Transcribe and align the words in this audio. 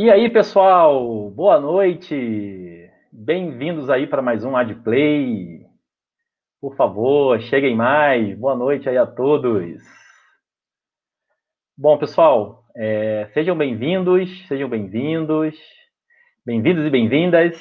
E 0.00 0.08
aí, 0.12 0.30
pessoal, 0.30 1.28
boa 1.28 1.58
noite. 1.58 2.88
Bem-vindos 3.10 3.90
aí 3.90 4.06
para 4.06 4.22
mais 4.22 4.44
um 4.44 4.56
Adplay. 4.56 5.66
Por 6.60 6.76
favor, 6.76 7.40
cheguem 7.40 7.74
mais. 7.74 8.38
Boa 8.38 8.54
noite 8.54 8.88
aí 8.88 8.96
a 8.96 9.04
todos. 9.04 9.82
Bom, 11.76 11.98
pessoal, 11.98 12.64
é, 12.76 13.28
sejam 13.34 13.58
bem-vindos, 13.58 14.46
sejam 14.46 14.68
bem-vindos, 14.68 15.58
bem-vindos 16.46 16.86
e 16.86 16.90
bem-vindas. 16.90 17.60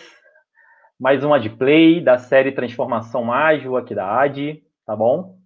Mais 0.99 1.23
um 1.23 1.33
Adplay 1.33 1.99
da 2.01 2.19
série 2.19 2.51
Transformação 2.51 3.33
Ágil 3.33 3.75
aqui 3.75 3.95
da 3.95 4.21
AD, 4.21 4.61
tá 4.85 4.95
bom? 4.95 5.39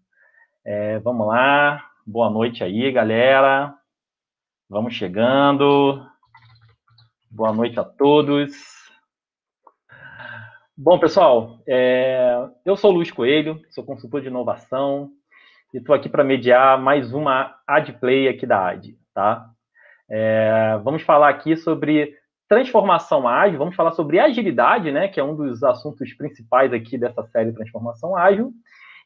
É, 0.66 1.00
vamos 1.00 1.26
lá. 1.26 1.90
Boa 2.06 2.30
noite 2.30 2.66
aí, 2.66 2.92
galera. 2.92 3.74
Vamos 4.70 4.94
chegando. 4.94 6.11
Boa 7.34 7.54
noite 7.54 7.80
a 7.80 7.84
todos. 7.86 8.52
Bom, 10.76 11.00
pessoal, 11.00 11.60
é, 11.66 12.46
eu 12.66 12.76
sou 12.76 12.92
Luiz 12.92 13.10
Coelho, 13.10 13.58
sou 13.70 13.86
consultor 13.86 14.20
de 14.20 14.28
inovação 14.28 15.10
e 15.74 15.78
estou 15.78 15.96
aqui 15.96 16.10
para 16.10 16.26
mediar 16.26 16.78
mais 16.78 17.14
uma 17.14 17.56
AdPlay 17.66 18.28
aqui 18.28 18.46
da 18.46 18.68
AD, 18.68 18.98
tá? 19.14 19.50
É, 20.10 20.78
vamos 20.84 21.04
falar 21.04 21.30
aqui 21.30 21.56
sobre 21.56 22.14
transformação 22.50 23.26
ágil, 23.26 23.58
vamos 23.58 23.78
falar 23.78 23.94
sobre 23.94 24.20
agilidade, 24.20 24.92
né, 24.92 25.08
que 25.08 25.18
é 25.18 25.24
um 25.24 25.34
dos 25.34 25.64
assuntos 25.64 26.14
principais 26.14 26.74
aqui 26.74 26.98
dessa 26.98 27.24
série 27.28 27.54
Transformação 27.54 28.14
Ágil, 28.14 28.52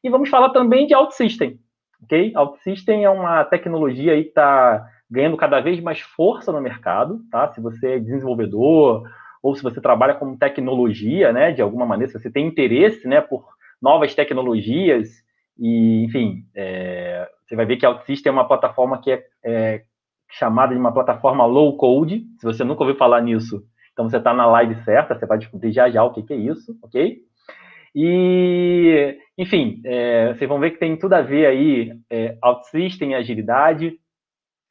e 0.03 0.09
vamos 0.09 0.29
falar 0.29 0.49
também 0.49 0.87
de 0.87 0.95
OutSystem, 0.95 1.59
ok? 2.01 2.33
OutSystem 2.35 3.05
é 3.05 3.09
uma 3.09 3.43
tecnologia 3.45 4.13
aí 4.13 4.23
que 4.23 4.29
está 4.29 4.89
ganhando 5.09 5.37
cada 5.37 5.59
vez 5.59 5.79
mais 5.79 5.99
força 5.99 6.51
no 6.51 6.61
mercado, 6.61 7.19
tá? 7.31 7.51
Se 7.53 7.61
você 7.61 7.93
é 7.93 7.99
desenvolvedor 7.99 9.03
ou 9.41 9.55
se 9.55 9.61
você 9.61 9.79
trabalha 9.79 10.15
com 10.15 10.35
tecnologia, 10.35 11.31
né, 11.31 11.51
de 11.51 11.61
alguma 11.61 11.85
maneira, 11.85 12.11
se 12.11 12.19
você 12.19 12.31
tem 12.31 12.47
interesse, 12.47 13.07
né, 13.07 13.21
por 13.21 13.45
novas 13.81 14.15
tecnologias 14.15 15.09
e, 15.57 16.03
enfim, 16.05 16.45
é, 16.55 17.29
você 17.45 17.55
vai 17.55 17.65
ver 17.65 17.77
que 17.77 17.85
a 17.85 17.89
OutSystem 17.89 18.29
é 18.29 18.33
uma 18.33 18.47
plataforma 18.47 18.99
que 18.99 19.11
é, 19.11 19.23
é, 19.43 19.83
chamada 20.31 20.73
de 20.73 20.79
uma 20.79 20.93
plataforma 20.93 21.45
low 21.45 21.77
code. 21.77 22.23
Se 22.39 22.45
você 22.45 22.63
nunca 22.63 22.81
ouviu 22.81 22.97
falar 22.97 23.21
nisso, 23.21 23.63
então 23.93 24.09
você 24.09 24.17
está 24.17 24.33
na 24.33 24.45
live 24.47 24.75
certa, 24.83 25.15
você 25.15 25.25
vai 25.25 25.37
descobrir 25.37 25.71
já 25.71 25.89
já 25.89 26.03
o 26.03 26.11
que, 26.11 26.23
que 26.23 26.33
é 26.33 26.37
isso, 26.37 26.77
ok? 26.81 27.19
E, 27.95 29.17
enfim, 29.37 29.81
é, 29.85 30.33
vocês 30.33 30.49
vão 30.49 30.59
ver 30.59 30.71
que 30.71 30.79
tem 30.79 30.97
tudo 30.97 31.13
a 31.13 31.21
ver 31.21 31.45
aí, 31.45 31.93
é, 32.09 32.37
OutSystem 32.43 33.11
e 33.11 33.15
agilidade. 33.15 33.97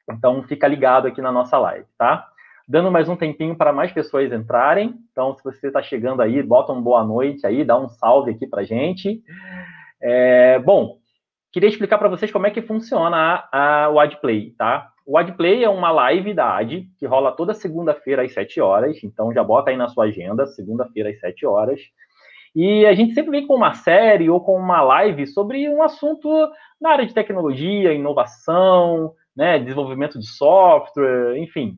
Então, 0.09 0.43
fica 0.43 0.67
ligado 0.67 1.07
aqui 1.07 1.21
na 1.21 1.31
nossa 1.31 1.57
live, 1.57 1.85
tá? 1.97 2.27
Dando 2.67 2.91
mais 2.91 3.07
um 3.07 3.15
tempinho 3.15 3.55
para 3.55 3.73
mais 3.73 3.91
pessoas 3.91 4.31
entrarem. 4.31 4.95
Então, 5.11 5.35
se 5.35 5.43
você 5.43 5.67
está 5.67 5.81
chegando 5.81 6.21
aí, 6.21 6.41
bota 6.41 6.71
um 6.71 6.81
boa 6.81 7.03
noite 7.03 7.45
aí, 7.45 7.63
dá 7.63 7.77
um 7.77 7.89
salve 7.89 8.31
aqui 8.31 8.47
para 8.47 8.63
gente. 8.63 9.21
É, 10.01 10.59
bom, 10.59 10.97
queria 11.51 11.69
explicar 11.69 11.97
para 11.97 12.09
vocês 12.09 12.31
como 12.31 12.47
é 12.47 12.51
que 12.51 12.61
funciona 12.61 13.47
a, 13.51 13.85
a, 13.85 13.89
o 13.89 13.99
AdPlay, 13.99 14.51
tá? 14.57 14.89
O 15.05 15.17
AdPlay 15.17 15.63
é 15.63 15.69
uma 15.69 15.91
live 15.91 16.33
da 16.33 16.57
Ad, 16.57 16.87
que 16.97 17.05
rola 17.05 17.31
toda 17.31 17.53
segunda-feira 17.53 18.23
às 18.23 18.33
7 18.33 18.59
horas. 18.59 19.03
Então, 19.03 19.31
já 19.31 19.43
bota 19.43 19.69
aí 19.69 19.77
na 19.77 19.87
sua 19.87 20.05
agenda, 20.05 20.47
segunda-feira 20.47 21.11
às 21.11 21.19
7 21.19 21.45
horas. 21.45 21.79
E 22.55 22.85
a 22.85 22.93
gente 22.93 23.13
sempre 23.13 23.31
vem 23.31 23.45
com 23.45 23.53
uma 23.53 23.73
série 23.73 24.29
ou 24.29 24.39
com 24.39 24.57
uma 24.57 24.81
live 24.81 25.27
sobre 25.27 25.69
um 25.69 25.83
assunto 25.83 26.29
na 26.81 26.91
área 26.91 27.05
de 27.05 27.13
tecnologia, 27.13 27.93
inovação, 27.93 29.13
né, 29.35 29.59
desenvolvimento 29.59 30.17
de 30.19 30.27
software, 30.27 31.37
enfim, 31.37 31.77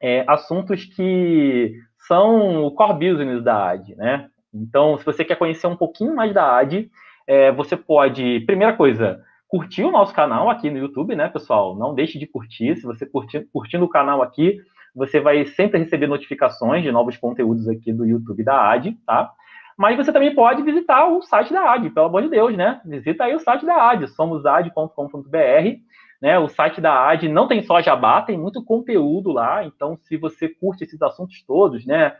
é, 0.00 0.24
assuntos 0.28 0.84
que 0.84 1.74
são 2.06 2.64
o 2.64 2.70
core 2.72 3.10
business 3.10 3.42
da 3.42 3.70
AD, 3.70 3.94
né? 3.96 4.28
Então, 4.52 4.96
se 4.96 5.04
você 5.04 5.24
quer 5.24 5.36
conhecer 5.36 5.66
um 5.66 5.76
pouquinho 5.76 6.14
mais 6.14 6.32
da 6.32 6.56
AD, 6.56 6.90
é, 7.26 7.52
você 7.52 7.76
pode, 7.76 8.40
primeira 8.40 8.72
coisa, 8.72 9.22
curtir 9.46 9.84
o 9.84 9.90
nosso 9.90 10.14
canal 10.14 10.48
aqui 10.48 10.70
no 10.70 10.78
YouTube, 10.78 11.14
né, 11.14 11.28
pessoal? 11.28 11.76
Não 11.76 11.94
deixe 11.94 12.18
de 12.18 12.26
curtir. 12.26 12.76
Se 12.76 12.86
você 12.86 13.04
curtir, 13.04 13.46
curtindo 13.52 13.84
o 13.84 13.88
canal 13.88 14.22
aqui, 14.22 14.58
você 14.94 15.20
vai 15.20 15.44
sempre 15.44 15.78
receber 15.78 16.06
notificações 16.06 16.82
de 16.82 16.90
novos 16.90 17.16
conteúdos 17.16 17.68
aqui 17.68 17.92
do 17.92 18.06
YouTube 18.06 18.42
da 18.42 18.70
AD, 18.72 18.96
tá? 19.06 19.30
Mas 19.76 19.96
você 19.96 20.12
também 20.12 20.34
pode 20.34 20.62
visitar 20.62 21.06
o 21.06 21.22
site 21.22 21.52
da 21.52 21.72
AD, 21.72 21.90
pelo 21.90 22.06
amor 22.06 22.22
de 22.22 22.28
Deus, 22.28 22.56
né? 22.56 22.80
Visita 22.84 23.24
aí 23.24 23.34
o 23.34 23.38
site 23.38 23.64
da 23.64 23.90
AD, 23.90 24.08
somosad.com.br 24.08 25.87
né, 26.20 26.38
o 26.38 26.48
site 26.48 26.80
da 26.80 27.08
AD 27.08 27.28
não 27.28 27.46
tem 27.46 27.62
só 27.62 27.80
jabá, 27.80 28.22
tem 28.22 28.36
muito 28.36 28.64
conteúdo 28.64 29.30
lá. 29.30 29.64
Então, 29.64 29.98
se 30.02 30.16
você 30.16 30.48
curte 30.48 30.84
esses 30.84 31.00
assuntos 31.00 31.42
todos, 31.46 31.86
né, 31.86 32.16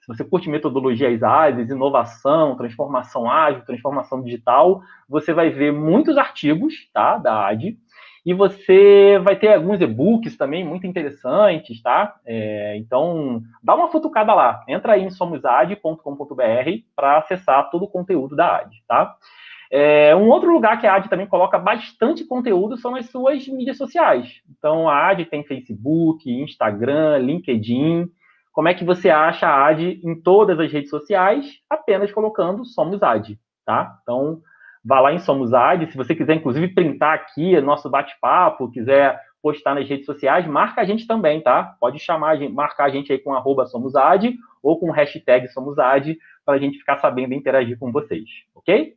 se 0.00 0.08
você 0.08 0.24
curte 0.24 0.48
metodologias 0.48 1.22
ágeis, 1.22 1.70
inovação, 1.70 2.56
transformação 2.56 3.30
ágil, 3.30 3.64
transformação 3.64 4.20
digital, 4.20 4.82
você 5.08 5.32
vai 5.32 5.50
ver 5.50 5.72
muitos 5.72 6.18
artigos 6.18 6.74
tá, 6.92 7.18
da 7.18 7.46
AD. 7.46 7.78
E 8.24 8.32
você 8.32 9.18
vai 9.22 9.36
ter 9.36 9.54
alguns 9.54 9.80
e-books 9.80 10.36
também 10.36 10.64
muito 10.64 10.86
interessantes, 10.86 11.82
tá? 11.82 12.14
É, 12.24 12.76
então, 12.76 13.42
dá 13.62 13.74
uma 13.74 13.88
futucada 13.88 14.32
lá. 14.32 14.64
Entra 14.68 14.92
aí 14.94 15.02
em 15.02 15.10
somosad.com.br 15.10 16.70
para 16.94 17.18
acessar 17.18 17.70
todo 17.70 17.84
o 17.84 17.90
conteúdo 17.90 18.36
da 18.36 18.58
AD, 18.58 18.76
tá? 18.86 19.16
É, 19.74 20.14
um 20.14 20.28
outro 20.28 20.52
lugar 20.52 20.78
que 20.78 20.86
a 20.86 20.96
AD 20.96 21.08
também 21.08 21.26
coloca 21.26 21.58
bastante 21.58 22.26
conteúdo 22.26 22.76
são 22.76 22.94
as 22.94 23.06
suas 23.06 23.48
mídias 23.48 23.78
sociais. 23.78 24.42
Então, 24.50 24.86
a 24.86 25.08
AD 25.08 25.24
tem 25.24 25.42
Facebook, 25.44 26.30
Instagram, 26.30 27.16
LinkedIn. 27.16 28.06
Como 28.52 28.68
é 28.68 28.74
que 28.74 28.84
você 28.84 29.08
acha 29.08 29.48
a 29.48 29.68
AD 29.68 30.02
em 30.04 30.14
todas 30.20 30.60
as 30.60 30.70
redes 30.70 30.90
sociais? 30.90 31.58
Apenas 31.70 32.12
colocando 32.12 32.66
Somos 32.66 33.02
AD, 33.02 33.38
tá? 33.64 33.96
Então, 34.02 34.42
vá 34.84 35.00
lá 35.00 35.14
em 35.14 35.18
Somos 35.18 35.54
AD. 35.54 35.90
Se 35.90 35.96
você 35.96 36.14
quiser, 36.14 36.34
inclusive, 36.34 36.74
printar 36.74 37.14
aqui 37.14 37.58
nosso 37.62 37.88
bate-papo, 37.88 38.70
quiser 38.70 39.18
postar 39.40 39.74
nas 39.74 39.88
redes 39.88 40.04
sociais, 40.04 40.46
marca 40.46 40.82
a 40.82 40.84
gente 40.84 41.06
também, 41.06 41.40
tá? 41.40 41.76
Pode 41.80 41.98
chamar, 41.98 42.38
marcar 42.50 42.84
a 42.84 42.90
gente 42.90 43.10
aí 43.10 43.18
com 43.18 43.34
arroba 43.34 43.64
SomosAd 43.64 44.36
ou 44.62 44.78
com 44.78 44.90
hashtag 44.90 45.48
SomosAd 45.48 46.18
para 46.44 46.56
a 46.56 46.58
gente 46.58 46.76
ficar 46.76 46.98
sabendo 46.98 47.32
e 47.32 47.36
interagir 47.38 47.78
com 47.78 47.90
vocês, 47.90 48.28
ok? 48.54 48.94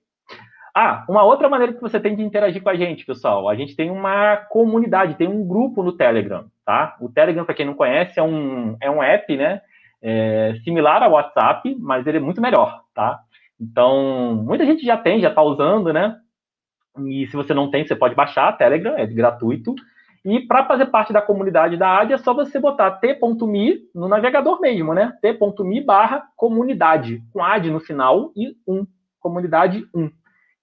Ah, 0.77 1.05
uma 1.07 1.23
outra 1.23 1.47
maneira 1.47 1.71
que 1.71 1.81
você 1.81 1.97
tem 2.01 2.17
de 2.17 2.21
interagir 2.21 2.61
com 2.61 2.67
a 2.67 2.75
gente, 2.75 3.05
pessoal, 3.05 3.47
a 3.47 3.55
gente 3.55 3.77
tem 3.77 3.89
uma 3.89 4.35
comunidade, 4.35 5.15
tem 5.15 5.25
um 5.25 5.47
grupo 5.47 5.81
no 5.81 5.93
Telegram, 5.93 6.47
tá? 6.65 6.97
O 6.99 7.07
Telegram, 7.07 7.45
para 7.45 7.55
quem 7.55 7.65
não 7.65 7.75
conhece, 7.75 8.19
é 8.19 8.23
um, 8.23 8.75
é 8.81 8.91
um 8.91 9.01
app, 9.01 9.37
né? 9.37 9.61
É, 10.01 10.53
similar 10.65 11.01
ao 11.01 11.13
WhatsApp, 11.13 11.73
mas 11.79 12.05
ele 12.05 12.17
é 12.17 12.19
muito 12.19 12.41
melhor, 12.41 12.81
tá? 12.93 13.21
Então, 13.57 14.35
muita 14.45 14.65
gente 14.65 14.85
já 14.85 14.97
tem, 14.97 15.21
já 15.21 15.29
está 15.29 15.41
usando, 15.41 15.93
né? 15.93 16.17
E 17.07 17.25
se 17.27 17.37
você 17.37 17.53
não 17.53 17.71
tem, 17.71 17.87
você 17.87 17.95
pode 17.95 18.13
baixar 18.13 18.57
Telegram, 18.57 18.97
é 18.97 19.07
gratuito. 19.07 19.73
E 20.25 20.41
para 20.41 20.65
fazer 20.65 20.87
parte 20.87 21.13
da 21.13 21.21
comunidade 21.21 21.77
da 21.77 22.01
AD, 22.01 22.13
é 22.13 22.17
só 22.17 22.33
você 22.33 22.59
botar 22.59 22.91
t.me 22.91 23.79
no 23.95 24.09
navegador 24.09 24.59
mesmo, 24.59 24.93
né? 24.93 25.13
t.me 25.21 25.81
barra 25.81 26.27
comunidade, 26.35 27.23
com 27.31 27.41
AD 27.41 27.69
no 27.69 27.79
final 27.79 28.33
e 28.35 28.57
1, 28.67 28.85
comunidade 29.21 29.87
1. 29.95 30.09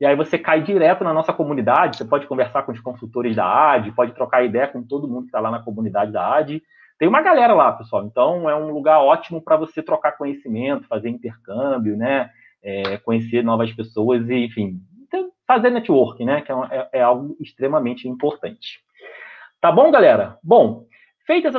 E 0.02 0.04
aí 0.04 0.16
você 0.16 0.36
cai 0.36 0.60
direto 0.60 1.04
na 1.04 1.14
nossa 1.14 1.32
comunidade, 1.32 1.96
você 1.96 2.04
pode 2.04 2.26
conversar 2.26 2.64
com 2.64 2.72
os 2.72 2.80
consultores 2.80 3.36
da 3.36 3.46
AD, 3.46 3.92
pode 3.92 4.12
trocar 4.12 4.44
ideia 4.44 4.66
com 4.66 4.82
todo 4.82 5.06
mundo 5.06 5.20
que 5.20 5.26
está 5.26 5.38
lá 5.38 5.48
na 5.48 5.62
comunidade 5.62 6.10
da 6.10 6.38
AD. 6.38 6.60
Tem 6.98 7.06
uma 7.06 7.22
galera 7.22 7.54
lá, 7.54 7.70
pessoal. 7.70 8.04
Então 8.04 8.50
é 8.50 8.56
um 8.56 8.72
lugar 8.72 8.98
ótimo 8.98 9.40
para 9.40 9.56
você 9.56 9.80
trocar 9.80 10.18
conhecimento, 10.18 10.88
fazer 10.88 11.08
intercâmbio, 11.08 11.96
né? 11.96 12.30
É, 12.60 12.96
conhecer 12.96 13.44
novas 13.44 13.72
pessoas 13.72 14.28
e, 14.28 14.44
enfim, 14.46 14.80
fazer 15.46 15.70
network, 15.70 16.24
né? 16.24 16.40
Que 16.40 16.50
é, 16.50 16.56
é, 16.72 16.88
é 16.94 17.02
algo 17.02 17.36
extremamente 17.40 18.08
importante. 18.08 18.80
Tá 19.60 19.70
bom, 19.70 19.88
galera? 19.92 20.36
Bom, 20.42 20.84
feitas 21.24 21.54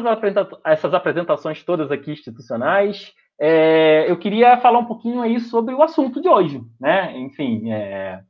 essas 0.66 0.94
apresentações 0.94 1.64
todas 1.64 1.90
aqui 1.90 2.12
institucionais, 2.12 3.14
é, 3.40 4.10
eu 4.10 4.18
queria 4.18 4.58
falar 4.58 4.80
um 4.80 4.86
pouquinho 4.86 5.22
aí 5.22 5.40
sobre 5.40 5.74
o 5.74 5.82
assunto 5.82 6.22
de 6.22 6.30
hoje, 6.30 6.62
né? 6.80 7.18
Enfim, 7.18 7.72
é, 7.72 8.22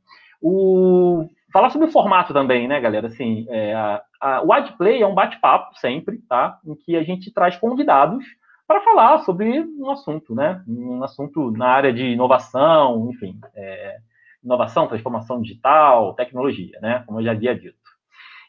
o, 0.44 1.26
falar 1.50 1.70
sobre 1.70 1.88
o 1.88 1.90
formato 1.90 2.34
também, 2.34 2.68
né, 2.68 2.78
galera? 2.78 3.06
Assim, 3.06 3.46
é, 3.48 3.72
a, 3.72 4.02
a, 4.20 4.42
o 4.42 4.52
AdPlay 4.52 5.00
é 5.00 5.06
um 5.06 5.14
bate-papo 5.14 5.74
sempre, 5.78 6.18
tá? 6.28 6.58
Em 6.66 6.74
que 6.74 6.94
a 6.94 7.02
gente 7.02 7.32
traz 7.32 7.56
convidados 7.56 8.22
para 8.66 8.82
falar 8.82 9.20
sobre 9.20 9.60
um 9.60 9.90
assunto, 9.90 10.34
né? 10.34 10.62
Um 10.68 11.02
assunto 11.02 11.50
na 11.50 11.68
área 11.68 11.92
de 11.94 12.04
inovação, 12.04 13.10
enfim, 13.10 13.38
é, 13.56 13.96
inovação, 14.44 14.86
transformação 14.86 15.40
digital, 15.40 16.12
tecnologia, 16.12 16.78
né? 16.82 17.02
Como 17.06 17.20
eu 17.20 17.24
já 17.24 17.32
havia 17.32 17.54
dito. 17.54 17.82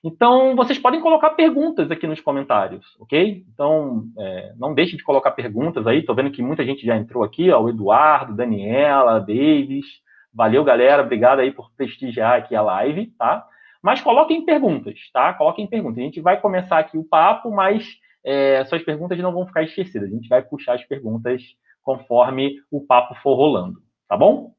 Então, 0.04 0.54
vocês 0.54 0.78
podem 0.78 1.00
colocar 1.00 1.30
perguntas 1.32 1.90
aqui 1.90 2.06
nos 2.06 2.20
comentários, 2.20 2.86
ok? 3.00 3.44
Então, 3.54 4.04
é, 4.20 4.54
não 4.58 4.74
deixe 4.74 4.98
de 4.98 5.04
colocar 5.04 5.32
perguntas 5.32 5.88
aí. 5.88 6.00
Estou 6.00 6.14
vendo 6.14 6.30
que 6.30 6.44
muita 6.44 6.66
gente 6.66 6.86
já 6.86 6.98
entrou 6.98 7.24
aqui, 7.24 7.50
ó, 7.50 7.62
o 7.64 7.70
Eduardo, 7.70 8.36
Daniela, 8.36 9.20
Davis, 9.20 10.04
Valeu, 10.36 10.66
galera. 10.66 11.02
Obrigado 11.02 11.40
aí 11.40 11.52
por 11.52 11.72
prestigiar 11.78 12.38
aqui 12.38 12.54
a 12.54 12.62
live, 12.62 13.08
tá? 13.18 13.48
Mas 13.82 14.02
coloquem 14.02 14.44
perguntas, 14.44 15.00
tá? 15.14 15.34
Coloquem 15.34 15.66
perguntas. 15.66 16.00
A 16.00 16.02
gente 16.02 16.20
vai 16.20 16.42
começar 16.42 16.80
aqui 16.80 16.98
o 16.98 17.06
papo, 17.06 17.50
mas 17.52 17.88
é, 18.24 18.66
suas 18.66 18.84
perguntas 18.84 19.18
não 19.20 19.32
vão 19.32 19.48
ficar 19.48 19.64
esquecidas. 19.64 20.10
A 20.10 20.14
gente 20.14 20.28
vai 20.28 20.42
puxar 20.42 20.74
as 20.74 20.84
perguntas 20.84 21.42
conforme 21.82 22.56
o 22.70 22.86
papo 22.86 23.16
for 23.22 23.36
rolando, 23.36 23.80
tá 24.10 24.18
bom? 24.18 24.52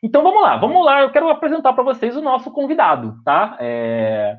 Então 0.00 0.22
vamos 0.22 0.42
lá, 0.42 0.56
vamos 0.56 0.84
lá. 0.84 1.00
Eu 1.00 1.10
quero 1.10 1.28
apresentar 1.28 1.72
para 1.72 1.82
vocês 1.82 2.14
o 2.14 2.22
nosso 2.22 2.52
convidado, 2.52 3.16
tá? 3.24 3.56
É... 3.58 4.36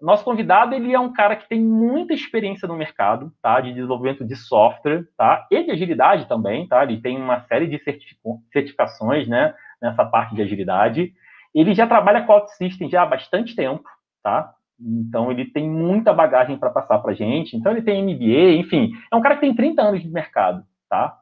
Nosso 0.00 0.22
convidado 0.22 0.74
ele 0.74 0.94
é 0.94 1.00
um 1.00 1.12
cara 1.12 1.34
que 1.34 1.48
tem 1.48 1.60
muita 1.60 2.14
experiência 2.14 2.68
no 2.68 2.76
mercado, 2.76 3.32
tá? 3.42 3.60
De 3.60 3.72
desenvolvimento 3.72 4.24
de 4.24 4.36
software, 4.36 5.04
tá? 5.16 5.46
E 5.50 5.64
de 5.64 5.72
agilidade 5.72 6.28
também, 6.28 6.68
tá? 6.68 6.84
Ele 6.84 7.00
tem 7.00 7.16
uma 7.16 7.40
série 7.46 7.66
de 7.66 7.82
certificações, 8.52 9.26
né? 9.26 9.54
Nessa 9.80 10.04
parte 10.04 10.34
de 10.34 10.42
agilidade. 10.42 11.12
Ele 11.54 11.74
já 11.74 11.86
trabalha 11.86 12.22
com 12.22 12.32
OutSystem 12.32 12.90
já 12.90 13.02
há 13.02 13.06
bastante 13.06 13.54
tempo, 13.54 13.84
tá? 14.22 14.52
Então 14.80 15.30
ele 15.30 15.46
tem 15.46 15.68
muita 15.68 16.12
bagagem 16.12 16.56
para 16.56 16.70
passar 16.70 16.98
para 16.98 17.14
gente. 17.14 17.56
Então 17.56 17.72
ele 17.72 17.82
tem 17.82 18.02
MBA, 18.02 18.60
enfim, 18.60 18.92
é 19.10 19.16
um 19.16 19.20
cara 19.20 19.34
que 19.34 19.40
tem 19.40 19.54
30 19.54 19.82
anos 19.82 20.02
de 20.02 20.08
mercado, 20.08 20.62
tá? 20.88 21.18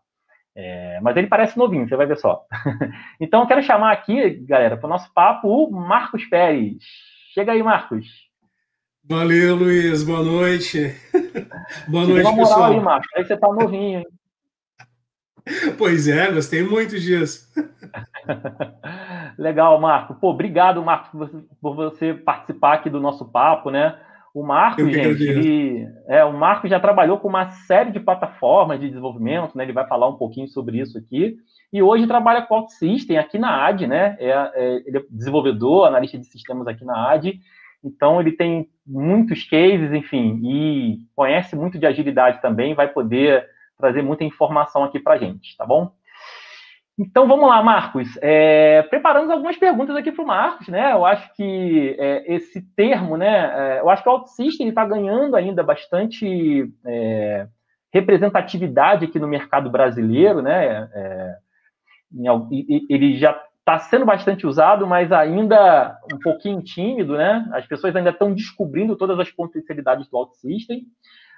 É, 0.55 0.99
mas 1.03 1.17
ele 1.17 1.27
parece 1.27 1.59
novinho, 1.59 1.87
você 1.87 1.97
vai 1.97 2.07
ver 2.07 2.17
só. 2.17 2.45
então 3.21 3.41
eu 3.41 3.47
quero 3.47 3.63
chamar 3.63 3.93
aqui, 3.93 4.37
galera, 4.47 4.77
para 4.77 4.87
o 4.87 4.91
nosso 4.91 5.13
papo, 5.13 5.49
o 5.49 5.71
Marcos 5.71 6.25
Pérez. 6.25 6.83
Chega 7.35 7.53
aí, 7.53 7.63
Marcos. 7.63 8.07
Valeu, 9.05 9.55
Luiz. 9.55 10.03
Boa 10.03 10.23
noite. 10.23 10.95
Boa 11.87 12.07
noite, 12.07 12.35
pessoal. 12.35 12.73
Aí, 12.73 12.81
Marcos. 12.81 13.09
Aí 13.15 13.25
você 13.25 13.37
tá 13.37 13.47
novinho, 13.49 14.01
hein? 14.01 14.07
Pois 15.79 16.09
é, 16.09 16.31
gostei 16.33 16.63
muito 16.63 16.99
disso. 16.99 17.47
Legal, 19.39 19.81
Marco. 19.81 20.15
Pô, 20.15 20.31
obrigado, 20.31 20.83
Marco, 20.83 21.17
por 21.61 21.77
você 21.77 22.15
participar 22.15 22.75
aqui 22.75 22.91
do 22.91 23.01
nosso 23.01 23.25
papo, 23.31 23.71
né? 23.71 23.97
O 24.35 24.43
Marco, 24.43 24.85
gente, 24.85 25.23
ele, 25.23 25.89
é, 26.09 26.23
o 26.23 26.33
Marco 26.33 26.69
já 26.69 26.79
trabalhou 26.79 27.19
com 27.19 27.29
uma 27.29 27.49
série 27.51 27.91
de 27.91 27.99
plataformas 27.99 28.79
de 28.79 28.89
desenvolvimento, 28.89 29.57
né? 29.57 29.65
Ele 29.65 29.73
vai 29.73 29.87
falar 29.87 30.09
um 30.09 30.17
pouquinho 30.17 30.47
sobre 30.49 30.79
isso 30.79 30.99
aqui. 30.99 31.37
E 31.73 31.83
hoje 31.83 32.07
trabalha 32.07 32.43
com 32.43 32.55
OutSystem 32.57 33.17
aqui 33.17 33.39
na 33.39 33.67
AD, 33.67 33.87
né? 33.87 34.17
É, 34.19 34.31
é, 34.31 34.83
ele 34.87 34.99
é 34.99 35.03
desenvolvedor, 35.11 35.87
analista 35.87 36.19
de 36.19 36.27
sistemas 36.27 36.67
aqui 36.67 36.85
na 36.85 37.13
AD. 37.13 37.39
Então 37.83 38.21
ele 38.21 38.33
tem 38.33 38.69
muitos 38.87 39.45
cases, 39.49 39.93
enfim, 39.93 40.41
e 40.45 40.99
conhece 41.15 41.57
muito 41.57 41.79
de 41.79 41.87
agilidade 41.87 42.43
também, 42.43 42.75
vai 42.75 42.89
poder 42.89 43.47
trazer 43.79 44.03
muita 44.03 44.25
informação 44.25 44.85
aqui 44.85 44.99
para 44.99 45.15
a 45.15 45.19
gente, 45.19 45.57
tá 45.57 45.65
bom? 45.65 45.93
Então 46.99 47.29
vamos 47.29 47.47
lá, 47.47 47.63
Marcos. 47.63 48.09
É, 48.23 48.83
preparamos 48.85 49.31
algumas 49.31 49.57
perguntas 49.57 49.95
aqui 49.95 50.11
para 50.11 50.25
o 50.25 50.27
Marcos, 50.27 50.69
né? 50.69 50.93
Eu 50.93 51.05
acho 51.05 51.35
que 51.35 51.95
é, 51.99 52.35
esse 52.35 52.63
termo, 52.75 53.19
né? 53.19 53.77
É, 53.77 53.81
eu 53.81 53.91
acho 53.91 54.03
que 54.03 54.09
o 54.09 54.13
OutSystem 54.13 54.69
está 54.69 54.85
ganhando 54.87 55.37
ainda 55.37 55.63
bastante 55.63 56.73
é, 56.87 57.47
representatividade 57.93 59.05
aqui 59.05 59.19
no 59.19 59.29
mercado 59.29 59.69
brasileiro, 59.69 60.41
né? 60.41 60.89
É, 60.95 61.37
ele 62.89 63.19
já 63.19 63.39
está 63.59 63.79
sendo 63.79 64.07
bastante 64.07 64.47
usado, 64.47 64.87
mas 64.87 65.13
ainda 65.13 65.99
um 66.11 66.19
pouquinho 66.19 66.63
tímido, 66.63 67.17
né? 67.17 67.47
As 67.53 67.67
pessoas 67.67 67.95
ainda 67.95 68.11
estão 68.11 68.33
descobrindo 68.33 68.97
todas 68.97 69.19
as 69.19 69.31
potencialidades 69.31 70.09
do 70.09 70.17
OutSystem. 70.17 70.87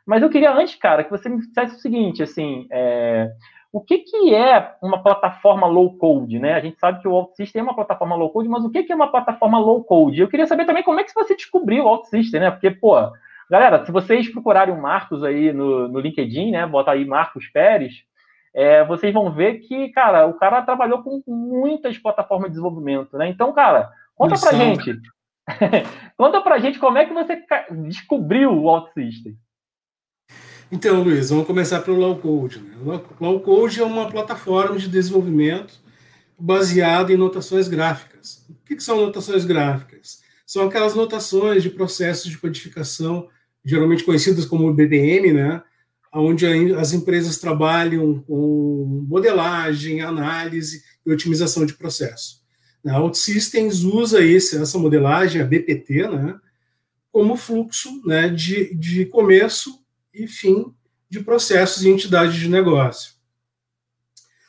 Mas 0.08 0.22
eu 0.22 0.31
queria 0.31 0.50
antes, 0.55 0.75
cara, 0.76 1.05
que 1.05 1.10
você 1.10 1.28
me 1.28 1.37
dissesse 1.37 1.76
o 1.76 1.81
seguinte, 1.81 2.22
assim, 2.22 2.66
é, 2.70 3.31
o 3.70 3.78
que, 3.78 3.99
que 3.99 4.34
é 4.34 4.75
uma 4.81 5.02
plataforma 5.02 5.66
low 5.66 5.99
code, 5.99 6.38
né? 6.38 6.55
A 6.55 6.60
gente 6.60 6.78
sabe 6.81 7.02
que 7.02 7.06
o 7.06 7.12
OutSystem 7.12 7.60
é 7.60 7.62
uma 7.62 7.75
plataforma 7.75 8.16
low 8.16 8.31
code, 8.31 8.49
mas 8.49 8.64
o 8.64 8.70
que, 8.70 8.84
que 8.84 8.90
é 8.90 8.94
uma 8.94 9.10
plataforma 9.10 9.58
low 9.58 9.84
code? 9.84 10.19
Eu 10.19 10.28
queria 10.28 10.46
saber 10.46 10.64
também 10.64 10.82
como 10.82 10.99
é 10.99 11.05
que 11.05 11.12
você 11.12 11.37
descobriu 11.37 11.84
o 11.84 11.87
OutSystem, 11.87 12.40
né? 12.40 12.50
Porque, 12.50 12.70
pô, 12.70 12.94
galera, 13.50 13.84
se 13.84 13.93
vocês 13.93 14.32
procurarem 14.32 14.75
o 14.75 14.81
Marcos 14.81 15.22
aí 15.22 15.52
no, 15.52 15.88
no 15.88 16.00
LinkedIn, 16.00 16.52
né? 16.52 16.66
Bota 16.66 16.93
aí 16.93 17.04
Marcos 17.04 17.46
Pérez, 17.49 18.02
é, 18.54 18.82
vocês 18.87 19.12
vão 19.12 19.31
ver 19.31 19.58
que, 19.58 19.90
cara, 19.90 20.26
o 20.26 20.38
cara 20.38 20.62
trabalhou 20.62 21.02
com 21.02 21.22
muitas 21.26 21.99
plataformas 21.99 22.49
de 22.49 22.52
desenvolvimento, 22.52 23.19
né? 23.19 23.28
Então, 23.28 23.52
cara, 23.52 23.90
conta 24.16 24.37
Isso. 24.37 24.49
pra 24.49 24.56
gente. 24.56 24.96
conta 26.16 26.40
pra 26.40 26.58
gente 26.58 26.78
como 26.78 26.96
é 26.96 27.04
que 27.04 27.12
você 27.12 27.44
descobriu 27.84 28.52
o 28.52 28.64
OutSystem. 28.64 29.37
Então, 30.70 31.02
Luiz, 31.02 31.30
vamos 31.30 31.46
começar 31.46 31.80
pelo 31.80 31.96
Low 31.96 32.18
Code. 32.18 32.58
Né? 32.60 33.00
Low 33.18 33.40
Code 33.40 33.80
é 33.80 33.84
uma 33.84 34.10
plataforma 34.10 34.78
de 34.78 34.86
desenvolvimento 34.86 35.80
baseada 36.38 37.10
em 37.10 37.16
notações 37.16 37.68
gráficas. 37.68 38.44
O 38.50 38.66
que, 38.66 38.76
que 38.76 38.82
são 38.82 39.00
notações 39.00 39.46
gráficas? 39.46 40.20
São 40.46 40.66
aquelas 40.66 40.94
notações 40.94 41.62
de 41.62 41.70
processos 41.70 42.30
de 42.30 42.36
codificação, 42.36 43.28
geralmente 43.64 44.04
conhecidas 44.04 44.44
como 44.44 44.72
BPM, 44.74 45.32
né? 45.32 45.62
onde 46.12 46.46
as 46.74 46.92
empresas 46.92 47.38
trabalham 47.38 48.22
com 48.26 49.06
modelagem, 49.08 50.02
análise 50.02 50.82
e 51.04 51.10
otimização 51.10 51.64
de 51.64 51.74
processo. 51.74 52.42
A 52.86 53.00
OutSystems 53.00 53.84
usa 53.84 54.22
esse, 54.22 54.56
essa 54.56 54.78
modelagem, 54.78 55.40
a 55.40 55.44
BPT, 55.44 56.08
né, 56.08 56.38
como 57.12 57.36
fluxo 57.36 58.00
né, 58.06 58.28
de, 58.28 58.74
de 58.74 59.04
começo 59.06 59.77
e 60.18 60.26
fim 60.26 60.74
de 61.08 61.20
processos 61.20 61.82
e 61.82 61.88
entidades 61.88 62.36
de 62.36 62.48
negócio. 62.48 63.12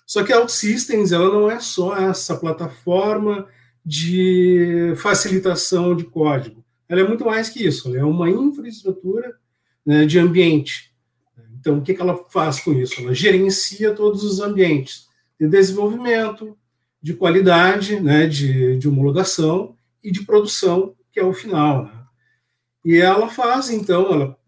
Só 0.06 0.24
que 0.24 0.34
a 0.34 0.40
OutSystems 0.40 1.12
ela 1.12 1.32
não 1.32 1.50
é 1.50 1.60
só 1.60 1.96
essa 1.96 2.36
plataforma 2.36 3.48
de 3.86 4.94
facilitação 4.98 5.96
de 5.96 6.04
código. 6.04 6.66
Ela 6.88 7.02
é 7.02 7.08
muito 7.08 7.26
mais 7.26 7.50
que 7.50 7.66
isso. 7.66 7.90
Ela 7.90 8.00
é 8.00 8.04
uma 8.04 8.30
infraestrutura 8.30 9.38
né, 9.86 10.06
de 10.06 10.18
ambiente. 10.18 10.92
Então, 11.60 11.78
o 11.78 11.82
que, 11.82 11.94
que 11.94 12.02
ela 12.02 12.26
faz 12.30 12.60
com 12.60 12.74
isso? 12.74 13.00
Ela 13.02 13.14
gerencia 13.14 13.94
todos 13.94 14.24
os 14.24 14.40
ambientes 14.40 15.08
de 15.40 15.48
desenvolvimento, 15.48 16.58
de 17.02 17.14
qualidade, 17.14 18.00
né, 18.00 18.26
de, 18.26 18.78
de 18.78 18.88
homologação 18.88 19.76
e 20.04 20.12
de 20.12 20.24
produção, 20.24 20.96
que 21.12 21.20
é 21.20 21.24
o 21.24 21.34
final. 21.34 21.86
Né? 21.86 21.92
E 22.84 22.98
ela 22.98 23.30
faz, 23.30 23.70
então, 23.70 24.12
ela 24.12 24.39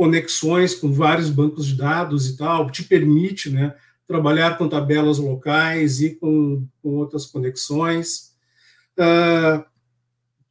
conexões 0.00 0.74
com 0.74 0.90
vários 0.90 1.28
bancos 1.28 1.66
de 1.66 1.76
dados 1.76 2.26
e 2.26 2.34
tal, 2.34 2.70
te 2.70 2.82
permite 2.82 3.50
né, 3.50 3.74
trabalhar 4.08 4.56
com 4.56 4.66
tabelas 4.66 5.18
locais 5.18 6.00
e 6.00 6.14
com, 6.14 6.66
com 6.82 6.94
outras 6.94 7.26
conexões, 7.26 8.34
uh, 8.98 9.62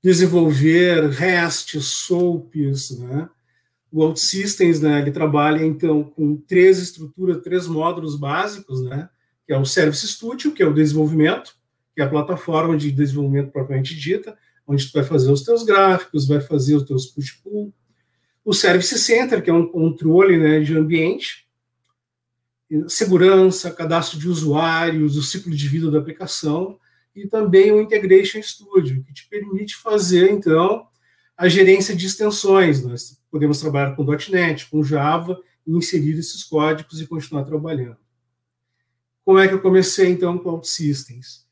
desenvolver 0.03 1.09
REST, 1.09 1.81
SOAPs, 1.81 2.99
né? 2.99 3.27
O 3.91 4.03
OutSystems, 4.03 4.81
né, 4.81 5.01
ele 5.01 5.09
trabalha, 5.09 5.65
então, 5.65 6.03
com 6.03 6.35
três 6.35 6.77
estruturas, 6.77 7.41
três 7.41 7.65
módulos 7.65 8.15
básicos, 8.15 8.83
né, 8.83 9.09
que 9.47 9.51
é 9.51 9.57
o 9.57 9.65
Service 9.65 10.07
Studio, 10.07 10.51
que 10.51 10.61
é 10.61 10.67
o 10.67 10.75
desenvolvimento, 10.75 11.55
que 11.95 12.03
é 12.03 12.05
a 12.05 12.09
plataforma 12.09 12.77
de 12.77 12.91
desenvolvimento 12.91 13.51
propriamente 13.51 13.95
dita, 13.95 14.37
onde 14.67 14.85
tu 14.85 14.93
vai 14.93 15.03
fazer 15.03 15.31
os 15.31 15.41
teus 15.41 15.63
gráficos, 15.63 16.27
vai 16.27 16.39
fazer 16.39 16.75
os 16.75 16.83
teus 16.83 17.07
push-pull, 17.07 17.73
o 18.43 18.53
Service 18.53 18.97
Center, 18.99 19.43
que 19.43 19.49
é 19.49 19.53
um 19.53 19.67
controle 19.67 20.37
né, 20.37 20.59
de 20.59 20.75
ambiente, 20.77 21.47
segurança, 22.87 23.71
cadastro 23.71 24.19
de 24.19 24.27
usuários, 24.27 25.17
o 25.17 25.23
ciclo 25.23 25.55
de 25.55 25.67
vida 25.67 25.89
da 25.89 25.99
aplicação, 25.99 26.79
e 27.15 27.27
também 27.27 27.71
o 27.71 27.81
Integration 27.81 28.41
Studio, 28.41 29.03
que 29.03 29.13
te 29.13 29.27
permite 29.27 29.75
fazer, 29.75 30.31
então, 30.31 30.87
a 31.35 31.49
gerência 31.49 31.95
de 31.95 32.05
extensões. 32.05 32.83
Nós 32.83 33.19
podemos 33.31 33.59
trabalhar 33.59 33.95
com 33.95 34.03
.NET, 34.03 34.69
com 34.69 34.83
Java, 34.83 35.39
e 35.65 35.75
inserir 35.75 36.17
esses 36.17 36.43
códigos 36.43 37.01
e 37.01 37.07
continuar 37.07 37.43
trabalhando. 37.43 37.97
Como 39.25 39.39
é 39.39 39.47
que 39.47 39.53
eu 39.53 39.61
comecei, 39.61 40.09
então, 40.09 40.37
com 40.37 40.49
OutSystems? 40.49 41.45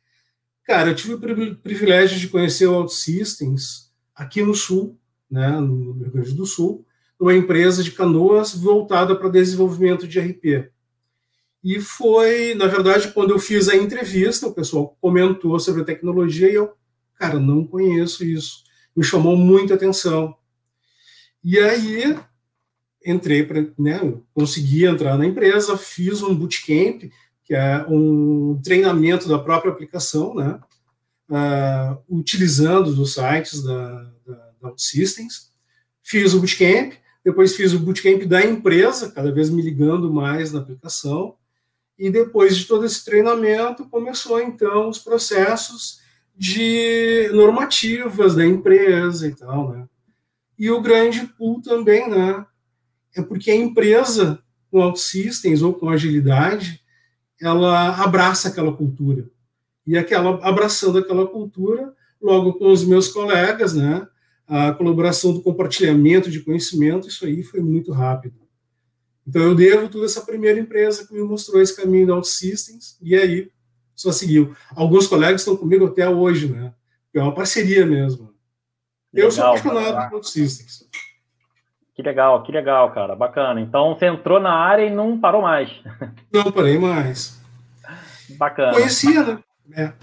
Cara, 0.64 0.90
eu 0.90 0.96
tive 0.96 1.14
o 1.14 1.56
privilégio 1.58 2.20
de 2.20 2.28
conhecer 2.28 2.68
o 2.68 2.74
OutSystems 2.74 3.92
aqui 4.14 4.42
no 4.42 4.54
Sul, 4.54 5.00
né, 5.30 5.60
no 5.60 5.94
Rio 5.94 6.12
Grande 6.12 6.34
do 6.34 6.46
Sul, 6.46 6.86
uma 7.20 7.36
empresa 7.36 7.84
de 7.84 7.92
canoas 7.92 8.54
voltada 8.54 9.16
para 9.16 9.30
desenvolvimento 9.30 10.08
de 10.08 10.20
RP. 10.20 10.70
E 11.64 11.80
foi, 11.82 12.54
na 12.54 12.68
verdade, 12.68 13.12
quando 13.12 13.32
eu 13.32 13.40
fiz 13.40 13.68
a 13.68 13.76
entrevista, 13.76 14.48
o 14.48 14.54
pessoal 14.54 14.96
comentou 15.02 15.60
sobre 15.60 15.82
a 15.82 15.86
tecnologia 15.86 16.50
e 16.50 16.56
eu, 16.56 16.74
cara, 17.16 17.40
não 17.40 17.66
conheço 17.66 18.24
isso. 18.24 18.64
Me 18.96 19.04
chamou 19.04 19.36
muita 19.36 19.74
atenção. 19.74 20.36
E 21.44 21.60
aí 21.60 22.18
entrei 23.06 23.44
para, 23.44 23.66
né, 23.78 24.00
consegui 24.34 24.86
entrar 24.86 25.18
na 25.18 25.26
empresa, 25.26 25.78
fiz 25.78 26.22
um 26.22 26.36
bootcamp, 26.36 27.04
que 27.46 27.56
é 27.56 27.86
um 27.88 28.60
treinamento 28.62 29.30
da 29.30 29.40
própria 29.40 29.72
aplicação, 29.72 30.36
né, 30.36 30.60
uh, 31.30 31.98
utilizando 32.10 32.88
os 32.88 33.14
sites 33.14 33.64
da, 33.64 34.12
da, 34.26 34.47
da 34.62 34.70
OutSystems. 34.70 35.52
Fiz 36.04 36.34
o 36.34 36.40
bootcamp, 36.40 36.94
depois 37.24 37.56
fiz 37.56 37.74
o 37.74 37.80
bootcamp 37.80 38.24
da 38.24 38.46
empresa, 38.46 39.12
cada 39.12 39.32
vez 39.32 39.50
me 39.50 39.62
ligando 39.62 40.12
mais 40.12 40.52
na 40.52 40.60
aplicação. 40.60 41.36
E 41.98 42.10
depois 42.10 42.56
de 42.56 42.66
todo 42.66 42.86
esse 42.86 43.04
treinamento, 43.04 43.86
começou 43.90 44.40
então 44.40 44.90
os 44.90 45.00
processos 45.00 46.00
de 46.36 47.30
normativas 47.34 48.36
da 48.36 48.46
empresa 48.46 49.28
e 49.28 49.36
tal, 49.36 49.72
né? 49.72 49.88
E 50.58 50.70
o 50.70 50.82
grande 50.82 51.26
pool 51.38 51.62
também, 51.62 52.10
né? 52.10 52.46
é 53.18 53.22
porque 53.22 53.52
a 53.52 53.56
empresa 53.56 54.40
com 54.70 54.80
OutSystems 54.80 55.62
ou 55.62 55.74
com 55.74 55.90
agilidade, 55.90 56.82
ela 57.42 58.04
abraça 58.04 58.50
aquela 58.50 58.74
cultura. 58.74 59.30
E 59.86 59.98
aquela 59.98 60.46
abraçando 60.46 61.00
aquela 61.00 61.26
cultura, 61.26 61.94
logo 62.22 62.54
com 62.54 62.72
os 62.72 62.84
meus 62.84 63.08
colegas, 63.08 63.74
né, 63.74 64.06
a 64.48 64.72
colaboração 64.72 65.34
do 65.34 65.42
compartilhamento 65.42 66.32
de 66.32 66.40
conhecimento, 66.40 67.08
isso 67.08 67.26
aí 67.26 67.44
foi 67.44 67.60
muito 67.60 67.92
rápido. 67.92 68.36
Então 69.28 69.42
eu 69.42 69.54
devo 69.54 69.90
tudo 69.90 70.06
essa 70.06 70.22
primeira 70.22 70.60
empresa 70.60 71.06
que 71.06 71.14
me 71.14 71.22
mostrou 71.22 71.62
esse 71.62 71.76
caminho 71.76 72.08
da 72.08 72.16
OutSystems, 72.16 72.98
e 73.02 73.14
aí 73.14 73.52
só 73.94 74.12
seguiu. 74.12 74.56
Alguns 74.76 75.08
colegas 75.08 75.42
estão 75.42 75.58
comigo 75.58 75.86
até 75.88 76.08
hoje, 76.08 76.48
né? 76.48 76.74
É 77.14 77.22
uma 77.22 77.34
parceria 77.34 77.86
mesmo. 77.86 78.34
Eu 79.14 79.32
sou 79.32 79.44
apaixonado 79.44 80.10
por 80.10 80.18
OutSystems. 80.18 80.88
Que 81.96 82.04
legal, 82.04 82.44
que 82.44 82.52
legal, 82.52 82.92
cara. 82.94 83.16
Bacana. 83.16 83.60
Então 83.60 83.96
você 83.96 84.06
entrou 84.06 84.40
na 84.40 84.54
área 84.54 84.86
e 84.86 84.94
não 84.94 85.20
parou 85.20 85.42
mais. 85.42 85.70
Não 86.32 86.52
parei 86.52 86.78
mais. 86.78 87.42
Bacana. 88.38 88.74
Conhecia, 88.74 89.24
né? 89.24 89.40
É. 89.74 89.94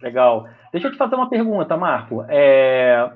Legal. 0.00 0.48
Deixa 0.74 0.88
eu 0.88 0.90
te 0.90 0.98
fazer 0.98 1.14
uma 1.14 1.30
pergunta, 1.30 1.76
Marco. 1.76 2.24
É... 2.28 3.08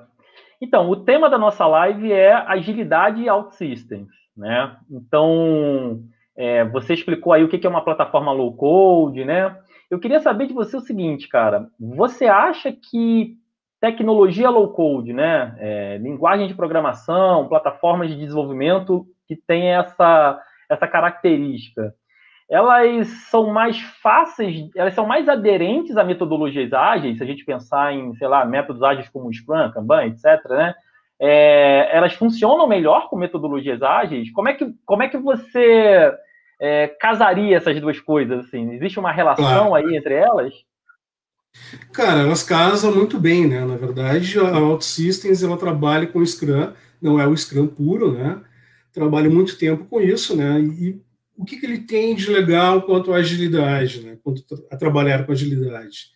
Então, 0.63 0.89
o 0.89 0.95
tema 0.95 1.29
da 1.29 1.37
nossa 1.37 1.67
live 1.67 2.13
é 2.13 2.33
agilidade 2.33 3.21
e 3.21 3.29
OutSystems, 3.29 4.07
né? 4.37 4.77
Então, 4.89 6.01
é, 6.37 6.65
você 6.67 6.95
explicou 6.95 7.33
aí 7.33 7.43
o 7.43 7.49
que 7.49 7.67
é 7.67 7.69
uma 7.69 7.85
plataforma 7.85 8.31
low 8.31 8.55
code, 8.57 9.25
né? 9.25 9.59
Eu 9.91 9.99
queria 9.99 10.21
saber 10.21 10.47
de 10.47 10.55
você 10.55 10.77
o 10.77 10.81
seguinte, 10.81 11.27
cara. 11.27 11.67
Você 11.81 12.27
acha 12.27 12.73
que 12.73 13.35
tecnologia 13.81 14.51
low 14.51 14.73
code, 14.73 15.13
né? 15.13 15.57
É, 15.59 15.99
linguagem 15.99 16.47
de 16.47 16.55
programação, 16.55 17.49
plataformas 17.49 18.09
de 18.09 18.15
desenvolvimento 18.15 19.05
que 19.27 19.35
tem 19.35 19.73
essa, 19.75 20.41
essa 20.71 20.87
característica. 20.87 21.93
Elas 22.51 23.09
são 23.31 23.53
mais 23.53 23.79
fáceis, 24.03 24.71
elas 24.75 24.95
são 24.95 25.07
mais 25.07 25.29
aderentes 25.29 25.97
a 25.99 26.05
metodologias 26.05 26.73
ágeis, 26.73 27.19
se 27.19 27.23
a 27.23 27.27
gente 27.27 27.45
pensar 27.45 27.93
em, 27.93 28.15
sei 28.15 28.27
lá, 28.27 28.45
métodos 28.47 28.83
ágeis 28.83 29.09
como 29.09 29.33
Scrum, 29.33 29.71
Kanban, 29.71 30.07
etc., 30.07 30.25
né? 30.49 30.75
É, 31.21 31.95
elas 31.95 32.15
funcionam 32.15 32.67
melhor 32.67 33.11
com 33.11 33.17
metodologias 33.17 33.83
ágeis? 33.83 34.31
Como 34.31 34.49
é 34.49 34.55
que, 34.55 34.73
como 34.87 35.03
é 35.03 35.09
que 35.09 35.19
você 35.19 36.13
é, 36.61 36.87
casaria 36.87 37.57
essas 37.57 37.79
duas 37.81 38.01
coisas? 38.01 38.47
Assim? 38.47 38.73
Existe 38.73 38.99
uma 38.99 39.13
relação 39.13 39.69
claro. 39.69 39.75
aí 39.75 39.97
entre 39.97 40.15
elas? 40.15 40.55
Cara, 41.93 42.21
elas 42.21 42.43
casam 42.43 42.95
muito 42.95 43.19
bem, 43.19 43.47
né? 43.47 43.65
Na 43.65 43.77
verdade, 43.77 44.39
a 44.39 44.59
OutSystems 44.59 45.43
ela 45.43 45.57
trabalha 45.57 46.07
com 46.07 46.21
o 46.21 46.27
Scrum, 46.27 46.73
não 47.03 47.21
é 47.21 47.27
o 47.27 47.37
Scrum 47.37 47.67
puro, 47.67 48.13
né? 48.13 48.41
Trabalha 48.93 49.29
muito 49.29 49.59
tempo 49.59 49.85
com 49.85 50.01
isso, 50.01 50.37
né? 50.37 50.61
E 50.61 51.01
o 51.39 51.45
que, 51.45 51.57
que 51.57 51.65
ele 51.65 51.79
tem 51.79 52.17
de 52.17 52.29
legal 52.29 52.83
quanto 52.83 53.13
à 53.13 53.19
agilidade, 53.19 54.01
né? 54.01 54.19
Quanto 54.25 54.43
a 54.71 54.77
trabalhar 54.77 55.25
com 55.25 55.31
agilidade? 55.31 56.11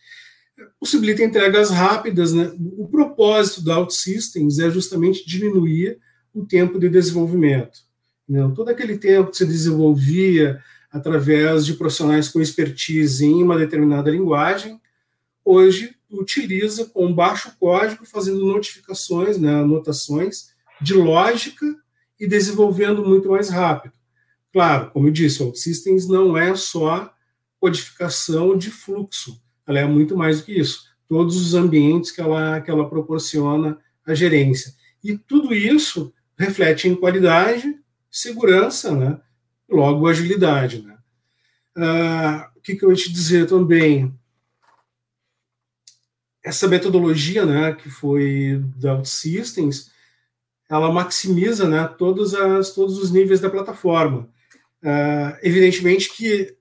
Possibilita 0.80 1.22
entregas 1.22 1.70
rápidas, 1.70 2.32
né? 2.32 2.52
O 2.76 2.88
propósito 2.88 3.64
da 3.64 3.78
OutSystems 3.78 4.58
é 4.58 4.68
justamente 4.68 5.24
diminuir 5.24 5.98
o 6.34 6.44
tempo 6.44 6.78
de 6.78 6.88
desenvolvimento. 6.88 7.80
Né? 8.28 8.40
Todo 8.54 8.68
aquele 8.70 8.98
tempo 8.98 9.30
que 9.30 9.36
se 9.36 9.46
desenvolvia 9.46 10.60
através 10.90 11.64
de 11.64 11.74
profissionais 11.74 12.28
com 12.28 12.40
expertise 12.40 13.24
em 13.24 13.42
uma 13.42 13.56
determinada 13.56 14.10
linguagem, 14.10 14.80
hoje 15.44 15.94
utiliza 16.10 16.84
com 16.86 17.12
baixo 17.12 17.52
código, 17.58 18.04
fazendo 18.04 18.44
notificações, 18.44 19.38
né, 19.38 19.54
anotações 19.54 20.48
de 20.80 20.94
lógica 20.94 21.64
e 22.18 22.26
desenvolvendo 22.26 23.04
muito 23.04 23.30
mais 23.30 23.48
rápido. 23.48 23.94
Claro, 24.52 24.90
como 24.90 25.08
eu 25.08 25.12
disse, 25.12 25.42
o 25.42 25.46
OutSystems 25.46 26.06
não 26.06 26.36
é 26.36 26.54
só 26.54 27.12
codificação 27.58 28.56
de 28.56 28.70
fluxo, 28.70 29.40
ela 29.66 29.78
é 29.78 29.84
muito 29.84 30.16
mais 30.16 30.40
do 30.40 30.46
que 30.46 30.52
isso. 30.52 30.90
Todos 31.08 31.36
os 31.36 31.54
ambientes 31.54 32.10
que 32.10 32.20
ela, 32.20 32.60
que 32.60 32.70
ela 32.70 32.88
proporciona 32.88 33.78
à 34.04 34.14
gerência. 34.14 34.74
E 35.02 35.16
tudo 35.16 35.54
isso 35.54 36.12
reflete 36.36 36.88
em 36.88 36.94
qualidade, 36.94 37.78
segurança, 38.10 38.94
né? 38.94 39.20
logo 39.68 40.06
agilidade. 40.06 40.82
Né? 40.82 40.96
Ah, 41.76 42.50
o 42.56 42.60
que, 42.60 42.74
que 42.74 42.84
eu 42.84 42.90
ia 42.90 42.96
te 42.96 43.12
dizer 43.12 43.46
também? 43.46 44.12
essa 46.42 46.66
metodologia, 46.66 47.46
né, 47.46 47.72
que 47.72 47.88
foi 47.88 48.62
da 48.76 48.94
OutSystems, 48.94 49.90
ela 50.68 50.90
maximiza, 50.90 51.68
né, 51.68 51.86
todos, 51.86 52.34
as, 52.34 52.70
todos 52.70 52.98
os 52.98 53.10
níveis 53.10 53.40
da 53.40 53.50
plataforma. 53.50 54.28
Uh, 54.82 55.38
evidentemente 55.42 56.12
que 56.12 56.56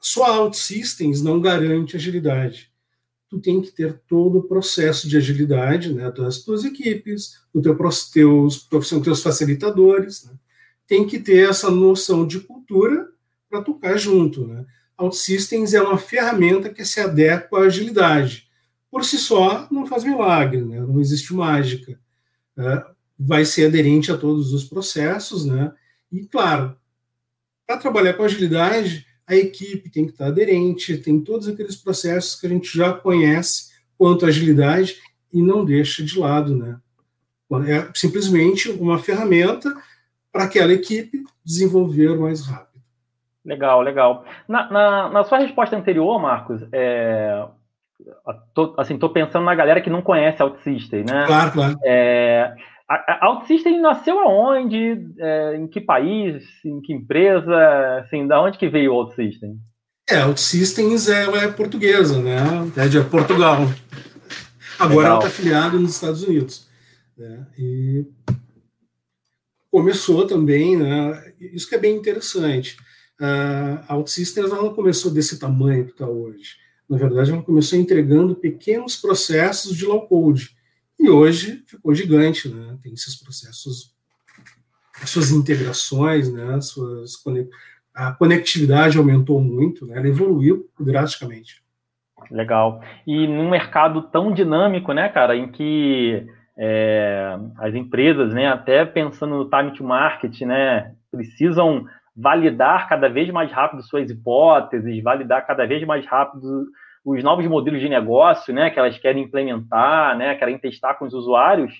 só 0.00 0.44
OutSystems 0.44 1.22
não 1.22 1.40
garante 1.40 1.96
agilidade. 1.96 2.70
Tu 3.28 3.40
tem 3.40 3.60
que 3.60 3.70
ter 3.72 4.00
todo 4.08 4.38
o 4.38 4.42
processo 4.44 5.08
de 5.08 5.16
agilidade, 5.16 5.92
né, 5.92 6.10
das 6.10 6.42
tuas 6.42 6.64
equipes, 6.64 7.40
do 7.52 7.60
teu, 7.60 7.76
teus, 8.12 8.58
profissionais, 8.58 9.04
teus 9.04 9.22
facilitadores, 9.22 10.24
né, 10.24 10.32
tem 10.86 11.06
que 11.06 11.18
ter 11.18 11.48
essa 11.48 11.70
noção 11.70 12.26
de 12.26 12.40
cultura 12.40 13.08
para 13.50 13.62
tocar 13.62 13.96
junto, 13.96 14.46
né. 14.46 14.64
OutSystems 14.96 15.74
é 15.74 15.82
uma 15.82 15.98
ferramenta 15.98 16.70
que 16.70 16.84
se 16.84 17.00
adequa 17.00 17.58
à 17.58 17.62
agilidade 17.64 18.46
por 18.96 19.04
si 19.04 19.18
só 19.18 19.68
não 19.70 19.84
faz 19.86 20.04
milagre, 20.04 20.62
né? 20.62 20.80
não 20.80 20.98
existe 21.00 21.34
mágica. 21.34 22.00
É, 22.56 22.84
vai 23.18 23.44
ser 23.44 23.66
aderente 23.66 24.10
a 24.10 24.16
todos 24.16 24.54
os 24.54 24.64
processos, 24.64 25.44
né? 25.44 25.70
E 26.10 26.24
claro, 26.24 26.74
para 27.66 27.76
trabalhar 27.78 28.14
com 28.14 28.22
agilidade, 28.22 29.06
a 29.26 29.34
equipe 29.34 29.90
tem 29.90 30.04
que 30.06 30.12
estar 30.12 30.26
aderente, 30.26 30.98
tem 30.98 31.20
todos 31.20 31.48
aqueles 31.48 31.76
processos 31.76 32.38
que 32.38 32.46
a 32.46 32.50
gente 32.50 32.76
já 32.76 32.92
conhece 32.92 33.74
quanto 33.98 34.24
à 34.24 34.28
agilidade 34.28 34.96
e 35.32 35.42
não 35.42 35.64
deixa 35.64 36.04
de 36.04 36.18
lado, 36.18 36.56
né? 36.56 36.78
É 37.68 37.88
simplesmente 37.94 38.70
uma 38.70 38.98
ferramenta 38.98 39.74
para 40.32 40.44
aquela 40.44 40.72
equipe 40.72 41.24
desenvolver 41.44 42.16
mais 42.16 42.46
rápido. 42.46 42.82
Legal, 43.44 43.80
legal. 43.80 44.24
Na, 44.48 44.70
na, 44.70 45.08
na 45.10 45.24
sua 45.24 45.38
resposta 45.38 45.76
anterior, 45.76 46.20
Marcos, 46.20 46.60
é, 46.72 47.46
tô, 48.52 48.74
assim, 48.76 48.98
tô 48.98 49.08
pensando 49.10 49.44
na 49.44 49.54
galera 49.54 49.80
que 49.80 49.90
não 49.90 50.02
conhece 50.02 50.42
OutSystem, 50.42 51.04
né? 51.04 51.26
Claro, 51.26 51.52
claro. 51.52 51.78
É, 51.84 52.54
a, 52.88 53.26
a 53.26 53.30
OutSystem 53.30 53.80
nasceu 53.80 54.18
aonde? 54.20 54.98
É, 55.18 55.56
em 55.56 55.66
que 55.66 55.80
país? 55.80 56.44
Em 56.64 56.80
que 56.80 56.92
empresa? 56.92 57.98
Assim, 58.00 58.26
da 58.26 58.40
onde 58.40 58.58
que 58.58 58.68
veio 58.68 58.92
o 58.92 58.96
OutSystem? 58.96 59.58
É, 60.08 60.24
OutSystems 60.24 61.08
é, 61.08 61.24
é 61.24 61.48
portuguesa, 61.48 62.22
né? 62.22 62.36
É 62.76 62.86
de 62.86 63.00
Portugal. 63.02 63.62
Agora 64.78 64.96
Legal. 64.96 65.04
ela 65.04 65.18
está 65.18 65.28
afiliada 65.28 65.78
nos 65.78 65.94
Estados 65.94 66.22
Unidos. 66.22 66.68
Né? 67.16 67.46
E 67.58 68.06
começou 69.70 70.26
também, 70.26 70.76
né? 70.76 71.32
Isso 71.40 71.68
que 71.68 71.74
é 71.74 71.78
bem 71.78 71.96
interessante. 71.96 72.76
A 73.88 73.96
OutSystems 73.96 74.50
não 74.50 74.74
começou 74.74 75.10
desse 75.10 75.38
tamanho 75.38 75.86
que 75.86 75.92
está 75.92 76.06
hoje. 76.06 76.56
Na 76.88 76.96
verdade, 76.96 77.32
ela 77.32 77.42
começou 77.42 77.78
entregando 77.78 78.36
pequenos 78.36 78.96
processos 78.96 79.76
de 79.76 79.84
low 79.86 80.06
code. 80.06 80.55
E 81.06 81.08
hoje 81.08 81.62
ficou 81.68 81.94
gigante, 81.94 82.48
né? 82.48 82.76
Tem 82.82 82.92
esses 82.92 83.14
processos, 83.14 83.94
suas 85.04 85.30
integrações, 85.30 86.32
né? 86.32 86.60
Suas 86.60 87.14
a 87.94 88.12
conectividade 88.12 88.98
aumentou 88.98 89.40
muito, 89.40 89.86
né? 89.86 89.98
Ela 89.98 90.08
evoluiu 90.08 90.68
drasticamente. 90.80 91.62
Legal. 92.28 92.82
E 93.06 93.24
num 93.28 93.48
mercado 93.48 94.02
tão 94.02 94.32
dinâmico, 94.32 94.92
né, 94.92 95.08
cara, 95.08 95.36
em 95.36 95.46
que 95.46 96.26
é, 96.58 97.38
as 97.58 97.72
empresas, 97.72 98.34
né, 98.34 98.48
até 98.48 98.84
pensando 98.84 99.36
no 99.36 99.48
time 99.48 99.72
to 99.76 99.84
market, 99.84 100.40
né, 100.40 100.92
precisam 101.08 101.86
validar 102.16 102.88
cada 102.88 103.08
vez 103.08 103.30
mais 103.30 103.52
rápido 103.52 103.82
suas 103.84 104.10
hipóteses, 104.10 105.02
validar 105.04 105.46
cada 105.46 105.64
vez 105.66 105.86
mais 105.86 106.04
rápido 106.04 106.66
os 107.06 107.22
novos 107.22 107.46
modelos 107.46 107.80
de 107.80 107.88
negócio, 107.88 108.52
né, 108.52 108.68
que 108.68 108.78
elas 108.78 108.98
querem 108.98 109.22
implementar, 109.22 110.18
né, 110.18 110.34
querem 110.34 110.58
testar 110.58 110.94
com 110.94 111.04
os 111.04 111.14
usuários, 111.14 111.72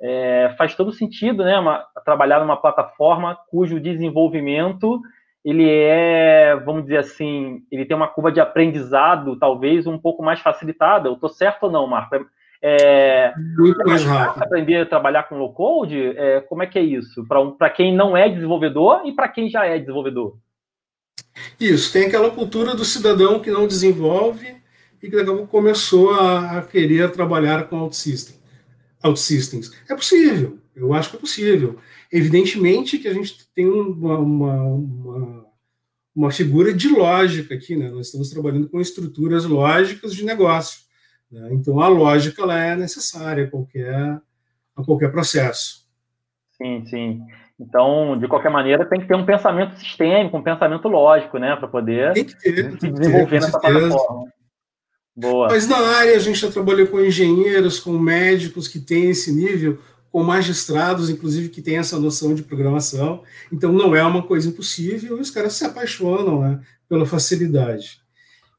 é, 0.00 0.54
faz 0.56 0.74
todo 0.74 0.90
sentido, 0.90 1.44
né, 1.44 1.58
uma, 1.58 1.84
trabalhar 2.04 2.40
numa 2.40 2.56
plataforma 2.56 3.36
cujo 3.50 3.78
desenvolvimento 3.78 5.00
ele 5.44 5.68
é, 5.68 6.54
vamos 6.64 6.84
dizer 6.84 6.98
assim, 6.98 7.62
ele 7.70 7.84
tem 7.84 7.96
uma 7.96 8.06
curva 8.06 8.30
de 8.30 8.40
aprendizado 8.40 9.36
talvez 9.38 9.86
um 9.86 9.98
pouco 9.98 10.22
mais 10.22 10.40
facilitada. 10.40 11.08
Eu 11.08 11.14
estou 11.14 11.28
certo 11.28 11.64
ou 11.64 11.70
não, 11.70 11.86
Marco? 11.86 12.14
É, 12.62 13.32
Muito 13.58 13.84
mais 13.84 14.04
rápido. 14.04 14.44
Aprender 14.44 14.76
a 14.76 14.86
trabalhar 14.86 15.24
com 15.24 15.36
low 15.36 15.52
code, 15.52 16.16
é, 16.16 16.40
como 16.42 16.62
é 16.62 16.66
que 16.66 16.78
é 16.78 16.82
isso? 16.82 17.26
Para 17.26 17.40
um, 17.40 17.56
quem 17.74 17.92
não 17.92 18.16
é 18.16 18.28
desenvolvedor 18.28 19.02
e 19.04 19.12
para 19.12 19.28
quem 19.28 19.50
já 19.50 19.66
é 19.66 19.80
desenvolvedor? 19.80 20.36
Isso, 21.58 21.92
tem 21.92 22.06
aquela 22.06 22.30
cultura 22.30 22.76
do 22.76 22.84
cidadão 22.84 23.40
que 23.40 23.50
não 23.50 23.66
desenvolve 23.66 24.61
e 25.02 25.10
que 25.10 25.16
daqui 25.16 25.30
a 25.30 25.34
pouco 25.34 25.48
começou 25.48 26.12
a, 26.14 26.58
a 26.58 26.62
querer 26.62 27.10
trabalhar 27.10 27.68
com 27.68 27.80
OutSystem, 27.80 28.36
OutSystems. 29.02 29.72
É 29.88 29.94
possível, 29.94 30.58
Eu 30.76 30.94
acho 30.94 31.10
que 31.10 31.16
é 31.16 31.20
possível. 31.20 31.78
Evidentemente 32.10 32.98
que 32.98 33.08
a 33.08 33.14
gente 33.14 33.48
tem 33.54 33.68
uma, 33.68 34.18
uma, 34.18 34.62
uma, 34.62 35.46
uma 36.14 36.30
figura 36.30 36.72
de 36.72 36.88
lógica 36.88 37.54
aqui, 37.54 37.74
né? 37.74 37.90
Nós 37.90 38.06
estamos 38.06 38.30
trabalhando 38.30 38.68
com 38.68 38.80
estruturas 38.80 39.44
lógicas 39.44 40.14
de 40.14 40.24
negócio. 40.24 40.82
Né? 41.30 41.48
Então, 41.52 41.80
a 41.80 41.88
lógica 41.88 42.42
ela 42.42 42.58
é 42.58 42.76
necessária 42.76 43.44
a 43.44 43.50
qualquer, 43.50 44.20
a 44.76 44.84
qualquer 44.84 45.10
processo. 45.10 45.82
Sim, 46.52 46.84
sim. 46.86 47.20
Então, 47.58 48.18
de 48.18 48.28
qualquer 48.28 48.50
maneira, 48.50 48.84
tem 48.84 49.00
que 49.00 49.06
ter 49.06 49.14
um 49.14 49.24
pensamento 49.24 49.76
sistêmico, 49.78 50.36
um 50.36 50.42
pensamento 50.42 50.88
lógico, 50.88 51.38
né, 51.38 51.56
para 51.56 51.68
poder 51.68 52.12
ter, 52.12 52.78
se 52.78 52.90
desenvolver 52.90 53.40
nessa 53.40 53.58
plataforma. 53.58 54.32
Boa. 55.14 55.48
Mas 55.48 55.68
na 55.68 55.76
área 55.76 56.16
a 56.16 56.18
gente 56.18 56.40
já 56.40 56.50
trabalhou 56.50 56.86
com 56.86 57.00
engenheiros, 57.00 57.78
com 57.78 57.98
médicos 57.98 58.66
que 58.66 58.80
têm 58.80 59.10
esse 59.10 59.30
nível, 59.30 59.78
com 60.10 60.22
magistrados, 60.22 61.08
inclusive, 61.08 61.48
que 61.48 61.62
têm 61.62 61.78
essa 61.78 61.98
noção 61.98 62.34
de 62.34 62.42
programação. 62.42 63.22
Então, 63.50 63.72
não 63.72 63.96
é 63.96 64.04
uma 64.04 64.22
coisa 64.22 64.48
impossível 64.48 65.16
e 65.16 65.20
os 65.20 65.30
caras 65.30 65.54
se 65.54 65.64
apaixonam 65.64 66.40
né, 66.42 66.60
pela 66.88 67.06
facilidade. 67.06 68.00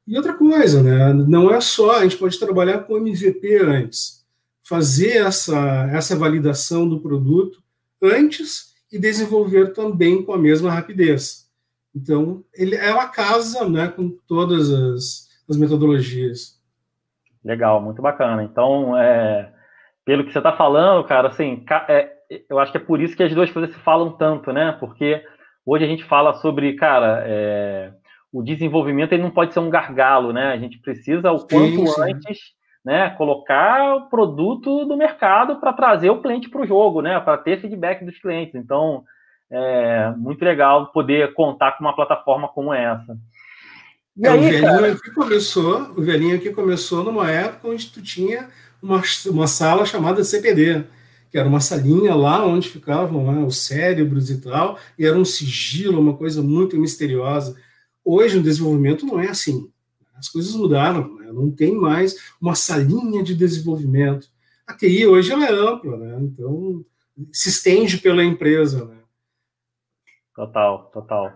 E 0.06 0.18
outra 0.18 0.34
coisa, 0.34 0.82
né, 0.82 1.14
não 1.14 1.54
é 1.54 1.62
só, 1.62 2.00
a 2.00 2.04
gente 2.04 2.18
pode 2.18 2.38
trabalhar 2.38 2.80
com 2.80 2.98
MVP 2.98 3.58
antes, 3.58 4.24
fazer 4.64 5.18
essa, 5.18 5.90
essa 5.92 6.16
validação 6.16 6.90
do 6.90 7.00
produto 7.00 7.62
antes 8.02 8.74
e 8.92 9.00
desenvolver 9.00 9.74
também 9.74 10.24
com 10.24 10.34
a 10.34 10.38
mesma 10.38 10.72
rapidez. 10.72 11.48
Então, 11.96 12.44
ele 12.54 12.76
é 12.76 12.92
uma 12.92 13.08
casa 13.08 13.70
né, 13.70 13.88
com 13.88 14.10
todas 14.28 14.72
as, 14.72 15.28
as 15.50 15.58
metodologias. 15.58 16.62
Legal, 17.44 17.82
muito 17.82 18.02
bacana. 18.02 18.44
Então, 18.44 18.98
é, 18.98 19.52
pelo 20.06 20.24
que 20.24 20.32
você 20.32 20.38
está 20.38 20.54
falando, 20.54 21.06
cara, 21.06 21.28
assim, 21.28 21.64
é, 21.90 22.12
eu 22.50 22.60
acho 22.60 22.72
que 22.72 22.78
é 22.78 22.82
por 22.82 23.02
isso 23.02 23.16
que 23.16 23.24
as 23.24 23.34
duas 23.34 23.52
coisas 23.52 23.74
se 23.74 23.82
falam 23.82 24.12
tanto, 24.12 24.52
né? 24.54 24.72
Porque 24.80 25.24
hoje 25.66 25.84
a 25.84 25.88
gente 25.88 26.04
fala 26.04 26.34
sobre, 26.36 26.74
cara, 26.74 27.24
é, 27.26 27.92
o 28.32 28.42
desenvolvimento 28.42 29.14
ele 29.14 29.24
não 29.24 29.32
pode 29.32 29.54
ser 29.54 29.60
um 29.60 29.70
gargalo, 29.70 30.32
né? 30.32 30.54
A 30.54 30.58
gente 30.58 30.80
precisa 30.80 31.32
o 31.32 31.40
quanto 31.40 31.86
sim, 31.86 31.88
sim. 31.88 32.02
antes 32.02 32.40
né, 32.84 33.12
colocar 33.12 33.96
o 33.96 34.10
produto 34.10 34.86
do 34.86 34.98
mercado 34.98 35.56
para 35.58 35.72
trazer 35.72 36.10
o 36.10 36.22
cliente 36.22 36.50
para 36.50 36.62
o 36.62 36.68
jogo, 36.68 37.02
né, 37.02 37.18
para 37.22 37.38
ter 37.38 37.62
feedback 37.62 38.04
dos 38.04 38.20
clientes. 38.20 38.56
Então, 38.56 39.04
é 39.50 40.10
muito 40.18 40.44
legal 40.44 40.88
poder 40.88 41.34
contar 41.34 41.74
com 41.74 41.84
uma 41.84 41.96
plataforma 41.96 42.48
como 42.50 42.74
essa. 42.74 43.16
E 44.16 44.28
é, 44.28 44.30
aí, 44.30 44.38
o 44.38 44.42
velhinho 44.42 44.62
cara... 44.62 44.92
aqui 44.92 45.12
começou, 45.12 45.82
o 45.98 46.02
velhinho 46.02 46.36
aqui 46.36 46.52
começou 46.52 47.04
numa 47.04 47.32
época 47.32 47.68
onde 47.68 47.90
tu 47.90 48.02
tinha 48.02 48.50
uma, 48.82 49.02
uma 49.28 49.48
sala 49.48 49.86
chamada 49.86 50.24
CPD, 50.24 50.84
que 51.32 51.38
era 51.38 51.48
uma 51.48 51.60
salinha 51.60 52.14
lá 52.14 52.46
onde 52.46 52.70
ficavam 52.70 53.32
né, 53.32 53.44
os 53.44 53.66
cérebros 53.66 54.30
e 54.30 54.40
tal, 54.40 54.78
e 55.00 55.06
era 55.06 55.18
um 55.18 55.26
sigilo, 55.26 56.00
uma 56.00 56.16
coisa 56.16 56.44
muito 56.44 56.78
misteriosa. 56.78 57.60
Hoje 58.06 58.38
o 58.38 58.44
desenvolvimento 58.44 59.06
não 59.06 59.20
é 59.20 59.30
assim. 59.30 59.72
As 60.16 60.30
coisas 60.30 60.54
mudaram, 60.54 61.16
né? 61.16 61.32
não 61.32 61.50
tem 61.50 61.76
mais 61.76 62.16
uma 62.40 62.54
salinha 62.54 63.24
de 63.24 63.34
desenvolvimento. 63.34 64.28
A 64.68 64.74
TI 64.74 65.08
hoje 65.08 65.32
ela 65.32 65.46
é 65.46 65.52
ampla, 65.52 65.98
né? 65.98 66.18
então 66.22 66.86
se 67.32 67.50
estende 67.50 67.98
pela 67.98 68.24
empresa. 68.24 68.86
Né? 68.86 68.98
Total, 70.36 70.92
total. 70.94 71.32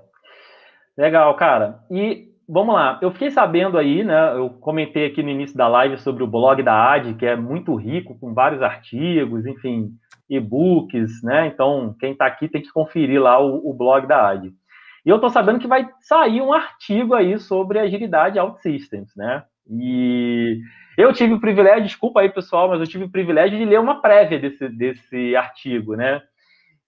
Legal, 0.96 1.36
cara. 1.36 1.84
E 1.90 2.27
vamos 2.48 2.74
lá, 2.74 2.98
eu 3.02 3.12
fiquei 3.12 3.30
sabendo 3.30 3.78
aí, 3.78 4.04
né? 4.04 4.36
Eu 4.36 4.50
comentei 4.50 5.06
aqui 5.06 5.22
no 5.22 5.30
início 5.30 5.58
da 5.58 5.68
live 5.68 5.98
sobre 5.98 6.24
o 6.24 6.28
blog 6.28 6.64
da 6.64 6.94
AD, 6.94 7.16
que 7.16 7.26
é 7.26 7.36
muito 7.36 7.76
rico, 7.76 8.18
com 8.20 8.34
vários 8.34 8.62
artigos, 8.62 9.46
enfim, 9.46 9.90
e-books, 10.30 11.22
né? 11.24 11.48
Então, 11.48 11.96
quem 12.00 12.14
está 12.14 12.26
aqui 12.26 12.48
tem 12.48 12.62
que 12.62 12.72
conferir 12.72 13.22
lá 13.22 13.40
o, 13.40 13.70
o 13.70 13.74
blog 13.74 14.08
da 14.08 14.30
AD. 14.30 14.52
E 15.06 15.10
eu 15.10 15.16
estou 15.16 15.30
sabendo 15.30 15.60
que 15.60 15.68
vai 15.68 15.88
sair 16.02 16.42
um 16.42 16.54
artigo 16.54 17.14
aí 17.14 17.38
sobre 17.40 17.80
agilidade 17.80 18.40
OutSystems, 18.40 19.16
né? 19.16 19.44
E 19.70 20.60
eu 20.98 21.14
tive 21.14 21.34
o 21.34 21.40
privilégio, 21.40 21.84
desculpa 21.84 22.22
aí 22.22 22.30
pessoal, 22.30 22.70
mas 22.70 22.80
eu 22.80 22.88
tive 22.88 23.06
o 23.06 23.12
privilégio 23.12 23.58
de 23.58 23.66
ler 23.66 23.80
uma 23.80 24.02
prévia 24.02 24.40
desse, 24.40 24.68
desse 24.70 25.36
artigo, 25.36 25.96
né? 25.96 26.22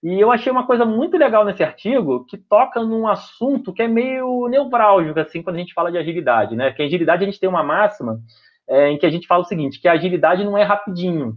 E 0.02 0.20
eu 0.20 0.32
achei 0.32 0.52
uma 0.52 0.66
coisa 0.66 0.86
muito 0.86 1.18
legal 1.18 1.44
nesse 1.44 1.62
artigo 1.62 2.26
que 2.26 2.38
toca 2.38 2.82
num 2.84 3.08
assunto 3.08 3.74
que 3.74 3.82
é 3.82 3.88
meio 3.88 4.48
neurálgico, 4.48 5.20
assim, 5.20 5.44
quando 5.44 5.58
a 5.58 5.60
gente 5.60 5.74
fala 5.74 5.92
de 5.92 5.98
agilidade, 5.98 6.56
né? 6.56 6.72
Que 6.72 6.82
a 6.82 6.86
agilidade 6.86 7.24
a 7.24 7.26
gente 7.26 7.40
tem 7.40 7.50
uma 7.50 7.64
máxima 7.64 8.20
é, 8.68 8.90
em 8.92 8.98
que 8.98 9.06
a 9.06 9.10
gente 9.10 9.28
fala 9.28 9.42
o 9.42 9.46
seguinte, 9.46 9.80
que 9.80 9.88
a 9.88 9.94
agilidade 9.94 10.44
não 10.44 10.58
é 10.58 10.64
rapidinho, 10.64 11.36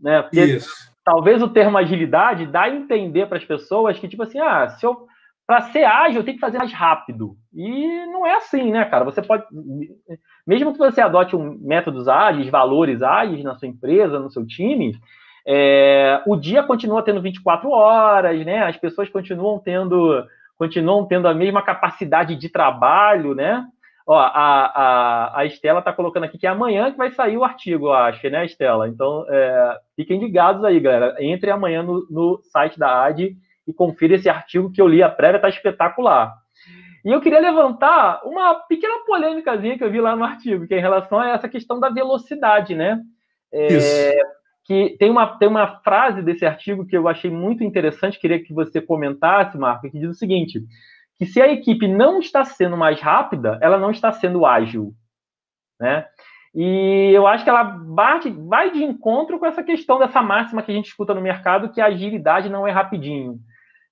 né? 0.00 0.20
Porque 0.22 0.44
Isso. 0.44 0.70
talvez 1.02 1.42
o 1.42 1.48
termo 1.48 1.78
agilidade 1.78 2.44
dá 2.44 2.64
a 2.64 2.70
entender 2.70 3.26
para 3.26 3.38
as 3.38 3.44
pessoas 3.44 3.98
que, 3.98 4.08
tipo 4.08 4.24
assim, 4.24 4.38
ah, 4.38 4.68
se 4.68 4.84
eu 4.84 5.06
para 5.46 5.62
ser 5.72 5.84
ágil, 5.84 6.22
tem 6.24 6.34
que 6.34 6.40
fazer 6.40 6.58
mais 6.58 6.72
rápido. 6.72 7.36
E 7.52 8.06
não 8.06 8.26
é 8.26 8.36
assim, 8.36 8.70
né, 8.70 8.84
cara? 8.84 9.04
Você 9.04 9.20
pode. 9.20 9.44
Mesmo 10.46 10.72
que 10.72 10.78
você 10.78 11.00
adote 11.00 11.36
um 11.36 11.58
métodos 11.60 12.08
ágeis, 12.08 12.48
valores 12.48 13.02
ágeis 13.02 13.42
na 13.44 13.54
sua 13.56 13.68
empresa, 13.68 14.18
no 14.18 14.30
seu 14.30 14.46
time, 14.46 14.94
é, 15.46 16.22
o 16.26 16.36
dia 16.36 16.62
continua 16.62 17.02
tendo 17.02 17.20
24 17.20 17.68
horas, 17.70 18.44
né? 18.44 18.62
As 18.62 18.76
pessoas 18.76 19.08
continuam 19.08 19.58
tendo, 19.58 20.24
continuam 20.56 21.06
tendo 21.06 21.26
a 21.26 21.34
mesma 21.34 21.62
capacidade 21.62 22.36
de 22.36 22.48
trabalho, 22.48 23.34
né? 23.34 23.64
Ó, 24.06 24.18
a, 24.18 24.30
a, 24.30 25.40
a 25.40 25.46
Estela 25.46 25.78
está 25.78 25.92
colocando 25.92 26.24
aqui 26.24 26.36
que 26.36 26.46
é 26.46 26.50
amanhã 26.50 26.90
que 26.90 26.98
vai 26.98 27.10
sair 27.12 27.36
o 27.36 27.44
artigo, 27.44 27.86
eu 27.86 27.92
acho, 27.92 28.28
né, 28.30 28.44
Estela? 28.44 28.88
Então, 28.88 29.24
é, 29.28 29.78
fiquem 29.94 30.18
ligados 30.18 30.64
aí, 30.64 30.80
galera. 30.80 31.14
Entre 31.20 31.50
amanhã 31.50 31.82
no, 31.82 32.06
no 32.10 32.40
site 32.52 32.78
da 32.78 33.04
AD 33.04 33.36
e 33.66 33.72
confira 33.72 34.16
esse 34.16 34.28
artigo 34.28 34.72
que 34.72 34.80
eu 34.80 34.88
li 34.88 35.02
a 35.02 35.08
prévia, 35.08 35.36
está 35.36 35.48
espetacular. 35.48 36.34
E 37.04 37.10
eu 37.10 37.20
queria 37.20 37.40
levantar 37.40 38.20
uma 38.24 38.54
pequena 38.54 39.04
polêmicazinha 39.04 39.76
que 39.76 39.82
eu 39.82 39.90
vi 39.90 40.00
lá 40.00 40.14
no 40.14 40.24
artigo, 40.24 40.66
que 40.66 40.74
é 40.74 40.78
em 40.78 40.82
relação 40.82 41.18
a 41.18 41.30
essa 41.30 41.48
questão 41.48 41.80
da 41.80 41.88
velocidade, 41.88 42.74
né? 42.74 43.00
É, 43.52 44.20
que 44.64 44.96
tem 44.98 45.10
uma, 45.10 45.26
tem 45.38 45.48
uma 45.48 45.80
frase 45.80 46.22
desse 46.22 46.46
artigo 46.46 46.86
que 46.86 46.96
eu 46.96 47.08
achei 47.08 47.30
muito 47.30 47.64
interessante, 47.64 48.18
queria 48.18 48.42
que 48.42 48.54
você 48.54 48.80
comentasse, 48.80 49.58
Marco, 49.58 49.90
que 49.90 49.98
diz 49.98 50.10
o 50.10 50.14
seguinte: 50.14 50.62
que 51.18 51.26
se 51.26 51.40
a 51.40 51.52
equipe 51.52 51.88
não 51.88 52.20
está 52.20 52.44
sendo 52.44 52.76
mais 52.76 53.00
rápida, 53.00 53.58
ela 53.60 53.78
não 53.78 53.90
está 53.90 54.12
sendo 54.12 54.46
ágil, 54.46 54.92
né? 55.80 56.06
E 56.54 57.10
eu 57.14 57.26
acho 57.26 57.44
que 57.44 57.50
ela 57.50 57.64
bate, 57.64 58.28
vai 58.28 58.70
de 58.70 58.84
encontro 58.84 59.38
com 59.38 59.46
essa 59.46 59.62
questão 59.62 59.98
dessa 59.98 60.20
máxima 60.20 60.62
que 60.62 60.70
a 60.70 60.74
gente 60.74 60.88
escuta 60.88 61.14
no 61.14 61.20
mercado, 61.20 61.70
que 61.70 61.80
a 61.80 61.86
agilidade 61.86 62.50
não 62.50 62.66
é 62.66 62.70
rapidinho. 62.70 63.38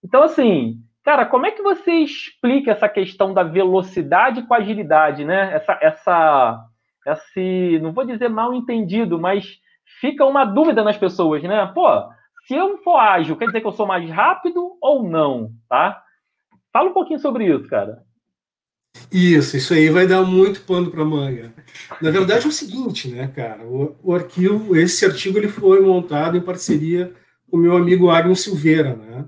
Então, 0.05 0.23
assim, 0.23 0.79
cara, 1.03 1.25
como 1.25 1.47
é 1.47 1.51
que 1.51 1.63
você 1.63 1.93
explica 1.93 2.73
essa 2.73 2.89
questão 2.89 3.33
da 3.33 3.43
velocidade 3.43 4.43
com 4.43 4.53
agilidade, 4.53 5.25
né? 5.25 5.55
Essa, 5.55 5.79
essa, 5.81 6.67
esse, 7.07 7.79
não 7.81 7.93
vou 7.93 8.05
dizer 8.05 8.29
mal 8.29 8.53
entendido, 8.53 9.19
mas 9.19 9.59
fica 10.01 10.25
uma 10.25 10.45
dúvida 10.45 10.83
nas 10.83 10.97
pessoas, 10.97 11.43
né? 11.43 11.67
Pô, 11.75 11.87
se 12.47 12.55
eu 12.55 12.79
for 12.79 12.97
ágil, 12.97 13.37
quer 13.37 13.47
dizer 13.47 13.61
que 13.61 13.67
eu 13.67 13.73
sou 13.73 13.87
mais 13.87 14.09
rápido 14.11 14.77
ou 14.81 15.03
não, 15.03 15.53
tá? 15.69 16.03
Fala 16.73 16.91
um 16.91 16.95
pouquinho 16.95 17.21
sobre 17.21 17.47
isso, 17.47 17.69
cara. 17.69 18.03
Isso, 19.13 19.57
isso 19.57 19.73
aí 19.73 19.89
vai 19.89 20.07
dar 20.07 20.23
muito 20.23 20.63
pano 20.63 20.91
para 20.91 21.05
manga. 21.05 21.53
Na 22.01 22.11
verdade 22.11 22.45
é 22.45 22.49
o 22.49 22.53
seguinte, 22.53 23.09
né, 23.09 23.29
cara? 23.29 23.65
O, 23.65 23.97
o, 24.03 24.15
arquivo, 24.15 24.75
esse 24.77 25.05
artigo 25.05 25.39
ele 25.39 25.49
foi 25.49 25.81
montado 25.81 26.37
em 26.37 26.41
parceria 26.41 27.13
com 27.49 27.57
meu 27.57 27.77
amigo 27.77 28.11
Agnes 28.11 28.41
Silveira, 28.41 28.97
né? 28.97 29.27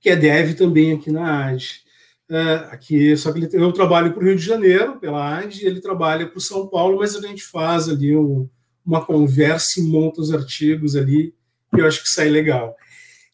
que 0.00 0.10
é 0.10 0.16
dev 0.16 0.54
também 0.54 0.92
aqui 0.92 1.10
na 1.10 1.46
AD. 1.46 1.82
É, 2.30 2.54
aqui, 2.70 3.16
só 3.16 3.32
que 3.32 3.38
ele, 3.38 3.48
eu 3.52 3.72
trabalho 3.72 4.12
para 4.12 4.22
o 4.22 4.26
Rio 4.26 4.36
de 4.36 4.42
Janeiro, 4.42 4.98
pela 4.98 5.38
AD, 5.38 5.64
ele 5.64 5.80
trabalha 5.80 6.26
para 6.26 6.38
o 6.38 6.42
São 6.42 6.66
Paulo, 6.68 6.98
mas 6.98 7.14
a 7.16 7.20
gente 7.20 7.42
faz 7.42 7.88
ali 7.88 8.16
um, 8.16 8.48
uma 8.84 9.04
conversa 9.04 9.80
e 9.80 9.82
monta 9.82 10.20
os 10.20 10.32
artigos 10.32 10.94
ali, 10.94 11.34
que 11.74 11.80
eu 11.80 11.86
acho 11.86 12.02
que 12.02 12.08
sai 12.08 12.28
legal. 12.28 12.76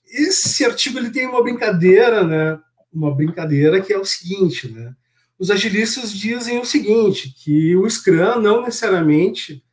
Esse 0.06 0.64
artigo 0.64 0.98
ele 0.98 1.10
tem 1.10 1.26
uma 1.26 1.42
brincadeira, 1.42 2.24
né? 2.24 2.58
Uma 2.92 3.14
brincadeira 3.14 3.80
que 3.80 3.92
é 3.92 3.98
o 3.98 4.04
seguinte, 4.04 4.68
né? 4.68 4.94
Os 5.38 5.50
agilistas 5.50 6.12
dizem 6.12 6.58
o 6.58 6.64
seguinte, 6.64 7.34
que 7.42 7.74
o 7.76 7.88
Scrum 7.88 8.40
não 8.40 8.62
necessariamente 8.62 9.64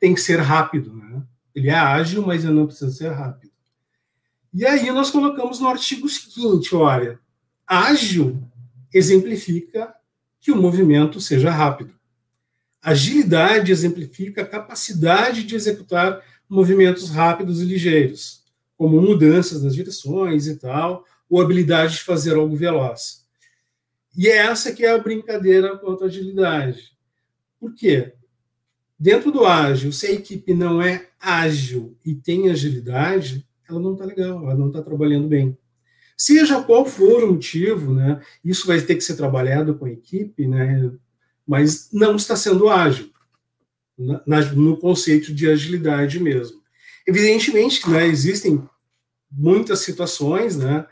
tem 0.00 0.14
que 0.14 0.20
ser 0.20 0.40
rápido, 0.40 0.94
né? 0.94 1.22
Ele 1.54 1.68
é 1.68 1.74
ágil, 1.74 2.22
mas 2.26 2.44
ele 2.44 2.54
não 2.54 2.66
precisa 2.66 2.90
ser 2.90 3.10
rápido. 3.10 3.52
E 4.54 4.66
aí 4.66 4.90
nós 4.90 5.10
colocamos 5.10 5.60
no 5.60 5.68
artigo 5.68 6.08
seguinte, 6.08 6.74
olha, 6.74 7.18
ágil 7.66 8.42
exemplifica 8.92 9.94
que 10.40 10.50
o 10.50 10.56
movimento 10.56 11.20
seja 11.20 11.50
rápido. 11.50 11.94
Agilidade 12.82 13.70
exemplifica 13.70 14.42
a 14.42 14.46
capacidade 14.46 15.44
de 15.44 15.54
executar 15.54 16.20
movimentos 16.48 17.10
rápidos 17.10 17.62
e 17.62 17.64
ligeiros, 17.64 18.42
como 18.76 19.00
mudanças 19.00 19.62
nas 19.62 19.74
direções 19.74 20.48
e 20.48 20.56
tal, 20.56 21.04
ou 21.30 21.40
habilidade 21.40 21.94
de 21.94 22.02
fazer 22.02 22.34
algo 22.34 22.56
veloz. 22.56 23.24
E 24.16 24.28
é 24.28 24.36
essa 24.38 24.72
que 24.72 24.84
é 24.84 24.90
a 24.90 24.98
brincadeira 24.98 25.78
quanto 25.78 26.04
à 26.04 26.06
agilidade. 26.08 26.92
Por 27.58 27.72
quê? 27.74 28.12
Dentro 28.98 29.30
do 29.30 29.46
ágil, 29.46 29.92
se 29.92 30.06
a 30.06 30.12
equipe 30.12 30.52
não 30.52 30.82
é 30.82 31.08
ágil 31.20 31.96
e 32.04 32.14
tem 32.14 32.50
agilidade, 32.50 33.46
ela 33.68 33.80
não 33.80 33.92
está 33.92 34.04
legal, 34.04 34.42
ela 34.42 34.54
não 34.56 34.68
está 34.68 34.82
trabalhando 34.82 35.28
bem. 35.28 35.56
Seja 36.16 36.62
qual 36.62 36.84
for 36.84 37.24
o 37.24 37.32
motivo, 37.32 37.94
né, 37.94 38.20
isso 38.44 38.66
vai 38.66 38.80
ter 38.80 38.94
que 38.94 39.00
ser 39.00 39.16
trabalhado 39.16 39.74
com 39.76 39.86
a 39.86 39.90
equipe, 39.90 40.46
né, 40.46 40.92
mas 41.46 41.90
não 41.92 42.16
está 42.16 42.36
sendo 42.36 42.68
ágil 42.68 43.10
na, 44.26 44.40
no 44.52 44.76
conceito 44.76 45.34
de 45.34 45.48
agilidade 45.48 46.18
mesmo. 46.20 46.60
Evidentemente, 47.06 47.88
né, 47.88 48.06
existem 48.06 48.62
muitas 49.30 49.80
situações, 49.80 50.56
né, 50.56 50.86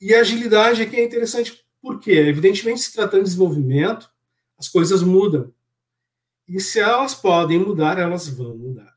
e 0.00 0.14
a 0.14 0.20
agilidade 0.20 0.82
aqui 0.82 0.96
é 0.96 1.04
interessante 1.04 1.64
porque, 1.82 2.12
evidentemente, 2.12 2.80
se 2.80 2.92
tratando 2.92 3.22
de 3.22 3.30
desenvolvimento, 3.30 4.10
as 4.58 4.68
coisas 4.68 5.02
mudam. 5.02 5.52
E 6.48 6.60
se 6.60 6.80
elas 6.80 7.14
podem 7.14 7.58
mudar, 7.58 7.98
elas 7.98 8.28
vão 8.28 8.56
mudar. 8.56 8.94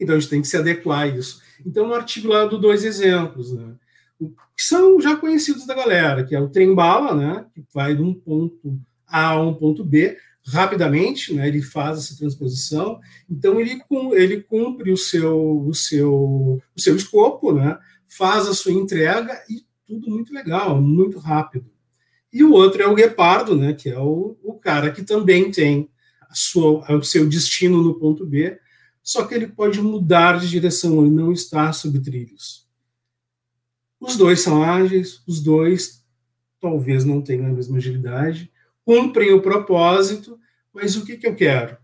Então 0.00 0.16
a 0.16 0.18
gente 0.18 0.30
tem 0.30 0.40
que 0.40 0.48
se 0.48 0.56
adequar 0.56 1.00
a 1.00 1.06
isso. 1.06 1.42
Então, 1.64 1.86
no 1.86 1.94
artigo 1.94 2.28
lá 2.28 2.46
do 2.46 2.58
dois 2.58 2.84
exemplos, 2.84 3.52
né, 3.52 3.74
que 4.18 4.62
são 4.62 5.00
já 5.00 5.16
conhecidos 5.16 5.66
da 5.66 5.74
galera, 5.74 6.24
que 6.24 6.34
é 6.34 6.40
o 6.40 6.48
trem-bala, 6.48 7.14
né, 7.14 7.46
que 7.54 7.64
vai 7.72 7.94
de 7.94 8.02
um 8.02 8.14
ponto 8.14 8.80
A 9.10 9.30
a 9.30 9.40
um 9.40 9.54
ponto 9.54 9.84
B, 9.84 10.16
rapidamente, 10.44 11.34
né, 11.34 11.48
ele 11.48 11.62
faz 11.62 11.98
essa 11.98 12.16
transposição, 12.16 13.00
então 13.28 13.60
ele, 13.60 13.80
ele 14.12 14.40
cumpre 14.42 14.90
o 14.90 14.96
seu, 14.96 15.66
o 15.66 15.74
seu, 15.74 16.12
o 16.14 16.80
seu 16.80 16.96
escopo, 16.96 17.52
né, 17.52 17.78
faz 18.08 18.46
a 18.48 18.54
sua 18.54 18.72
entrega 18.72 19.42
e 19.48 19.64
tudo 19.86 20.10
muito 20.10 20.32
legal, 20.32 20.80
muito 20.80 21.18
rápido. 21.18 21.70
E 22.32 22.42
o 22.44 22.52
outro 22.52 22.82
é 22.82 22.86
o 22.86 22.94
guepardo, 22.94 23.56
né, 23.56 23.72
que 23.72 23.88
é 23.88 23.98
o, 23.98 24.36
o 24.42 24.54
cara 24.54 24.90
que 24.90 25.02
também 25.02 25.50
tem 25.50 25.90
a 26.22 26.34
sua, 26.34 26.96
o 26.96 27.02
seu 27.02 27.28
destino 27.28 27.82
no 27.82 27.98
ponto 27.98 28.24
B, 28.24 28.58
só 29.02 29.24
que 29.24 29.34
ele 29.34 29.48
pode 29.48 29.80
mudar 29.80 30.38
de 30.38 30.48
direção, 30.48 31.00
ele 31.00 31.14
não 31.14 31.32
está 31.32 31.72
sob 31.72 31.98
trilhos. 32.00 32.68
Os 33.98 34.16
dois 34.16 34.40
são 34.40 34.62
ágeis, 34.62 35.22
os 35.26 35.42
dois 35.42 36.04
talvez 36.60 37.04
não 37.04 37.20
tenham 37.20 37.46
a 37.46 37.52
mesma 37.52 37.78
agilidade, 37.78 38.50
cumprem 38.84 39.32
o 39.32 39.42
propósito, 39.42 40.38
mas 40.72 40.96
o 40.96 41.04
que, 41.04 41.16
que 41.16 41.26
eu 41.26 41.34
quero? 41.34 41.76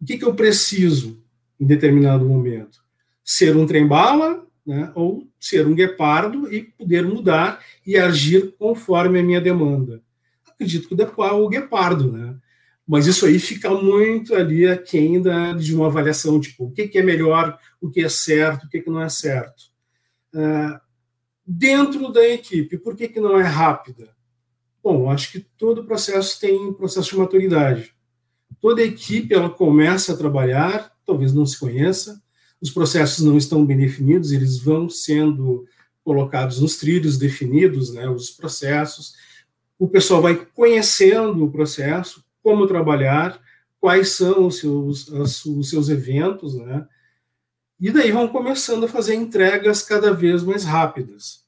O 0.00 0.04
que, 0.04 0.18
que 0.18 0.24
eu 0.24 0.34
preciso 0.34 1.22
em 1.60 1.66
determinado 1.66 2.24
momento? 2.24 2.82
Ser 3.24 3.56
um 3.56 3.66
trem-bala 3.66 4.46
né, 4.66 4.90
ou 4.94 5.28
ser 5.38 5.66
um 5.66 5.74
guepardo 5.74 6.52
e 6.52 6.62
poder 6.62 7.04
mudar 7.04 7.64
e 7.86 7.96
agir 7.96 8.54
conforme 8.58 9.20
a 9.20 9.22
minha 9.22 9.40
demanda? 9.40 10.02
Acredito 10.48 10.88
que 10.88 10.94
o 10.94 11.48
guepardo, 11.48 12.12
né? 12.12 12.36
Mas 12.86 13.06
isso 13.06 13.26
aí 13.26 13.38
fica 13.38 13.70
muito 13.70 14.34
ali 14.34 14.66
aquém 14.66 15.22
da, 15.22 15.52
de 15.52 15.74
uma 15.74 15.86
avaliação, 15.86 16.40
tipo, 16.40 16.64
o 16.64 16.70
que, 16.72 16.88
que 16.88 16.98
é 16.98 17.02
melhor, 17.02 17.58
o 17.80 17.88
que 17.88 18.04
é 18.04 18.08
certo, 18.08 18.64
o 18.64 18.68
que, 18.68 18.80
que 18.80 18.90
não 18.90 19.00
é 19.00 19.08
certo. 19.08 19.64
Uh, 20.34 20.80
dentro 21.46 22.12
da 22.12 22.26
equipe, 22.26 22.78
por 22.78 22.96
que, 22.96 23.08
que 23.08 23.20
não 23.20 23.38
é 23.38 23.44
rápida? 23.44 24.14
Bom, 24.82 25.10
acho 25.10 25.32
que 25.32 25.40
todo 25.40 25.84
processo 25.84 26.40
tem 26.40 26.58
um 26.58 26.72
processo 26.72 27.10
de 27.10 27.16
maturidade. 27.16 27.94
Toda 28.60 28.82
equipe 28.82 29.34
ela 29.34 29.48
começa 29.48 30.12
a 30.12 30.16
trabalhar, 30.16 30.92
talvez 31.06 31.32
não 31.32 31.46
se 31.46 31.58
conheça, 31.58 32.20
os 32.60 32.70
processos 32.70 33.24
não 33.24 33.36
estão 33.36 33.64
bem 33.64 33.76
definidos, 33.76 34.32
eles 34.32 34.58
vão 34.58 34.88
sendo 34.88 35.66
colocados 36.04 36.60
nos 36.60 36.76
trilhos 36.76 37.18
definidos, 37.18 37.92
né, 37.92 38.08
os 38.08 38.30
processos. 38.30 39.14
O 39.78 39.88
pessoal 39.88 40.22
vai 40.22 40.46
conhecendo 40.46 41.44
o 41.44 41.50
processo, 41.50 42.24
como 42.42 42.66
trabalhar, 42.66 43.40
quais 43.80 44.10
são 44.10 44.46
os 44.46 44.58
seus, 44.58 45.08
os 45.08 45.70
seus 45.70 45.88
eventos, 45.88 46.54
né? 46.54 46.86
E 47.80 47.90
daí 47.90 48.12
vão 48.12 48.28
começando 48.28 48.84
a 48.84 48.88
fazer 48.88 49.14
entregas 49.14 49.82
cada 49.82 50.12
vez 50.12 50.44
mais 50.44 50.62
rápidas. 50.62 51.44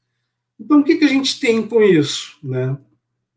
Então, 0.59 0.81
o 0.81 0.85
que, 0.85 0.97
que 0.97 1.05
a 1.05 1.09
gente 1.09 1.39
tem 1.39 1.65
com 1.67 1.81
isso, 1.81 2.37
né? 2.43 2.77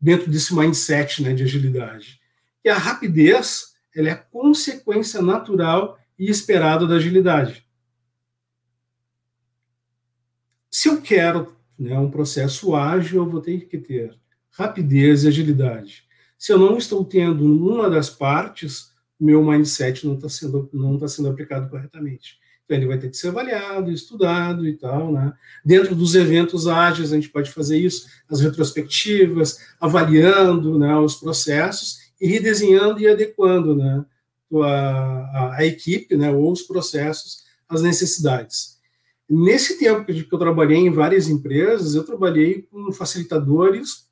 Dentro 0.00 0.30
desse 0.30 0.54
mindset 0.54 1.22
né, 1.22 1.34
de 1.34 1.42
agilidade? 1.42 2.20
Que 2.62 2.68
a 2.68 2.78
rapidez 2.78 3.74
ela 3.94 4.10
é 4.10 4.14
consequência 4.14 5.20
natural 5.20 5.98
e 6.18 6.30
esperada 6.30 6.86
da 6.86 6.96
agilidade. 6.96 7.66
Se 10.70 10.88
eu 10.88 11.00
quero 11.00 11.56
né, 11.78 11.98
um 11.98 12.10
processo 12.10 12.74
ágil, 12.74 13.22
eu 13.22 13.28
vou 13.28 13.40
ter 13.40 13.66
que 13.66 13.78
ter 13.78 14.16
rapidez 14.50 15.24
e 15.24 15.28
agilidade. 15.28 16.04
Se 16.38 16.52
eu 16.52 16.58
não 16.58 16.78
estou 16.78 17.04
tendo 17.04 17.44
uma 17.44 17.90
das 17.90 18.10
partes, 18.10 18.92
meu 19.18 19.42
mindset 19.42 20.06
não 20.06 20.14
está 20.14 20.28
sendo, 20.28 20.70
tá 20.98 21.08
sendo 21.08 21.28
aplicado 21.28 21.68
corretamente. 21.68 22.38
Ele 22.68 22.86
vai 22.86 22.98
ter 22.98 23.08
que 23.08 23.16
ser 23.16 23.28
avaliado, 23.28 23.90
estudado 23.90 24.66
e 24.66 24.74
tal, 24.74 25.12
né? 25.12 25.32
Dentro 25.64 25.94
dos 25.94 26.14
eventos 26.14 26.66
ágeis, 26.66 27.12
a 27.12 27.16
gente 27.16 27.30
pode 27.30 27.50
fazer 27.50 27.78
isso, 27.78 28.06
as 28.28 28.40
retrospectivas, 28.40 29.58
avaliando 29.80 30.78
né, 30.78 30.96
os 30.96 31.14
processos 31.14 31.98
e 32.20 32.28
redesenhando 32.28 33.00
e 33.00 33.08
adequando 33.08 33.74
né, 33.74 34.04
a, 34.54 34.66
a, 34.66 35.56
a 35.58 35.66
equipe 35.66 36.16
né, 36.16 36.30
ou 36.30 36.52
os 36.52 36.62
processos 36.62 37.44
às 37.68 37.82
necessidades. 37.82 38.78
Nesse 39.28 39.78
tempo 39.78 40.04
que 40.06 40.26
eu 40.30 40.38
trabalhei 40.38 40.78
em 40.78 40.90
várias 40.90 41.28
empresas, 41.28 41.94
eu 41.94 42.02
trabalhei 42.02 42.62
com 42.62 42.90
facilitadores 42.92 44.06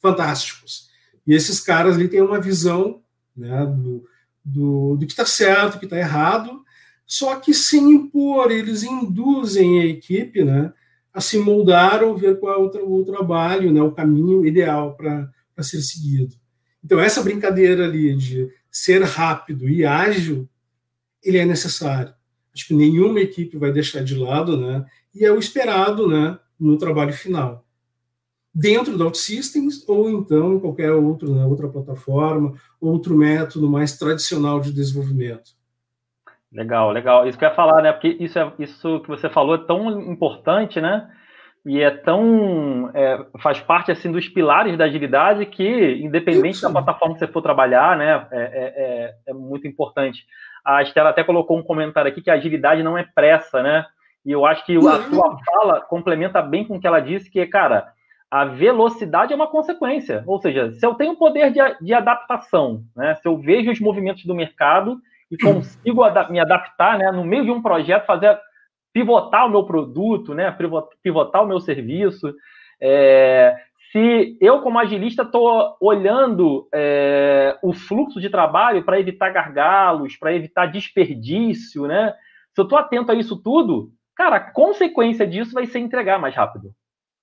fantásticos 0.00 0.88
e 1.26 1.34
esses 1.34 1.60
caras 1.60 1.96
ali 1.96 2.08
têm 2.08 2.22
uma 2.22 2.40
visão 2.40 3.02
né, 3.36 3.66
do, 3.66 4.04
do, 4.44 4.96
do 4.96 5.06
que 5.06 5.12
está 5.12 5.24
certo, 5.24 5.74
do 5.74 5.78
que 5.80 5.86
está 5.86 5.98
errado, 5.98 6.62
só 7.08 7.36
que 7.36 7.54
sem 7.54 7.90
impor, 7.90 8.50
eles 8.50 8.82
induzem 8.82 9.80
a 9.80 9.86
equipe 9.86 10.44
né, 10.44 10.70
a 11.12 11.22
se 11.22 11.38
moldar 11.38 12.04
ou 12.04 12.14
ver 12.14 12.38
qual 12.38 12.54
é 12.54 12.82
o, 12.82 13.04
trabalho, 13.04 13.72
né, 13.72 13.80
o 13.80 13.90
caminho 13.90 14.46
ideal 14.46 14.94
para 14.94 15.32
ser 15.62 15.80
seguido. 15.80 16.36
Então, 16.84 17.00
essa 17.00 17.22
brincadeira 17.22 17.84
ali 17.86 18.14
de 18.14 18.48
ser 18.70 19.02
rápido 19.02 19.66
e 19.66 19.86
ágil, 19.86 20.46
ele 21.24 21.38
é 21.38 21.46
necessário. 21.46 22.12
Acho 22.54 22.66
que 22.66 22.74
nenhuma 22.74 23.20
equipe 23.20 23.56
vai 23.56 23.72
deixar 23.72 24.04
de 24.04 24.14
lado, 24.14 24.56
né? 24.56 24.84
E 25.14 25.24
é 25.24 25.32
o 25.32 25.38
esperado, 25.38 26.06
né, 26.06 26.38
no 26.60 26.76
trabalho 26.76 27.12
final 27.14 27.66
dentro 28.54 28.98
da 28.98 29.04
OutSystems 29.04 29.84
ou 29.86 30.10
então 30.10 30.54
em 30.54 30.58
qualquer 30.58 30.90
outro, 30.90 31.32
né, 31.32 31.44
outra 31.44 31.68
plataforma, 31.68 32.54
outro 32.80 33.16
método 33.16 33.70
mais 33.70 33.96
tradicional 33.96 34.60
de 34.60 34.72
desenvolvimento. 34.72 35.57
Legal, 36.52 36.90
legal. 36.90 37.26
Isso 37.26 37.36
que 37.38 37.44
eu 37.44 37.48
ia 37.48 37.54
falar, 37.54 37.82
né? 37.82 37.92
Porque 37.92 38.16
isso, 38.20 38.38
é, 38.38 38.52
isso 38.58 39.00
que 39.00 39.08
você 39.08 39.28
falou 39.28 39.54
é 39.54 39.66
tão 39.66 40.00
importante, 40.00 40.80
né? 40.80 41.08
E 41.66 41.80
é 41.80 41.90
tão. 41.90 42.90
É, 42.94 43.26
faz 43.40 43.60
parte 43.60 43.92
assim 43.92 44.10
dos 44.10 44.28
pilares 44.28 44.78
da 44.78 44.84
agilidade 44.84 45.44
que, 45.46 45.98
independente 46.02 46.56
isso. 46.56 46.62
da 46.62 46.70
plataforma 46.70 47.14
que 47.14 47.20
você 47.20 47.26
for 47.26 47.42
trabalhar, 47.42 47.96
né? 47.98 48.26
É, 48.30 48.40
é, 48.40 48.44
é, 48.46 49.14
é 49.28 49.34
muito 49.34 49.66
importante. 49.66 50.24
A 50.64 50.82
Estela 50.82 51.10
até 51.10 51.22
colocou 51.22 51.58
um 51.58 51.62
comentário 51.62 52.10
aqui 52.10 52.22
que 52.22 52.30
a 52.30 52.34
agilidade 52.34 52.82
não 52.82 52.96
é 52.96 53.06
pressa, 53.14 53.62
né? 53.62 53.84
E 54.24 54.32
eu 54.32 54.46
acho 54.46 54.64
que 54.64 54.76
a 54.76 55.02
sua 55.02 55.38
fala 55.44 55.80
complementa 55.82 56.40
bem 56.40 56.64
com 56.64 56.76
o 56.76 56.80
que 56.80 56.86
ela 56.86 57.00
disse, 57.00 57.30
que, 57.30 57.44
cara, 57.46 57.88
a 58.30 58.44
velocidade 58.44 59.32
é 59.32 59.36
uma 59.36 59.46
consequência. 59.46 60.22
Ou 60.26 60.40
seja, 60.40 60.72
se 60.72 60.84
eu 60.84 60.94
tenho 60.94 61.16
poder 61.16 61.50
de, 61.50 61.60
de 61.80 61.94
adaptação, 61.94 62.82
né, 62.96 63.14
se 63.16 63.26
eu 63.26 63.38
vejo 63.38 63.70
os 63.70 63.80
movimentos 63.80 64.24
do 64.24 64.34
mercado 64.34 64.98
e 65.30 65.36
consigo 65.36 66.02
me 66.30 66.40
adaptar 66.40 66.98
né, 66.98 67.10
no 67.10 67.24
meio 67.24 67.44
de 67.44 67.50
um 67.50 67.62
projeto, 67.62 68.06
fazer 68.06 68.38
pivotar 68.92 69.46
o 69.46 69.50
meu 69.50 69.64
produto, 69.64 70.34
né, 70.34 70.56
pivotar 71.02 71.44
o 71.44 71.46
meu 71.46 71.60
serviço. 71.60 72.34
É, 72.80 73.56
se 73.92 74.36
eu, 74.40 74.60
como 74.60 74.78
agilista, 74.78 75.22
estou 75.22 75.76
olhando 75.80 76.68
é, 76.74 77.56
o 77.62 77.72
fluxo 77.72 78.20
de 78.20 78.28
trabalho 78.28 78.84
para 78.84 79.00
evitar 79.00 79.30
gargalos, 79.30 80.16
para 80.16 80.34
evitar 80.34 80.66
desperdício, 80.66 81.86
né? 81.86 82.14
Se 82.54 82.60
eu 82.60 82.64
estou 82.64 82.78
atento 82.78 83.12
a 83.12 83.14
isso 83.14 83.40
tudo, 83.42 83.90
cara, 84.14 84.36
a 84.36 84.52
consequência 84.52 85.26
disso 85.26 85.54
vai 85.54 85.66
ser 85.66 85.78
entregar 85.78 86.18
mais 86.18 86.34
rápido. 86.34 86.72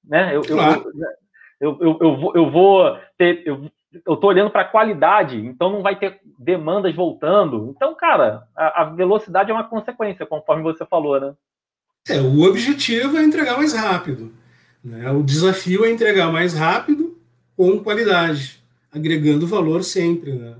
Né? 0.03 0.35
Eu, 0.35 0.41
claro. 0.41 0.85
eu, 1.59 1.77
eu, 1.81 1.97
eu, 2.01 2.17
vou, 2.17 2.35
eu 2.35 2.49
vou 2.49 2.97
ter. 3.17 3.43
Eu, 3.45 3.69
eu 4.05 4.17
tô 4.17 4.27
olhando 4.27 4.49
para 4.49 4.61
a 4.61 4.67
qualidade, 4.67 5.37
então 5.37 5.71
não 5.71 5.81
vai 5.81 5.97
ter 5.97 6.19
demandas 6.39 6.95
voltando. 6.95 7.73
Então, 7.75 7.95
cara, 7.95 8.47
a, 8.55 8.81
a, 8.81 8.85
velocidade 8.85 9.51
é 9.51 9.53
uma 9.53 9.67
consequência, 9.67 10.25
conforme 10.25 10.63
você 10.63 10.85
falou, 10.85 11.19
né? 11.19 11.33
É, 12.07 12.19
o 12.19 12.41
objetivo 12.43 13.17
é 13.17 13.23
entregar 13.23 13.57
mais 13.57 13.73
rápido. 13.73 14.31
Né? 14.83 15.09
O 15.11 15.23
desafio 15.23 15.85
é 15.85 15.91
entregar 15.91 16.31
mais 16.31 16.53
rápido 16.53 17.17
com 17.57 17.79
qualidade, 17.79 18.63
agregando 18.91 19.47
valor 19.47 19.83
sempre, 19.83 20.33
né? 20.33 20.55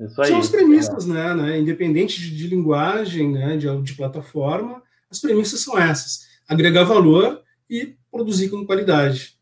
Isso 0.00 0.20
aí, 0.20 0.28
São 0.28 0.38
as 0.38 0.48
premissas, 0.48 1.08
é. 1.08 1.12
né, 1.12 1.34
né? 1.34 1.58
Independente 1.58 2.20
de, 2.20 2.36
de 2.36 2.48
linguagem, 2.48 3.30
né, 3.30 3.56
de, 3.56 3.82
de 3.82 3.94
plataforma, 3.94 4.82
as 5.10 5.20
premissas 5.20 5.60
são 5.60 5.78
essas: 5.78 6.26
agregar 6.48 6.84
valor 6.84 7.42
e 7.70 7.94
produzir 8.10 8.48
com 8.48 8.66
qualidade. 8.66 9.33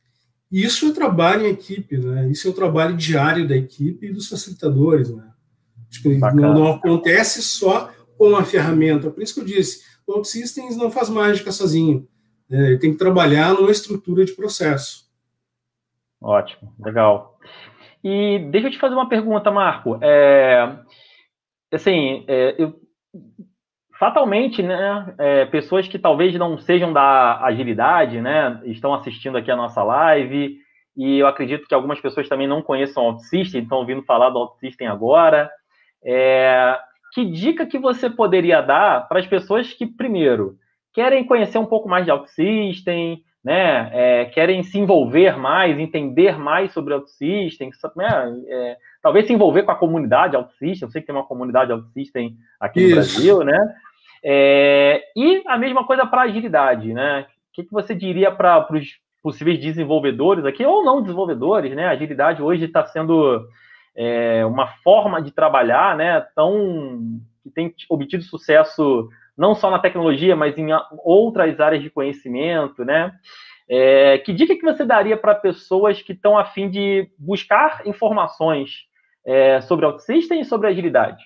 E 0.53 0.63
isso 0.63 0.87
é 0.87 0.93
trabalho 0.93 1.47
em 1.47 1.51
equipe, 1.51 1.97
né? 1.97 2.29
Isso 2.29 2.47
é 2.47 2.51
o 2.51 2.55
trabalho 2.55 2.95
diário 2.95 3.49
da 3.49 3.57
equipe 3.57 4.07
e 4.07 4.13
dos 4.13 4.29
facilitadores, 4.29 5.09
né? 5.09 5.33
Não, 6.35 6.55
não, 6.55 6.67
acontece 6.69 7.43
só 7.43 7.91
com 8.19 8.37
a 8.37 8.45
ferramenta. 8.45 9.11
Por 9.11 9.23
isso 9.23 9.35
que 9.35 9.41
eu 9.41 9.45
disse, 9.45 9.83
O 10.07 10.13
OutSystems 10.13 10.77
não 10.77 10.91
faz 10.91 11.09
mágica 11.09 11.51
sozinho. 11.51 12.07
Né? 12.49 12.69
Ele 12.69 12.79
tem 12.79 12.93
que 12.93 12.99
trabalhar 12.99 13.55
numa 13.55 13.71
estrutura 13.71 14.25
de 14.25 14.33
processo. 14.33 15.11
Ótimo, 16.21 16.75
legal. 16.79 17.39
E 18.05 18.39
deixa 18.51 18.69
eu 18.69 18.71
te 18.71 18.79
fazer 18.79 18.95
uma 18.95 19.09
pergunta, 19.09 19.51
Marco. 19.51 19.99
É, 20.03 20.79
assim, 21.73 22.25
é, 22.29 22.57
eu, 22.59 22.79
fatalmente, 24.03 24.65
né, 24.65 25.15
é, 25.17 25.47
pessoas 25.47 25.87
que 25.87 25.97
talvez 25.97 26.35
não 26.35 26.59
sejam 26.59 26.93
da 26.93 27.41
agilidade, 27.45 28.21
né, 28.21 28.61
estão 28.65 28.93
assistindo 28.93 29.39
aqui 29.39 29.49
a 29.49 29.55
nossa 29.55 29.81
live, 29.81 30.59
e 30.97 31.21
eu 31.21 31.27
acredito 31.29 31.69
que 31.69 31.75
algumas 31.75 32.01
pessoas 32.01 32.29
também 32.29 32.49
não 32.49 32.61
conheçam 32.61 33.05
o 33.05 33.07
OutSystem, 33.07 33.63
estão 33.63 33.79
ouvindo 33.79 34.03
falar 34.03 34.31
do 34.31 34.41
OutSystem 34.41 34.89
agora. 34.89 35.49
É, 36.05 36.77
que 37.15 37.25
dica 37.25 37.65
que 37.65 37.79
você 37.79 38.11
poderia 38.11 38.61
dar 38.61 39.07
para 39.07 39.21
as 39.21 39.27
pessoas 39.29 39.73
que, 39.73 39.87
primeiro, 39.87 40.57
querem 40.93 41.25
conhecer 41.25 41.59
um 41.59 41.67
pouco 41.67 41.89
mais 41.89 42.05
de 42.05 42.11
OutSystem, 42.11 43.23
né, 43.45 43.89
é, 43.93 44.25
querem 44.25 44.65
se 44.65 44.81
envolver 44.81 45.39
mais, 45.39 45.79
entender 45.79 46.37
mais 46.37 46.73
sobre 46.73 46.93
OutSystem, 46.93 47.71
né, 47.95 48.43
é, 48.49 48.77
talvez 49.01 49.29
se 49.29 49.33
envolver 49.33 49.63
com 49.63 49.71
a 49.71 49.79
comunidade 49.79 50.35
OutSystem, 50.35 50.89
eu 50.89 50.91
sei 50.91 51.01
que 51.01 51.07
tem 51.07 51.15
uma 51.15 51.25
comunidade 51.25 51.71
OutSystem 51.71 52.35
aqui 52.59 52.81
Isso. 52.81 52.89
no 52.89 52.95
Brasil, 52.97 53.45
né, 53.45 53.75
é, 54.25 55.03
e 55.17 55.43
a 55.47 55.59
mesma 55.59 55.85
coisa 55.87 56.07
para 56.07 56.23
agilidade, 56.23 56.93
né, 56.93 57.27
o 57.51 57.55
que, 57.55 57.65
que 57.65 57.73
você 57.73 57.95
diria 57.95 58.31
para 58.31 58.67
os 58.71 59.01
possíveis 59.23 59.59
desenvolvedores 59.59 60.45
aqui, 60.45 60.65
ou 60.65 60.85
não 60.85 61.03
desenvolvedores, 61.03 61.75
né, 61.75 61.87
agilidade 61.87 62.43
hoje 62.43 62.65
está 62.65 62.85
sendo 62.87 63.47
é, 63.97 64.45
uma 64.47 64.69
forma 64.83 65.21
de 65.21 65.31
trabalhar, 65.31 65.97
né, 65.97 66.21
tão 66.35 67.21
que 67.43 67.51
tem 67.51 67.75
obtido 67.89 68.23
sucesso 68.23 69.09
não 69.37 69.55
só 69.55 69.71
na 69.71 69.79
tecnologia, 69.79 70.37
mas 70.37 70.57
em 70.57 70.69
outras 71.05 71.59
áreas 71.59 71.83
de 71.83 71.91
conhecimento, 71.91 72.85
né? 72.85 73.13
É, 73.69 74.19
que 74.19 74.33
dica 74.33 74.55
que 74.55 74.63
você 74.63 74.85
daria 74.85 75.17
para 75.17 75.35
pessoas 75.35 76.03
que 76.03 76.13
estão 76.13 76.39
a 76.39 76.45
fim 76.45 76.69
de 76.69 77.09
buscar 77.19 77.87
informações 77.87 78.87
é, 79.25 79.61
sobre 79.63 79.87
OutSystems 79.87 80.47
e 80.47 80.49
sobre 80.49 80.69
agilidade? 80.69 81.25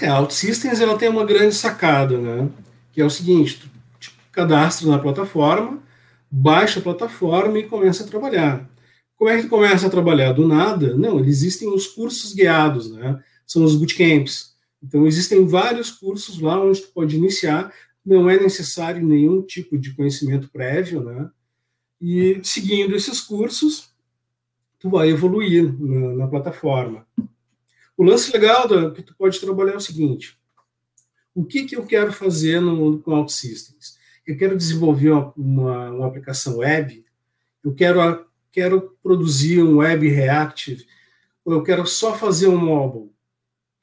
É, 0.00 0.08
a 0.08 0.20
OutSystems 0.20 0.80
ela 0.80 0.98
tem 0.98 1.08
uma 1.08 1.24
grande 1.24 1.54
sacada, 1.54 2.18
né? 2.18 2.50
Que 2.92 3.00
é 3.00 3.04
o 3.04 3.10
seguinte, 3.10 3.60
tu 3.60 3.68
te 3.98 4.10
cadastra 4.30 4.88
na 4.88 4.98
plataforma, 4.98 5.82
baixa 6.30 6.80
a 6.80 6.82
plataforma 6.82 7.58
e 7.58 7.68
começa 7.68 8.04
a 8.04 8.06
trabalhar. 8.06 8.68
Como 9.16 9.30
é 9.30 9.36
que 9.36 9.44
tu 9.44 9.48
começa 9.48 9.86
a 9.86 9.90
trabalhar? 9.90 10.32
Do 10.32 10.46
nada? 10.46 10.94
Não, 10.94 11.24
existem 11.24 11.72
os 11.72 11.86
cursos 11.86 12.34
guiados, 12.34 12.90
né? 12.92 13.22
São 13.46 13.64
os 13.64 13.74
bootcamps. 13.74 14.54
Então, 14.82 15.06
existem 15.06 15.46
vários 15.46 15.90
cursos 15.90 16.38
lá 16.38 16.62
onde 16.62 16.82
tu 16.82 16.88
pode 16.88 17.16
iniciar, 17.16 17.72
não 18.04 18.28
é 18.28 18.38
necessário 18.38 19.04
nenhum 19.04 19.42
tipo 19.42 19.78
de 19.78 19.94
conhecimento 19.94 20.50
prévio, 20.50 21.02
né? 21.02 21.30
E 22.00 22.40
seguindo 22.44 22.94
esses 22.94 23.20
cursos, 23.20 23.90
tu 24.78 24.90
vai 24.90 25.08
evoluir 25.08 25.74
na, 25.80 26.14
na 26.14 26.26
plataforma. 26.28 27.06
O 27.96 28.04
lance 28.04 28.30
legal 28.30 28.68
da, 28.68 28.90
que 28.90 29.02
tu 29.02 29.14
pode 29.16 29.40
trabalhar 29.40 29.72
é 29.72 29.76
o 29.76 29.80
seguinte: 29.80 30.38
o 31.34 31.44
que, 31.44 31.64
que 31.64 31.76
eu 31.76 31.86
quero 31.86 32.12
fazer 32.12 32.60
no, 32.60 32.98
com 33.00 33.14
OutSystems? 33.14 33.96
Eu 34.26 34.36
quero 34.36 34.56
desenvolver 34.56 35.10
uma, 35.10 35.32
uma, 35.36 35.90
uma 35.90 36.06
aplicação 36.06 36.58
web, 36.58 37.04
eu 37.64 37.74
quero, 37.74 38.26
quero 38.50 38.96
produzir 39.02 39.62
um 39.62 39.76
web 39.76 40.08
reactive, 40.08 40.84
ou 41.44 41.54
eu 41.54 41.62
quero 41.62 41.86
só 41.86 42.16
fazer 42.16 42.48
um 42.48 42.56
mobile? 42.56 43.12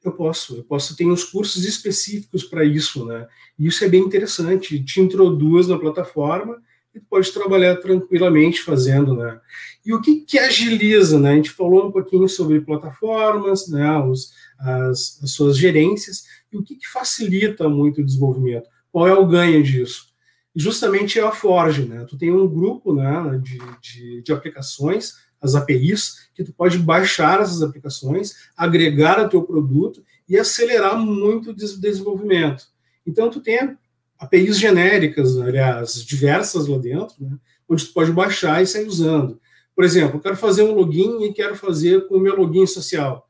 Eu 0.02 0.12
posso, 0.12 0.56
eu 0.56 0.64
posso. 0.64 0.94
Ter 0.94 1.06
uns 1.06 1.24
cursos 1.24 1.64
específicos 1.64 2.44
para 2.44 2.62
isso, 2.62 3.06
né? 3.06 3.26
E 3.58 3.66
isso 3.66 3.82
é 3.84 3.88
bem 3.88 4.02
interessante, 4.02 4.82
te 4.84 5.00
introduz 5.00 5.66
na 5.66 5.78
plataforma 5.78 6.62
e 6.94 7.00
pode 7.00 7.32
trabalhar 7.32 7.76
tranquilamente 7.76 8.62
fazendo, 8.62 9.14
né? 9.14 9.40
E 9.84 9.92
o 9.92 10.00
que, 10.00 10.20
que 10.20 10.38
agiliza, 10.38 11.18
né? 11.18 11.32
A 11.32 11.34
gente 11.34 11.50
falou 11.50 11.88
um 11.88 11.92
pouquinho 11.92 12.28
sobre 12.28 12.60
plataformas, 12.60 13.68
né? 13.68 13.98
Os, 13.98 14.32
as, 14.58 15.20
as 15.22 15.30
suas 15.32 15.58
gerências 15.58 16.24
e 16.52 16.56
o 16.56 16.62
que, 16.62 16.76
que 16.76 16.88
facilita 16.88 17.68
muito 17.68 18.00
o 18.00 18.04
desenvolvimento. 18.04 18.68
Qual 18.92 19.08
é 19.08 19.14
o 19.14 19.26
ganho 19.26 19.62
disso? 19.62 20.14
justamente 20.56 21.18
é 21.18 21.22
a 21.22 21.32
Forge, 21.32 21.84
né? 21.84 22.06
Tu 22.08 22.16
tem 22.16 22.30
um 22.30 22.46
grupo, 22.46 22.94
né, 22.94 23.40
de, 23.42 23.58
de, 23.80 24.22
de 24.22 24.32
aplicações 24.32 25.14
as 25.44 25.54
APIs, 25.54 26.30
que 26.34 26.42
tu 26.42 26.54
pode 26.54 26.78
baixar 26.78 27.42
essas 27.42 27.60
aplicações, 27.60 28.48
agregar 28.56 29.20
ao 29.20 29.28
teu 29.28 29.42
produto 29.42 30.02
e 30.26 30.38
acelerar 30.38 30.98
muito 30.98 31.50
o 31.50 31.54
desenvolvimento. 31.54 32.64
Então, 33.06 33.28
tu 33.28 33.40
tem 33.40 33.76
APIs 34.18 34.58
genéricas, 34.58 35.38
aliás, 35.38 36.04
diversas 36.04 36.66
lá 36.66 36.78
dentro, 36.78 37.14
né, 37.18 37.36
onde 37.68 37.86
tu 37.86 37.92
pode 37.92 38.12
baixar 38.12 38.62
e 38.62 38.66
sair 38.66 38.86
usando. 38.86 39.40
Por 39.74 39.84
exemplo, 39.84 40.16
eu 40.16 40.20
quero 40.20 40.36
fazer 40.36 40.62
um 40.62 40.74
login 40.74 41.24
e 41.24 41.32
quero 41.32 41.56
fazer 41.56 42.06
com 42.06 42.16
o 42.16 42.20
meu 42.20 42.36
login 42.36 42.66
social. 42.66 43.28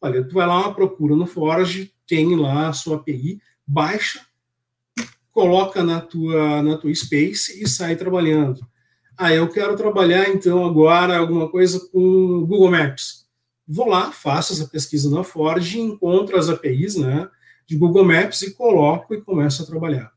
Olha, 0.00 0.24
tu 0.24 0.34
vai 0.34 0.46
lá, 0.46 0.72
procura 0.72 1.14
no 1.14 1.26
Forge, 1.26 1.92
tem 2.06 2.36
lá 2.36 2.68
a 2.68 2.72
sua 2.72 2.96
API, 2.96 3.40
baixa, 3.66 4.20
coloca 5.32 5.82
na 5.82 6.00
tua, 6.00 6.62
na 6.62 6.76
tua 6.76 6.94
space 6.94 7.62
e 7.62 7.68
sai 7.68 7.96
trabalhando. 7.96 8.60
Ah, 9.16 9.32
eu 9.32 9.48
quero 9.48 9.76
trabalhar 9.76 10.28
então 10.28 10.64
agora 10.64 11.16
alguma 11.16 11.48
coisa 11.48 11.80
com 11.90 12.44
Google 12.46 12.70
Maps. 12.70 13.26
Vou 13.66 13.88
lá, 13.88 14.12
faço 14.12 14.52
essa 14.52 14.66
pesquisa 14.66 15.08
na 15.08 15.24
Ford, 15.24 15.74
encontro 15.74 16.36
as 16.36 16.48
APIs 16.48 16.96
né, 16.96 17.28
de 17.66 17.76
Google 17.76 18.04
Maps 18.04 18.42
e 18.42 18.52
coloco 18.52 19.14
e 19.14 19.22
começo 19.22 19.62
a 19.62 19.66
trabalhar. 19.66 20.13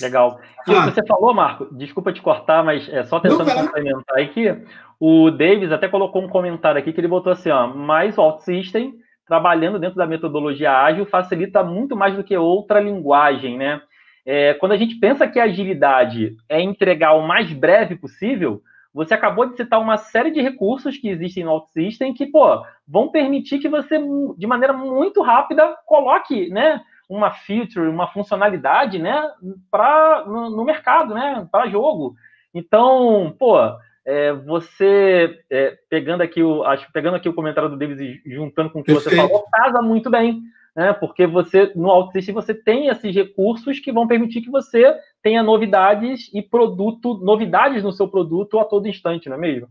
Legal. 0.00 0.40
E 0.66 0.74
ah, 0.74 0.82
você 0.82 1.04
falou, 1.06 1.32
Marco, 1.32 1.68
desculpa 1.74 2.12
te 2.12 2.20
cortar, 2.20 2.62
mas 2.62 2.88
é 2.92 3.02
só 3.04 3.18
tentando 3.18 3.52
complementar 3.52 4.18
aqui. 4.18 4.54
O 5.00 5.30
Davis 5.30 5.72
até 5.72 5.88
colocou 5.88 6.22
um 6.22 6.28
comentário 6.28 6.78
aqui 6.78 6.92
que 6.92 7.00
ele 7.00 7.08
botou 7.08 7.32
assim: 7.32 7.50
ó, 7.50 7.66
mas 7.68 8.18
o 8.18 8.22
OutSystem, 8.22 8.94
trabalhando 9.26 9.78
dentro 9.78 9.96
da 9.96 10.06
metodologia 10.06 10.72
ágil, 10.72 11.06
facilita 11.06 11.62
muito 11.62 11.96
mais 11.96 12.14
do 12.14 12.24
que 12.24 12.36
outra 12.36 12.80
linguagem, 12.80 13.56
né? 13.56 13.80
É, 14.24 14.54
quando 14.54 14.72
a 14.72 14.76
gente 14.76 14.96
pensa 14.96 15.26
que 15.28 15.38
a 15.38 15.44
agilidade 15.44 16.36
é 16.48 16.60
entregar 16.60 17.12
o 17.12 17.26
mais 17.26 17.52
breve 17.52 17.94
possível, 17.94 18.60
você 18.92 19.14
acabou 19.14 19.46
de 19.46 19.56
citar 19.56 19.80
uma 19.80 19.96
série 19.96 20.30
de 20.30 20.40
recursos 20.40 20.96
que 20.96 21.08
existem 21.08 21.44
no 21.44 21.52
OutSystem 21.52 22.12
que, 22.12 22.26
pô, 22.26 22.64
vão 22.88 23.08
permitir 23.08 23.58
que 23.58 23.68
você, 23.68 24.00
de 24.36 24.46
maneira 24.46 24.72
muito 24.72 25.22
rápida, 25.22 25.76
coloque, 25.86 26.48
né, 26.48 26.80
uma 27.08 27.30
feature, 27.30 27.88
uma 27.88 28.08
funcionalidade, 28.08 28.98
né, 28.98 29.30
para 29.70 30.24
no, 30.26 30.50
no, 30.50 30.64
mercado, 30.64 31.14
né, 31.14 31.46
para 31.50 31.68
jogo. 31.68 32.16
Então, 32.52 33.34
pô, 33.38 33.56
é, 34.04 34.32
você 34.32 35.40
é, 35.50 35.78
pegando 35.88 36.22
aqui 36.22 36.42
o, 36.42 36.64
acho, 36.64 36.90
pegando 36.92 37.16
aqui 37.16 37.28
o 37.28 37.34
comentário 37.34 37.68
do 37.68 37.76
Davis 37.76 38.00
e 38.00 38.22
juntando 38.26 38.70
com 38.70 38.80
o 38.80 38.82
que 38.82 38.92
Perfeito. 38.92 39.16
você 39.16 39.28
falou, 39.28 39.44
casa 39.52 39.82
muito 39.82 40.10
bem 40.10 40.42
né? 40.76 40.92
Porque 40.92 41.26
você 41.26 41.72
no 41.74 41.88
OutSystem 41.88 42.34
você 42.34 42.52
tem 42.52 42.88
esses 42.88 43.14
recursos 43.14 43.80
que 43.80 43.90
vão 43.90 44.06
permitir 44.06 44.42
que 44.42 44.50
você 44.50 44.94
tenha 45.22 45.42
novidades 45.42 46.30
e 46.34 46.42
produto, 46.42 47.14
novidades 47.14 47.82
no 47.82 47.92
seu 47.92 48.06
produto 48.06 48.58
a 48.58 48.64
todo 48.64 48.86
instante, 48.86 49.30
não 49.30 49.36
é 49.36 49.40
mesmo? 49.40 49.68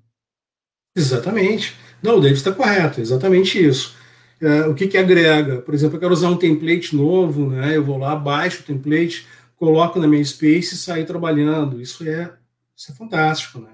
Exatamente. 0.96 1.76
Não, 2.02 2.18
o 2.18 2.22
David 2.22 2.38
está 2.38 2.52
correto, 2.52 3.00
exatamente 3.00 3.64
isso. 3.64 3.96
É, 4.42 4.68
o 4.68 4.74
que, 4.74 4.88
que 4.88 4.98
agrega? 4.98 5.62
Por 5.62 5.74
exemplo, 5.74 5.96
eu 5.96 6.00
quero 6.00 6.14
usar 6.14 6.30
um 6.30 6.38
template 6.38 6.96
novo, 6.96 7.50
né? 7.50 7.76
Eu 7.76 7.84
vou 7.84 7.98
lá, 7.98 8.16
baixo 8.16 8.62
o 8.62 8.66
template, 8.66 9.26
coloco 9.56 10.00
na 10.00 10.08
minha 10.08 10.24
space 10.24 10.76
e 10.76 10.78
saio 10.78 11.06
trabalhando. 11.06 11.82
Isso 11.82 12.08
é, 12.08 12.34
isso 12.76 12.92
é 12.92 12.96
fantástico, 12.96 13.60
né? 13.60 13.72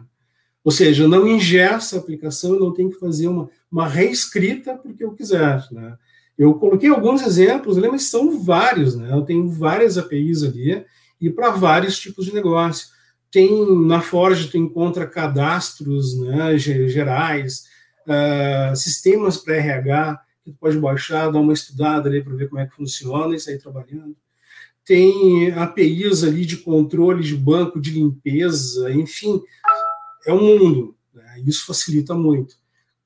Ou 0.64 0.72
seja, 0.72 1.08
não 1.08 1.28
ingessa 1.28 1.96
a 1.96 2.00
aplicação, 2.00 2.54
eu 2.54 2.60
não 2.60 2.74
tenho 2.74 2.92
que 2.92 3.00
fazer 3.00 3.28
uma, 3.28 3.50
uma 3.72 3.88
reescrita 3.88 4.76
porque 4.76 5.04
eu 5.04 5.14
quiser, 5.14 5.66
né? 5.72 5.98
Eu 6.38 6.54
coloquei 6.56 6.90
alguns 6.90 7.22
exemplos, 7.22 7.78
né, 7.78 7.88
mas 7.88 8.10
são 8.10 8.40
vários, 8.44 8.96
né? 8.96 9.12
Eu 9.12 9.22
tenho 9.24 9.48
várias 9.48 9.98
APIs 9.98 10.44
ali 10.44 10.84
e 11.20 11.30
para 11.30 11.52
vários 11.52 12.00
tipos 12.00 12.26
de 12.26 12.34
negócio. 12.34 12.88
Tem 13.30 13.50
na 13.86 14.02
Forge 14.02 14.50
tu 14.50 14.58
encontra 14.58 15.08
cadastros 15.08 16.20
né, 16.20 16.58
gerais, 16.58 17.66
uh, 18.08 18.76
sistemas 18.76 19.38
para 19.38 19.56
RH 19.56 20.22
que 20.44 20.52
tu 20.52 20.58
pode 20.60 20.78
baixar, 20.78 21.32
dar 21.32 21.40
uma 21.40 21.54
estudada 21.54 22.10
ali 22.10 22.24
para 22.24 22.36
ver 22.36 22.50
como 22.50 22.62
é 22.62 22.66
que 22.66 22.76
funciona 22.76 23.36
e 23.36 23.40
sair 23.40 23.60
trabalhando. 23.60 24.16
Tem 24.84 25.52
APIs 25.52 26.24
ali 26.24 26.46
de 26.46 26.58
controle 26.58 27.24
de 27.24 27.36
banco, 27.36 27.80
de 27.80 27.92
limpeza, 27.92 28.92
enfim, 28.92 29.42
é 30.26 30.34
um 30.34 30.42
mundo. 30.42 30.96
Né? 31.14 31.44
Isso 31.46 31.66
facilita 31.66 32.14
muito. 32.14 32.56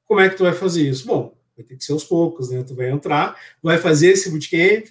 Como 0.06 0.20
é 0.20 0.30
que 0.30 0.38
tu 0.38 0.44
vai 0.44 0.54
fazer 0.54 0.88
isso? 0.88 1.06
Bom, 1.06 1.36
vai 1.56 1.66
ter 1.66 1.76
que 1.76 1.84
ser 1.84 1.94
aos 1.94 2.04
poucos, 2.04 2.50
né? 2.50 2.64
Tu 2.64 2.76
vai 2.76 2.90
entrar, 2.90 3.38
vai 3.62 3.78
fazer 3.78 4.10
esse 4.10 4.30
bootcamp, 4.30 4.88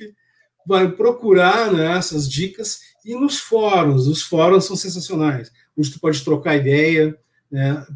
vai 0.67 0.91
procurar 0.91 1.73
né, 1.73 1.97
essas 1.97 2.31
dicas 2.31 2.81
e 3.05 3.15
nos 3.15 3.39
fóruns, 3.39 4.07
os 4.07 4.23
fóruns 4.23 4.65
são 4.65 4.77
sensacionais, 4.77 5.53
onde 5.77 5.91
tu 5.91 6.01
pode 6.01 6.25
trocar 6.25 6.57
ideia, 6.57 7.17
né? 7.51 7.87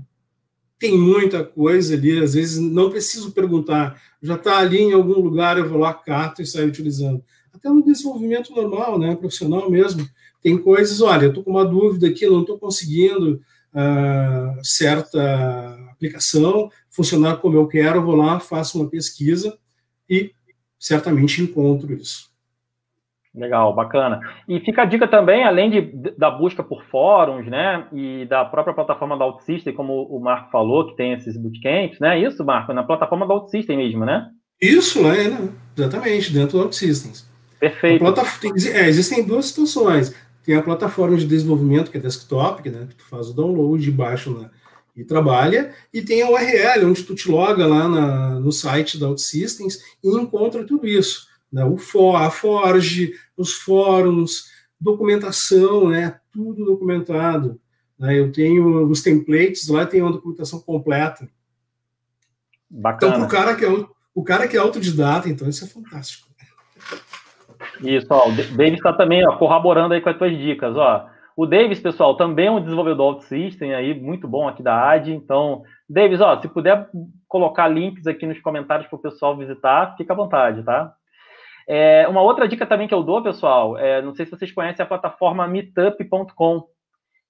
Tem 0.79 0.97
muita 0.97 1.45
coisa 1.45 1.95
ali, 1.95 2.19
às 2.23 2.35
vezes 2.35 2.59
não 2.59 2.91
preciso 2.91 3.33
perguntar, 3.33 4.01
já 4.23 4.35
está 4.35 4.59
ali 4.59 4.79
em 4.79 4.93
algum 4.93 5.21
lugar, 5.21 5.59
eu 5.59 5.69
vou 5.69 5.79
lá, 5.79 5.93
cato 5.93 6.41
e 6.41 6.47
saio 6.47 6.69
utilizando. 6.69 7.23
até 7.53 7.69
no 7.69 7.85
desenvolvimento 7.85 8.55
normal, 8.55 8.99
né, 8.99 9.17
profissional 9.17 9.69
mesmo. 9.71 10.09
Tem 10.41 10.57
coisas, 10.57 11.01
olha, 11.01 11.25
eu 11.25 11.29
estou 11.31 11.43
com 11.43 11.51
uma 11.51 11.65
dúvida 11.65 12.07
aqui, 12.07 12.27
não 12.27 12.43
estou 12.43 12.59
conseguindo 12.59 13.41
uh, 13.75 14.61
certa 14.63 15.77
aplicação 15.91 16.71
funcionar 16.91 17.39
como 17.39 17.57
eu 17.57 17.67
quero, 17.67 18.05
vou 18.05 18.15
lá, 18.15 18.39
faço 18.39 18.79
uma 18.79 18.89
pesquisa 18.89 19.59
e 20.09 20.33
certamente 20.79 21.43
encontro 21.43 21.93
isso. 21.93 22.28
Legal, 23.35 23.75
bacana. 23.75 24.21
E 24.49 24.59
fica 24.61 24.83
a 24.83 24.85
dica 24.85 25.07
também, 25.07 25.45
além 25.45 25.71
de, 25.71 25.81
da 26.17 26.31
busca 26.31 26.63
por 26.63 26.83
fóruns, 26.85 27.47
né, 27.47 27.87
e 27.93 28.25
da 28.27 28.45
própria 28.45 28.75
plataforma 28.75 29.17
da 29.17 29.27
OutSystem, 29.27 29.75
como 29.75 30.03
o 30.05 30.19
Marco 30.21 30.51
falou, 30.51 30.87
que 30.87 30.97
tem 30.97 31.13
esses 31.13 31.37
bootcamps, 31.37 32.01
né? 32.01 32.19
Isso, 32.19 32.45
Marco, 32.45 32.73
na 32.73 32.83
plataforma 32.83 33.27
da 33.27 33.35
OutSystem 33.35 33.77
mesmo, 33.77 34.05
né? 34.05 34.29
Isso, 34.61 34.99
é, 35.07 35.29
né? 35.29 35.49
exatamente, 35.77 36.33
dentro 36.33 36.59
do 36.59 36.65
OutSystems. 36.65 37.29
Perfeito. 37.61 38.05
É, 38.73 38.89
existem 38.89 39.25
duas 39.25 39.47
situações. 39.47 40.15
Tem 40.45 40.57
a 40.57 40.63
plataforma 40.63 41.17
de 41.17 41.27
desenvolvimento, 41.27 41.91
que 41.91 41.99
é 41.99 42.01
desktop, 42.01 42.63
que, 42.63 42.71
né, 42.71 42.87
que 42.89 42.97
tu 42.97 43.05
faz 43.05 43.29
o 43.29 43.35
download, 43.35 43.91
baixa 43.91 44.31
na, 44.31 44.51
e 44.97 45.05
trabalha, 45.05 45.73
e 45.95 46.03
tem 46.03 46.23
a 46.23 46.31
URL, 46.31 46.87
onde 46.87 47.05
tu 47.05 47.15
te 47.15 47.31
loga 47.31 47.65
lá 47.67 47.89
na, 47.89 48.41
no 48.41 48.51
site 48.51 48.99
da 48.99 49.09
OutSystems 49.09 49.79
e 50.03 50.09
encontra 50.09 50.65
tudo 50.65 50.89
isso. 50.89 51.28
Né? 51.53 51.65
O 51.65 51.77
for, 51.77 52.17
a 52.17 52.31
Forge, 52.31 53.13
os 53.37 53.55
fóruns, 53.55 54.51
documentação, 54.81 55.89
né? 55.89 56.21
tudo 56.33 56.65
documentado. 56.65 57.61
Né? 57.99 58.19
Eu 58.19 58.31
tenho 58.31 58.87
os 58.89 59.03
templates, 59.03 59.69
lá 59.69 59.87
tem 59.87 60.03
uma 60.03 60.13
documentação 60.13 60.61
completa. 60.61 61.29
Bacana. 62.71 63.17
Então, 63.17 63.27
para 63.27 63.27
o 63.27 63.31
cara 63.31 63.57
que 63.57 63.65
é 63.65 63.87
o 64.15 64.25
cara 64.25 64.49
que 64.49 64.57
é 64.57 64.61
autodidata, 64.61 65.29
então 65.29 65.49
isso 65.49 65.65
é 65.65 65.69
fantástico. 65.69 66.29
Isso, 67.81 68.07
ó, 68.11 68.29
o 68.29 68.33
Davis 68.33 68.75
está 68.75 68.93
também 68.93 69.27
ó, 69.27 69.37
corroborando 69.37 69.95
aí 69.95 70.01
com 70.01 70.09
as 70.09 70.19
tuas 70.19 70.37
dicas, 70.37 70.77
ó. 70.77 71.09
O 71.37 71.47
Davis, 71.47 71.79
pessoal, 71.79 72.17
também 72.17 72.49
é 72.49 72.51
um 72.51 72.61
desenvolvedor 72.61 73.15
OutSystem 73.15 73.73
aí, 73.73 73.95
muito 73.95 74.27
bom 74.27 74.49
aqui 74.49 74.61
da 74.61 74.91
AD. 74.91 75.13
Então, 75.13 75.63
Davis, 75.89 76.21
ó, 76.21 76.41
se 76.41 76.49
puder 76.49 76.91
colocar 77.29 77.69
links 77.69 78.09
aqui 78.09 78.27
nos 78.27 78.41
comentários 78.41 78.89
para 78.89 78.97
o 78.97 79.01
pessoal 79.01 79.37
visitar, 79.37 79.95
fica 79.97 80.13
à 80.13 80.17
vontade, 80.17 80.65
tá? 80.65 80.93
É, 81.69 82.09
uma 82.09 82.23
outra 82.23 82.49
dica 82.49 82.65
também 82.65 82.89
que 82.89 82.95
eu 82.95 83.03
dou, 83.03 83.23
pessoal, 83.23 83.77
é, 83.77 84.01
não 84.01 84.15
sei 84.15 84.25
se 84.25 84.31
vocês 84.31 84.51
conhecem 84.51 84.83
a 84.83 84.89
plataforma 84.89 85.47
meetup.com, 85.47 86.65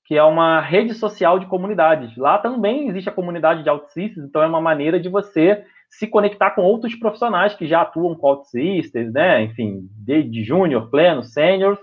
que 0.04 0.16
é 0.16 0.22
uma 0.22 0.60
rede 0.60 0.94
social 0.94 1.40
de 1.40 1.46
comunidades. 1.46 2.16
Lá 2.16 2.38
também 2.38 2.88
existe 2.88 3.08
a 3.08 3.12
comunidade 3.12 3.64
de 3.64 3.68
OutSystems, 3.68 4.28
então 4.28 4.40
é 4.40 4.46
uma 4.46 4.60
maneira 4.60 5.00
de 5.00 5.08
você 5.08 5.64
se 5.90 6.06
conectar 6.06 6.52
com 6.52 6.62
outros 6.62 6.94
profissionais 6.94 7.54
que 7.54 7.66
já 7.66 7.82
atuam 7.82 8.14
com 8.14 8.28
OutSystems, 8.28 9.12
né? 9.12 9.42
Enfim, 9.42 9.88
de 10.06 10.44
júnior, 10.44 10.88
pleno, 10.88 11.24
sênior, 11.24 11.76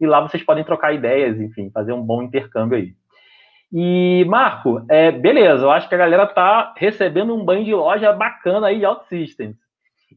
e 0.00 0.06
lá 0.06 0.20
vocês 0.20 0.42
podem 0.42 0.64
trocar 0.64 0.94
ideias, 0.94 1.38
enfim, 1.38 1.70
fazer 1.70 1.92
um 1.92 2.02
bom 2.02 2.22
intercâmbio 2.22 2.78
aí. 2.78 2.94
E, 3.70 4.24
Marco, 4.26 4.82
é, 4.88 5.12
beleza, 5.12 5.64
eu 5.64 5.70
acho 5.70 5.88
que 5.88 5.94
a 5.94 5.98
galera 5.98 6.26
tá 6.26 6.72
recebendo 6.74 7.34
um 7.34 7.44
banho 7.44 7.64
de 7.64 7.74
loja 7.74 8.12
bacana 8.14 8.68
aí 8.68 8.78
de 8.78 8.86
OutSystems. 8.86 9.67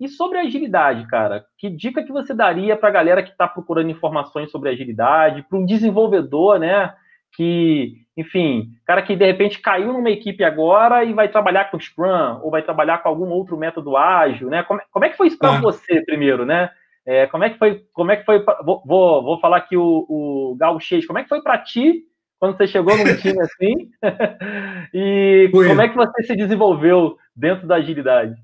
E 0.01 0.07
sobre 0.07 0.39
agilidade, 0.39 1.05
cara, 1.05 1.45
que 1.59 1.69
dica 1.69 2.03
que 2.03 2.11
você 2.11 2.33
daria 2.33 2.75
para 2.75 2.89
a 2.89 2.91
galera 2.91 3.21
que 3.21 3.29
está 3.29 3.47
procurando 3.47 3.91
informações 3.91 4.49
sobre 4.49 4.69
agilidade, 4.69 5.45
para 5.47 5.59
um 5.59 5.63
desenvolvedor, 5.63 6.57
né, 6.57 6.91
que, 7.33 7.97
enfim, 8.17 8.71
cara 8.83 9.03
que 9.03 9.15
de 9.15 9.23
repente 9.23 9.59
caiu 9.59 9.93
numa 9.93 10.09
equipe 10.09 10.43
agora 10.43 11.03
e 11.03 11.13
vai 11.13 11.29
trabalhar 11.29 11.69
com 11.69 11.79
Scrum, 11.79 12.39
ou 12.41 12.49
vai 12.49 12.63
trabalhar 12.63 12.97
com 12.97 13.09
algum 13.09 13.29
outro 13.29 13.55
método 13.55 13.95
ágil, 13.95 14.49
né? 14.49 14.63
Como, 14.63 14.81
como 14.89 15.05
é 15.05 15.09
que 15.09 15.17
foi 15.17 15.27
isso 15.27 15.37
para 15.37 15.57
ah. 15.57 15.61
você 15.61 16.01
primeiro, 16.01 16.47
né? 16.47 16.71
É, 17.05 17.27
como 17.27 17.43
é 17.43 17.51
que 17.51 17.59
foi? 17.59 17.83
Como 17.93 18.11
é 18.11 18.17
que 18.17 18.25
foi? 18.25 18.43
Vou, 18.65 18.81
vou, 18.83 19.23
vou 19.23 19.39
falar 19.39 19.57
aqui 19.57 19.77
o, 19.77 20.05
o 20.09 20.55
Gauchês. 20.59 21.05
Como 21.05 21.19
é 21.19 21.23
que 21.23 21.29
foi 21.29 21.43
para 21.43 21.59
ti 21.59 22.03
quando 22.39 22.57
você 22.57 22.65
chegou 22.65 22.97
num 22.97 23.15
time 23.17 23.39
assim? 23.41 23.91
e 24.93 25.47
foi. 25.51 25.67
como 25.67 25.81
é 25.81 25.89
que 25.89 25.95
você 25.95 26.23
se 26.23 26.35
desenvolveu 26.35 27.17
dentro 27.35 27.67
da 27.67 27.75
agilidade? 27.75 28.35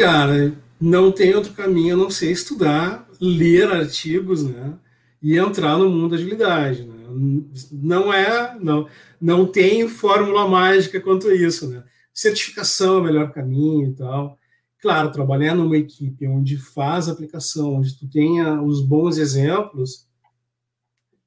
Cara, 0.00 0.54
não 0.80 1.12
tem 1.12 1.34
outro 1.34 1.52
caminho 1.52 1.94
a 1.94 1.98
não 1.98 2.08
ser 2.08 2.32
estudar, 2.32 3.06
ler 3.20 3.70
artigos, 3.70 4.42
né? 4.42 4.72
E 5.20 5.36
entrar 5.36 5.76
no 5.76 5.90
mundo 5.90 6.12
da 6.12 6.16
agilidade. 6.16 6.84
Né? 6.84 7.44
Não 7.70 8.10
é, 8.10 8.58
não, 8.58 8.88
não 9.20 9.44
tem 9.44 9.86
fórmula 9.86 10.48
mágica 10.48 10.98
quanto 11.02 11.30
isso, 11.30 11.68
né? 11.68 11.84
Certificação 12.14 12.94
é 12.94 12.98
o 13.00 13.04
melhor 13.04 13.30
caminho 13.30 13.90
e 13.90 13.92
tal. 13.92 14.38
Claro, 14.80 15.12
trabalhar 15.12 15.54
numa 15.54 15.76
equipe 15.76 16.26
onde 16.26 16.56
faz 16.56 17.06
aplicação, 17.06 17.74
onde 17.74 17.94
tu 17.98 18.08
tenha 18.08 18.62
os 18.62 18.80
bons 18.80 19.18
exemplos, 19.18 20.08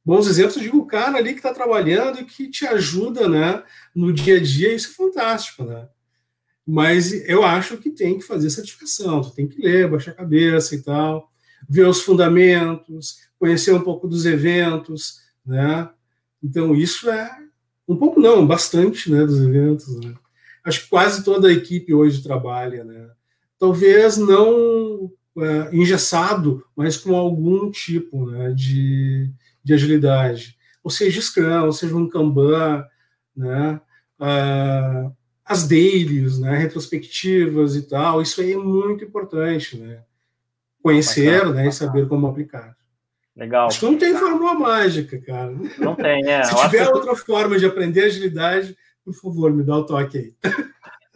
bons 0.04 0.26
exemplos, 0.26 0.60
digo 0.60 0.80
o 0.80 0.88
cara 0.88 1.20
ali 1.20 1.34
que 1.34 1.40
está 1.40 1.54
trabalhando 1.54 2.22
e 2.22 2.26
que 2.26 2.50
te 2.50 2.66
ajuda 2.66 3.30
né, 3.30 3.62
no 3.94 4.12
dia 4.12 4.38
a 4.38 4.42
dia, 4.42 4.74
isso 4.74 4.90
é 4.90 4.96
fantástico, 4.96 5.64
né? 5.64 5.88
Mas 6.66 7.12
eu 7.28 7.44
acho 7.44 7.78
que 7.78 7.90
tem 7.90 8.18
que 8.18 8.24
fazer 8.24 8.50
certificação, 8.50 9.22
tu 9.22 9.32
tem 9.32 9.48
que 9.48 9.62
ler, 9.62 9.90
baixar 9.90 10.12
a 10.12 10.16
cabeça 10.16 10.76
e 10.76 10.82
tal, 10.82 11.30
ver 11.70 11.88
os 11.88 12.02
fundamentos, 12.02 13.18
conhecer 13.38 13.74
um 13.74 13.82
pouco 13.82 14.08
dos 14.08 14.26
eventos, 14.26 15.20
né? 15.46 15.90
Então 16.42 16.74
isso 16.74 17.10
é 17.10 17.30
um 17.88 17.98
pouco 17.98 18.20
não, 18.20 18.48
bastante, 18.48 19.12
né, 19.12 19.26
dos 19.26 19.42
eventos, 19.42 19.94
né? 20.00 20.14
Acho 20.64 20.84
que 20.84 20.90
quase 20.90 21.24
toda 21.24 21.50
a 21.50 21.52
equipe 21.52 21.94
hoje 21.94 22.24
trabalha, 22.24 22.86
né? 22.86 23.10
talvez 23.64 24.18
não 24.18 25.10
é, 25.38 25.74
engessado, 25.74 26.66
mas 26.76 26.98
com 26.98 27.16
algum 27.16 27.72
tipo 27.72 28.30
né, 28.30 28.52
de, 28.52 29.32
de 29.64 29.74
agilidade. 29.74 30.58
Ou 30.84 30.92
seja, 30.92 31.22
Scrum, 31.22 31.64
ou 31.64 31.72
seja, 31.72 31.96
um 31.96 32.10
Kanban, 32.10 32.86
né, 33.34 33.80
uh, 34.20 35.16
as 35.46 35.68
dailies, 35.68 36.40
né, 36.40 36.56
retrospectivas 36.58 37.76
e 37.76 37.88
tal, 37.88 38.22
isso 38.22 38.42
aí 38.42 38.54
é 38.54 38.58
muito 38.58 39.04
importante, 39.04 39.78
né? 39.78 40.02
Conhecer 40.82 41.46
né, 41.54 41.68
e 41.68 41.72
saber 41.72 42.08
como 42.08 42.28
aplicar. 42.28 42.76
Legal. 43.36 43.68
Acho 43.68 43.80
que 43.80 43.86
não 43.86 43.98
tem 43.98 44.16
fórmula 44.16 44.54
mágica, 44.54 45.20
cara. 45.20 45.54
Não 45.80 45.96
tem, 45.96 46.30
é. 46.30 46.44
Se 46.44 46.56
tiver 46.56 46.88
outra 46.90 47.16
forma 47.16 47.58
de 47.58 47.66
aprender 47.66 48.04
agilidade, 48.04 48.78
por 49.04 49.14
favor, 49.14 49.52
me 49.52 49.64
dá 49.64 49.78
o 49.78 49.86
toque 49.86 50.18
aí. 50.18 50.54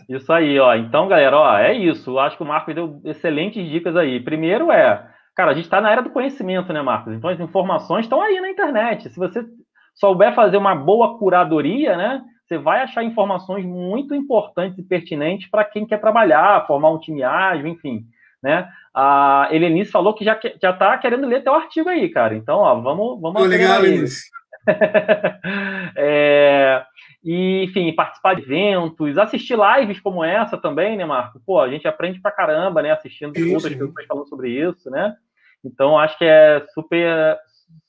Isso 0.09 0.31
aí, 0.31 0.57
ó. 0.57 0.73
Então, 0.75 1.07
galera, 1.07 1.37
ó, 1.37 1.57
é 1.57 1.73
isso. 1.73 2.11
Eu 2.11 2.19
acho 2.19 2.37
que 2.37 2.43
o 2.43 2.45
Marcos 2.45 2.73
deu 2.73 3.01
excelentes 3.03 3.69
dicas 3.69 3.95
aí. 3.95 4.19
Primeiro 4.19 4.71
é, 4.71 5.05
cara, 5.35 5.51
a 5.51 5.53
gente 5.53 5.65
está 5.65 5.79
na 5.79 5.91
era 5.91 6.01
do 6.01 6.09
conhecimento, 6.09 6.73
né, 6.73 6.81
Marcos? 6.81 7.13
Então 7.13 7.29
as 7.29 7.39
informações 7.39 8.05
estão 8.05 8.21
aí 8.21 8.39
na 8.39 8.49
internet. 8.49 9.09
Se 9.09 9.17
você 9.17 9.45
souber 9.93 10.33
fazer 10.33 10.57
uma 10.57 10.73
boa 10.73 11.19
curadoria, 11.19 11.95
né, 11.97 12.23
você 12.47 12.57
vai 12.57 12.81
achar 12.81 13.03
informações 13.03 13.65
muito 13.65 14.15
importantes 14.15 14.77
e 14.79 14.83
pertinentes 14.83 15.49
para 15.49 15.65
quem 15.65 15.85
quer 15.85 15.99
trabalhar, 15.99 16.65
formar 16.65 16.91
um 16.91 16.99
time 16.99 17.23
ágil, 17.23 17.67
enfim, 17.67 18.05
né? 18.41 18.69
A 18.93 19.49
Helenice 19.51 19.91
falou 19.91 20.13
que 20.13 20.23
já 20.23 20.39
já 20.61 20.71
está 20.71 20.97
querendo 20.97 21.27
ler 21.27 21.43
teu 21.43 21.53
artigo 21.53 21.89
aí, 21.89 22.09
cara. 22.09 22.35
Então, 22.35 22.59
ó, 22.59 22.79
vamos 22.79 23.21
vamos. 23.21 23.47
legal, 23.47 23.83
Helenice. 23.83 24.29
é, 25.95 26.83
e, 27.23 27.63
enfim, 27.63 27.93
participar 27.93 28.35
de 28.35 28.43
eventos, 28.43 29.17
assistir 29.17 29.57
lives 29.57 29.99
como 29.99 30.23
essa 30.23 30.57
também, 30.57 30.95
né, 30.95 31.05
Marco? 31.05 31.41
Pô, 31.45 31.59
a 31.59 31.69
gente 31.69 31.87
aprende 31.87 32.21
pra 32.21 32.31
caramba, 32.31 32.81
né, 32.81 32.91
assistindo 32.91 33.37
isso, 33.37 33.53
outras 33.53 33.73
pessoas 33.73 34.05
falando 34.07 34.29
sobre 34.29 34.49
isso, 34.49 34.89
né? 34.89 35.15
Então, 35.63 35.97
acho 35.97 36.17
que 36.17 36.25
é 36.25 36.65
super, 36.73 37.37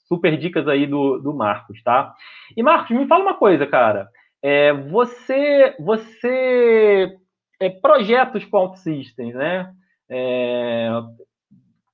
super 0.06 0.36
dicas 0.36 0.66
aí 0.66 0.86
do, 0.86 1.18
do 1.18 1.32
Marcos, 1.34 1.82
tá? 1.82 2.14
E, 2.56 2.62
Marcos, 2.62 2.96
me 2.96 3.06
fala 3.06 3.22
uma 3.22 3.34
coisa, 3.34 3.66
cara. 3.66 4.08
É, 4.42 4.72
você, 4.72 5.74
você 5.78 7.16
é, 7.60 7.70
projetos 7.70 8.44
com 8.44 8.58
OutSystems, 8.58 9.34
né? 9.34 9.72
É, 10.08 10.88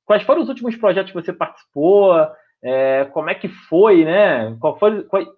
quais 0.05 0.23
foram 0.23 0.43
os 0.43 0.49
últimos 0.49 0.77
projetos 0.77 1.13
que 1.13 1.21
você 1.21 1.33
participou? 1.33 2.15
é, 2.65 3.05
como 3.13 3.29
é 3.29 3.35
que 3.35 3.47
foi, 3.47 4.07
né? 4.07 4.57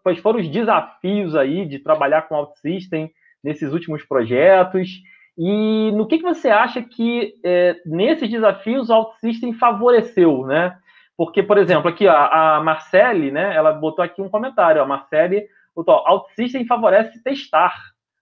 Quais 0.02 0.20
foram 0.20 0.38
os 0.38 0.48
desafios 0.48 1.34
aí 1.34 1.66
de 1.66 1.80
trabalhar 1.80 2.22
com 2.22 2.36
OutSystem 2.36 3.10
nesses 3.42 3.72
últimos 3.72 4.04
projetos? 4.04 4.88
E 5.36 5.90
no 5.92 6.06
que, 6.06 6.18
que 6.18 6.22
você 6.22 6.48
acha 6.48 6.80
que 6.80 7.34
é, 7.44 7.76
nesses 7.84 8.30
desafios 8.30 8.88
o 8.88 8.94
OutSystem 8.94 9.52
favoreceu, 9.54 10.46
né? 10.46 10.78
Porque, 11.16 11.42
por 11.42 11.58
exemplo, 11.58 11.88
aqui 11.88 12.06
a, 12.06 12.58
a 12.58 12.62
Marcele, 12.62 13.32
né? 13.32 13.56
Ela 13.56 13.72
botou 13.72 14.04
aqui 14.04 14.22
um 14.22 14.28
comentário. 14.28 14.80
A 14.80 14.86
Marcele 14.86 15.48
botou: 15.76 15.94
OutSystem 15.94 16.66
favorece 16.66 17.22
testar, 17.22 17.74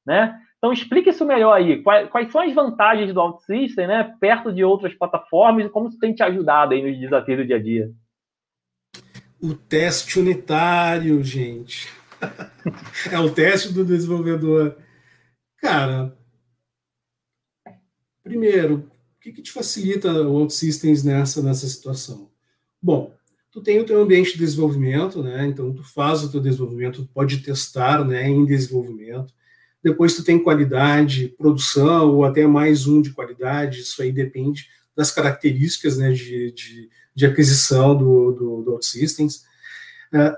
né? 0.05 0.39
Então 0.59 0.73
explique 0.73 1.11
isso 1.11 1.25
melhor 1.25 1.53
aí. 1.53 1.83
Quais, 1.83 2.09
quais, 2.11 2.33
são 2.33 2.41
as 2.41 2.53
vantagens 2.53 3.13
do 3.13 3.21
OutSystem, 3.21 3.87
né? 3.87 4.15
Perto 4.21 4.53
de 4.53 4.65
outras 4.65 4.95
plataformas 4.95 5.67
e 5.67 5.71
como 5.71 5.89
isso 5.89 5.99
tem 5.99 6.15
te 6.15 6.23
ajudado 6.23 6.75
aí 6.75 6.83
nos 6.83 6.99
desafios 6.99 7.39
do 7.39 7.47
dia 7.47 7.57
a 7.57 7.63
dia? 7.63 7.91
o 9.45 9.55
teste 9.55 10.19
unitário, 10.19 11.23
gente. 11.23 11.89
é 13.13 13.19
o 13.19 13.31
teste 13.31 13.71
do 13.75 13.85
desenvolvedor. 13.85 14.79
Cara, 15.59 16.17
primeiro, 18.23 18.91
que, 19.21 19.33
que 19.33 19.43
te 19.43 19.53
facilita 19.53 20.11
o 20.11 20.37
OutSystems 20.37 21.05
nessa, 21.05 21.43
nessa 21.43 21.67
situação? 21.67 22.31
Bom, 22.81 23.14
tu 23.55 23.63
tem 23.63 23.79
o 23.79 23.87
teu 23.87 24.03
ambiente 24.03 24.33
de 24.33 24.39
desenvolvimento, 24.39 25.23
né? 25.23 25.47
Então 25.47 25.73
tu 25.73 25.85
faz 25.85 26.25
o 26.25 26.31
teu 26.31 26.41
desenvolvimento, 26.41 27.09
pode 27.15 27.39
testar, 27.39 28.05
né, 28.05 28.29
em 28.29 28.45
desenvolvimento. 28.45 29.33
Depois 29.81 30.17
tu 30.17 30.25
tem 30.25 30.43
qualidade, 30.43 31.29
produção 31.39 32.17
ou 32.17 32.25
até 32.25 32.49
mais 32.49 32.89
um 32.89 33.01
de 33.01 33.13
qualidade. 33.13 33.83
Isso 33.83 34.03
aí 34.03 34.11
depende 34.11 34.69
das 34.97 35.13
características, 35.13 35.97
né, 35.99 36.11
de, 36.11 36.51
de, 36.51 36.91
de 37.15 37.27
aquisição 37.27 37.97
do, 37.97 38.33
do, 38.33 38.63
do 38.63 38.73
OutSystems. 38.73 39.45
Uh, 40.13 40.35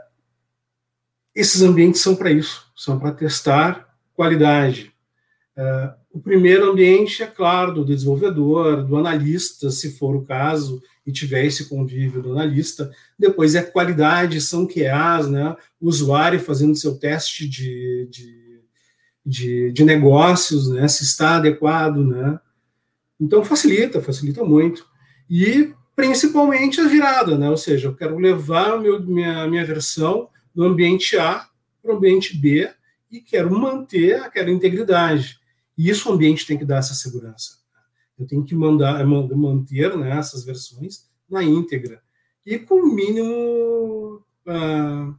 esses 1.35 1.63
ambientes 1.63 2.03
são 2.03 2.15
para 2.15 2.31
isso, 2.31 2.71
são 2.77 2.99
para 2.99 3.13
testar 3.13 3.97
qualidade. 4.13 4.93
Uh, 5.57 6.06
o 6.17 6.19
primeiro 6.19 6.71
ambiente, 6.71 7.23
é 7.23 7.27
claro, 7.27 7.75
do 7.75 7.85
desenvolvedor, 7.85 8.83
do 8.87 8.97
analista, 8.97 9.71
se 9.71 9.99
for 9.99 10.17
o 10.17 10.25
caso, 10.25 10.83
e 11.07 11.13
tiver 11.13 11.45
esse 11.45 11.69
convívio 11.69 12.23
do 12.23 12.33
analista. 12.33 12.91
Depois 13.19 13.55
é 13.55 13.61
qualidade, 13.63 14.41
são 14.41 14.67
QAs, 14.67 15.29
né? 15.29 15.55
o 15.79 15.87
usuário 15.87 16.41
fazendo 16.41 16.75
seu 16.75 16.97
teste 16.97 17.47
de, 17.47 18.09
de, 18.11 18.61
de, 19.27 19.73
de 19.73 19.85
negócios, 19.85 20.71
né? 20.71 20.89
se 20.89 21.05
está 21.05 21.37
adequado. 21.37 21.99
Né? 21.99 22.41
Então 23.21 23.45
facilita, 23.45 24.01
facilita 24.01 24.43
muito. 24.43 24.87
E 25.29 25.75
principalmente 25.95 26.81
a 26.81 26.89
virada, 26.89 27.37
né? 27.37 27.51
ou 27.51 27.59
seja, 27.59 27.89
eu 27.89 27.95
quero 27.95 28.17
levar 28.17 28.81
meu, 28.81 29.03
minha, 29.03 29.47
minha 29.47 29.67
versão 29.67 30.31
do 30.55 30.65
ambiente 30.65 31.19
A 31.19 31.47
para 31.83 31.93
o 31.93 31.99
ambiente 31.99 32.35
B 32.35 32.71
e 33.13 33.21
quero 33.21 33.51
manter 33.51 34.15
aquela 34.23 34.51
integridade. 34.51 35.45
E 35.77 35.89
isso 35.89 36.09
o 36.09 36.13
ambiente 36.13 36.47
tem 36.47 36.57
que 36.59 36.65
dar 36.65 36.79
essa 36.79 36.95
segurança. 36.95 37.59
Eu 38.19 38.27
tenho 38.27 38.45
que 38.45 38.55
mandar, 38.55 39.05
manter 39.07 39.97
né, 39.97 40.17
essas 40.17 40.45
versões 40.45 41.09
na 41.29 41.43
íntegra 41.43 42.01
e 42.45 42.59
com 42.59 42.77
o 42.77 42.95
mínimo 42.95 44.23
uh, 44.47 45.15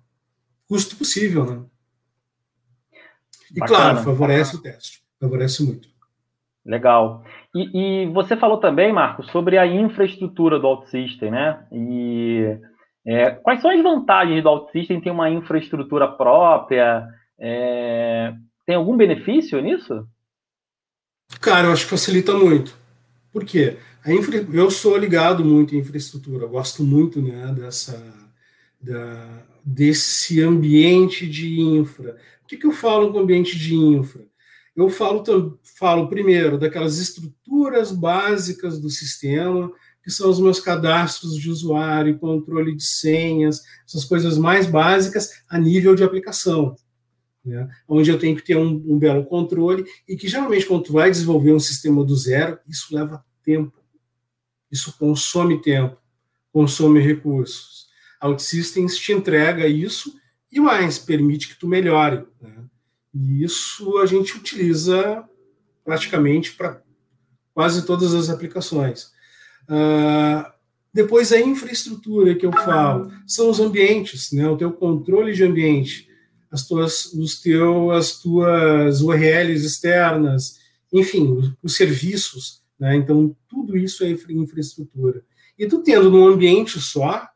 custo 0.68 0.96
possível. 0.96 1.46
Né? 1.46 1.64
E 3.52 3.60
Bacana. 3.60 3.80
claro, 3.80 3.98
favorece 4.04 4.56
o 4.56 4.62
teste, 4.62 5.04
favorece 5.20 5.64
muito. 5.64 5.90
Legal. 6.66 7.24
E, 7.56 8.04
e, 8.04 8.06
você 8.08 8.36
falou 8.36 8.58
também, 8.58 8.92
Marcos, 8.92 9.32
sobre 9.32 9.58
a 9.58 9.66
infraestrutura 9.66 10.60
do 10.60 10.68
OutSystem, 10.68 11.32
né? 11.32 11.66
E 11.72 12.58
é, 13.06 13.32
quais 13.32 13.62
são 13.62 13.72
as 13.72 13.82
vantagens 13.82 14.44
do 14.44 14.50
OutSystem 14.50 15.00
ter 15.00 15.12
uma 15.12 15.30
infraestrutura 15.30 16.10
própria? 16.10 17.08
É, 17.40 18.34
tem 18.66 18.76
algum 18.76 18.98
benefício 18.98 19.62
nisso? 19.62 20.06
Cara, 21.42 21.68
eu 21.68 21.72
acho 21.74 21.84
que 21.84 21.90
facilita 21.90 22.34
muito. 22.34 22.78
Por 23.32 23.44
quê? 23.46 23.78
Infra... 24.06 24.46
Eu 24.52 24.72
sou 24.72 24.98
ligado 24.98 25.44
muito 25.44 25.76
em 25.76 25.80
infraestrutura, 25.80 26.48
gosto 26.48 26.84
muito 26.84 27.22
né, 27.22 27.54
dessa, 27.54 28.02
da, 28.82 29.44
desse 29.64 30.42
ambiente 30.42 31.28
de 31.28 31.60
infra. 31.60 32.18
O 32.44 32.48
que, 32.48 32.58
que 32.58 32.66
eu 32.66 32.72
falo 32.72 33.12
com 33.12 33.20
ambiente 33.20 33.58
de 33.58 33.76
infra? 33.76 34.26
Eu 34.76 34.90
falo, 34.90 35.60
falo 35.78 36.08
primeiro 36.08 36.58
daquelas 36.58 36.98
estruturas 36.98 37.92
básicas 37.92 38.80
do 38.80 38.90
sistema, 38.90 39.72
que 40.04 40.12
são 40.12 40.30
os 40.30 40.40
meus 40.40 40.60
cadastros 40.60 41.36
de 41.36 41.50
usuário, 41.50 42.18
controle 42.18 42.76
de 42.76 42.84
senhas, 42.84 43.62
essas 43.86 44.06
coisas 44.06 44.38
mais 44.38 44.66
básicas 44.66 45.42
a 45.50 45.60
nível 45.60 45.96
de 45.96 46.04
aplicação 46.04 46.76
né? 47.48 47.70
onde 47.88 48.10
eu 48.10 48.20
tenho 48.20 48.36
que 48.36 48.44
ter 48.44 48.58
um, 48.58 48.84
um, 48.86 49.00
belo 49.00 49.26
controle 49.26 49.86
e 50.08 50.16
que 50.16 50.28
geralmente 50.28 50.66
quando 50.66 50.84
tu 50.84 50.94
vai 50.94 51.10
desenvolver 51.10 51.54
um 51.54 51.60
sistema 51.60 52.04
do 52.04 52.16
zero, 52.16 52.60
isso 52.68 52.94
leva 52.94 53.24
tempo, 53.44 53.74
isso 54.70 54.96
consome 54.98 55.62
tempo, 55.62 55.98
consome 56.52 57.00
recursos. 57.00 57.88
OutSystems 58.22 58.98
te 58.98 59.14
entrega 59.14 59.68
isso 59.68 60.14
e 60.52 60.60
mais, 60.60 61.00
permite 61.00 61.48
que 61.48 61.60
tu 61.60 61.68
melhore. 61.68 62.26
Né? 62.42 62.66
E 63.14 63.44
isso 63.44 63.98
a 64.00 64.06
gente 64.06 64.36
utiliza 64.36 65.24
praticamente 65.86 66.54
para 66.54 66.82
quase 67.54 67.86
todas 67.86 68.14
as 68.14 68.30
aplicações. 68.30 69.12
Uh, 69.70 70.52
depois 70.94 71.32
a 71.32 71.40
infraestrutura 71.40 72.36
que 72.36 72.46
eu 72.46 72.52
falo 72.52 73.12
são 73.26 73.50
os 73.50 73.60
ambientes, 73.60 74.32
né? 74.32 74.48
o 74.50 74.58
teu 74.58 74.74
controle 74.74 75.34
de 75.34 75.44
ambiente 75.44 76.07
as 76.52 76.68
tuas, 76.68 77.06
os 77.14 77.42
teu, 77.42 77.92
as 77.92 78.20
tuas 78.20 79.02
URLs 79.02 79.66
externas, 79.66 80.60
enfim, 80.92 81.32
os, 81.32 81.54
os 81.62 81.76
serviços. 81.76 82.64
Né? 82.80 82.96
Então, 82.96 83.36
tudo 83.48 83.78
isso 83.78 84.04
é 84.04 84.10
infraestrutura. 84.10 85.24
E 85.58 85.68
tu 85.68 85.80
tendo 85.80 86.10
num 86.10 86.28
ambiente 86.28 86.80
só, 86.80 87.28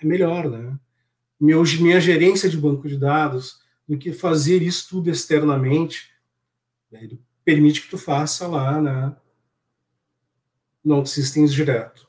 é 0.00 0.06
melhor, 0.06 0.48
né? 0.48 0.78
Meu, 1.40 1.62
minha 1.80 2.00
gerência 2.00 2.48
de 2.48 2.56
banco 2.56 2.88
de 2.88 2.96
dados, 2.96 3.58
do 3.88 3.96
que 3.96 4.12
fazer 4.12 4.62
isso 4.62 4.88
tudo 4.88 5.08
externamente, 5.08 6.10
né? 6.90 7.08
permite 7.44 7.82
que 7.82 7.88
tu 7.88 7.96
faça 7.96 8.46
lá 8.46 8.80
né? 8.80 9.16
no 10.84 10.96
OutSystems 10.96 11.52
direto. 11.52 12.07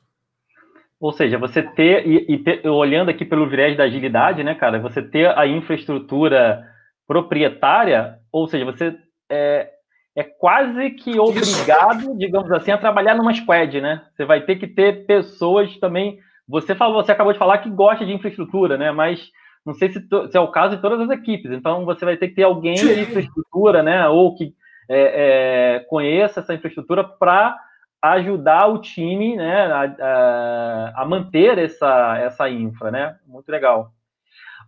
Ou 1.00 1.12
seja, 1.12 1.38
você 1.38 1.62
ter, 1.62 2.06
e, 2.06 2.34
e 2.34 2.38
ter, 2.38 2.68
olhando 2.68 3.08
aqui 3.08 3.24
pelo 3.24 3.48
viés 3.48 3.74
da 3.76 3.84
agilidade, 3.84 4.44
né, 4.44 4.54
cara, 4.54 4.78
você 4.78 5.00
ter 5.00 5.26
a 5.36 5.46
infraestrutura 5.46 6.62
proprietária, 7.08 8.18
ou 8.30 8.46
seja, 8.46 8.66
você 8.66 8.94
é, 9.30 9.70
é 10.14 10.22
quase 10.22 10.90
que 10.90 11.18
obrigado, 11.18 12.16
digamos 12.18 12.52
assim, 12.52 12.70
a 12.70 12.78
trabalhar 12.78 13.14
numa 13.14 13.32
squad, 13.32 13.80
né? 13.80 14.02
Você 14.12 14.24
vai 14.26 14.42
ter 14.42 14.56
que 14.56 14.66
ter 14.66 15.06
pessoas 15.06 15.76
também. 15.78 16.18
Você 16.46 16.74
falou, 16.74 17.02
você 17.02 17.12
acabou 17.12 17.32
de 17.32 17.38
falar 17.38 17.58
que 17.58 17.70
gosta 17.70 18.04
de 18.04 18.12
infraestrutura, 18.12 18.76
né? 18.76 18.92
Mas 18.92 19.30
não 19.64 19.72
sei 19.72 19.90
se, 19.90 20.00
se 20.00 20.36
é 20.36 20.40
o 20.40 20.50
caso 20.50 20.76
de 20.76 20.82
todas 20.82 21.00
as 21.00 21.10
equipes. 21.10 21.50
Então 21.50 21.84
você 21.84 22.04
vai 22.04 22.16
ter 22.16 22.28
que 22.28 22.34
ter 22.34 22.42
alguém 22.42 22.74
de 22.74 23.00
infraestrutura, 23.00 23.82
né? 23.82 24.06
Ou 24.08 24.36
que 24.36 24.52
é, 24.88 25.76
é, 25.76 25.78
conheça 25.88 26.40
essa 26.40 26.54
infraestrutura 26.54 27.04
para 27.04 27.56
ajudar 28.02 28.66
o 28.68 28.80
time 28.80 29.36
né, 29.36 29.66
a, 29.66 30.92
a, 30.96 31.04
manter 31.04 31.58
essa, 31.58 32.18
essa 32.18 32.48
infra, 32.48 32.90
né? 32.90 33.16
Muito 33.26 33.48
legal. 33.50 33.92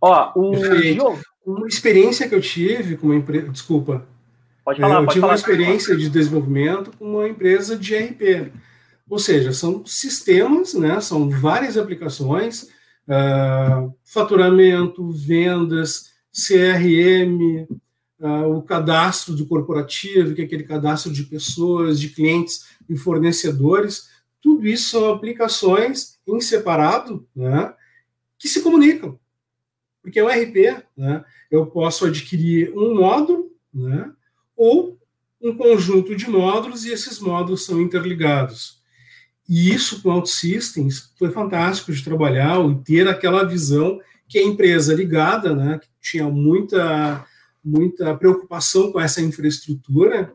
Ó, 0.01 0.31
o 0.35 0.51
uma 1.45 1.67
experiência 1.67 2.27
que 2.27 2.35
eu 2.35 2.41
tive 2.41 2.95
com 2.95 3.07
uma 3.07 3.15
empresa, 3.15 3.49
desculpa. 3.49 4.07
Pode 4.63 4.79
falar, 4.79 4.95
eu 4.95 4.99
pode 4.99 5.09
tive 5.09 5.21
falar, 5.21 5.33
uma 5.33 5.37
experiência 5.37 5.95
de 5.95 6.09
desenvolvimento 6.09 6.91
com 6.97 7.05
uma 7.05 7.27
empresa 7.27 7.77
de 7.77 7.95
RP. 7.95 8.51
Ou 9.09 9.19
seja, 9.19 9.51
são 9.51 9.85
sistemas, 9.85 10.73
né? 10.73 11.01
São 11.01 11.29
várias 11.29 11.77
aplicações, 11.77 12.69
uh, 13.07 13.93
faturamento, 14.05 15.11
vendas, 15.11 16.13
CRM, 16.31 17.67
uh, 18.19 18.55
o 18.55 18.63
cadastro 18.63 19.35
do 19.35 19.45
corporativo, 19.45 20.33
que 20.33 20.41
é 20.41 20.45
aquele 20.45 20.63
cadastro 20.63 21.11
de 21.11 21.23
pessoas, 21.23 21.99
de 21.99 22.09
clientes 22.09 22.72
e 22.89 22.97
fornecedores. 22.97 24.09
Tudo 24.41 24.67
isso 24.67 24.89
são 24.89 25.11
aplicações 25.11 26.19
em 26.27 26.39
separado, 26.41 27.27
né, 27.35 27.73
que 28.37 28.47
se 28.47 28.61
comunicam. 28.61 29.17
Porque 30.01 30.19
é 30.19 30.23
um 30.23 30.27
RP, 30.27 30.83
né, 30.97 31.23
eu 31.49 31.65
posso 31.65 32.05
adquirir 32.05 32.71
um 32.75 32.95
módulo, 32.95 33.51
né, 33.73 34.11
ou 34.55 34.97
um 35.41 35.55
conjunto 35.55 36.15
de 36.15 36.29
módulos 36.29 36.85
e 36.85 36.91
esses 36.91 37.19
módulos 37.19 37.65
são 37.65 37.81
interligados. 37.81 38.81
E 39.47 39.73
isso 39.73 40.01
com 40.01 40.09
OutSystems 40.09 41.11
foi 41.17 41.31
fantástico 41.31 41.91
de 41.91 42.03
trabalhar 42.03 42.59
e 42.69 42.75
ter 42.83 43.07
aquela 43.07 43.43
visão 43.43 43.99
que 44.27 44.39
a 44.39 44.43
empresa 44.43 44.93
ligada, 44.93 45.53
né, 45.55 45.79
que 45.79 45.87
tinha 46.01 46.29
muita 46.29 47.25
muita 47.63 48.13
preocupação 48.17 48.91
com 48.91 48.99
essa 48.99 49.21
infraestrutura, 49.21 50.33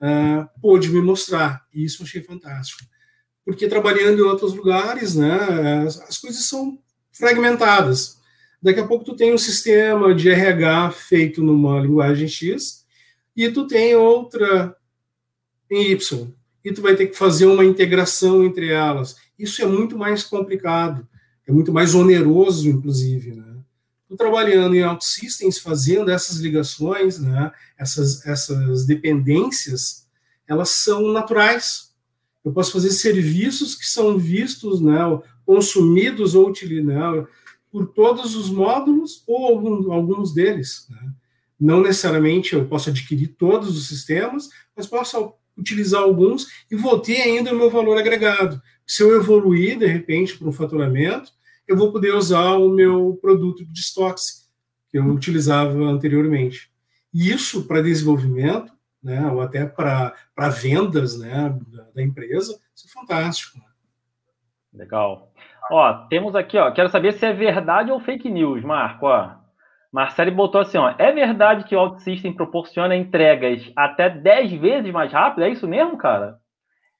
uh, 0.00 0.48
pôde 0.60 0.90
me 0.90 1.00
mostrar. 1.00 1.66
E 1.72 1.84
isso 1.84 2.02
achei 2.02 2.22
fantástico. 2.22 2.82
Porque 3.44 3.68
trabalhando 3.68 4.18
em 4.18 4.22
outros 4.22 4.54
lugares, 4.54 5.14
né, 5.14 5.84
as, 5.86 6.00
as 6.00 6.18
coisas 6.18 6.44
são 6.48 6.78
fragmentadas. 7.12 8.16
Daqui 8.60 8.80
a 8.80 8.86
pouco 8.86 9.04
tu 9.04 9.14
tem 9.14 9.32
um 9.32 9.38
sistema 9.38 10.14
de 10.14 10.30
RH 10.30 10.90
feito 10.92 11.42
numa 11.42 11.80
linguagem 11.80 12.26
X 12.26 12.84
e 13.36 13.50
tu 13.50 13.66
tem 13.66 13.94
outra 13.94 14.76
em 15.70 15.90
Y. 15.92 16.32
E 16.64 16.72
tu 16.72 16.82
vai 16.82 16.96
ter 16.96 17.06
que 17.06 17.16
fazer 17.16 17.46
uma 17.46 17.64
integração 17.64 18.44
entre 18.44 18.70
elas. 18.70 19.16
Isso 19.38 19.62
é 19.62 19.66
muito 19.66 19.96
mais 19.96 20.24
complicado, 20.24 21.06
é 21.46 21.52
muito 21.52 21.72
mais 21.72 21.94
oneroso, 21.94 22.68
inclusive, 22.68 23.34
né? 23.34 23.55
Estou 24.06 24.16
trabalhando 24.16 24.76
em 24.76 24.84
OutSystems, 24.84 25.58
fazendo 25.58 26.12
essas 26.12 26.36
ligações, 26.36 27.18
né, 27.18 27.50
essas, 27.76 28.24
essas 28.24 28.86
dependências, 28.86 30.06
elas 30.46 30.70
são 30.70 31.12
naturais. 31.12 31.92
Eu 32.44 32.52
posso 32.52 32.70
fazer 32.70 32.90
serviços 32.90 33.74
que 33.74 33.84
são 33.84 34.16
vistos, 34.16 34.80
né, 34.80 35.00
consumidos 35.44 36.36
ou 36.36 36.48
utilizados 36.48 37.22
né, 37.22 37.26
por 37.72 37.88
todos 37.88 38.36
os 38.36 38.48
módulos 38.48 39.24
ou 39.26 39.46
algum, 39.46 39.92
alguns 39.92 40.32
deles. 40.32 40.86
Né. 40.88 41.10
Não 41.58 41.82
necessariamente 41.82 42.54
eu 42.54 42.64
posso 42.64 42.90
adquirir 42.90 43.34
todos 43.36 43.76
os 43.76 43.88
sistemas, 43.88 44.48
mas 44.76 44.86
posso 44.86 45.34
utilizar 45.58 46.02
alguns 46.02 46.46
e 46.70 46.76
vou 46.76 47.00
ter 47.00 47.22
ainda 47.22 47.52
o 47.52 47.56
meu 47.56 47.70
valor 47.70 47.98
agregado. 47.98 48.62
Se 48.86 49.02
eu 49.02 49.16
evoluir, 49.16 49.76
de 49.78 49.86
repente, 49.86 50.38
para 50.38 50.46
um 50.46 50.52
faturamento, 50.52 51.32
eu 51.68 51.76
vou 51.76 51.92
poder 51.92 52.14
usar 52.14 52.52
o 52.52 52.68
meu 52.68 53.18
produto 53.20 53.64
de 53.64 53.80
estoques 53.80 54.48
que 54.88 54.98
eu 54.98 55.04
utilizava 55.06 55.76
anteriormente. 55.78 56.70
E 57.12 57.30
isso 57.30 57.66
para 57.66 57.82
desenvolvimento, 57.82 58.72
né, 59.02 59.26
ou 59.30 59.40
até 59.40 59.64
para 59.66 60.14
vendas 60.60 61.18
né, 61.18 61.56
da, 61.68 61.82
da, 61.94 62.02
empresa, 62.02 62.58
isso 62.74 62.86
é 62.86 63.00
fantástico. 63.00 63.58
Né? 63.58 63.64
Legal. 64.74 65.32
Ó, 65.70 65.92
temos 66.08 66.34
aqui, 66.34 66.56
ó, 66.58 66.70
quero 66.70 66.88
saber 66.88 67.12
se 67.14 67.24
é 67.24 67.32
verdade 67.32 67.90
ou 67.90 68.00
fake 68.00 68.30
news, 68.30 68.62
Marco. 68.62 69.06
Ó. 69.06 69.34
Marcelo 69.92 70.30
botou 70.30 70.60
assim, 70.60 70.78
ó, 70.78 70.94
é 70.98 71.10
verdade 71.12 71.64
que 71.64 71.74
o 71.74 71.78
OutSystem 71.78 72.32
proporciona 72.32 72.94
entregas 72.94 73.72
até 73.74 74.10
10 74.10 74.52
vezes 74.60 74.92
mais 74.92 75.12
rápido? 75.12 75.44
É 75.44 75.48
isso 75.48 75.66
mesmo, 75.66 75.96
cara? 75.96 76.38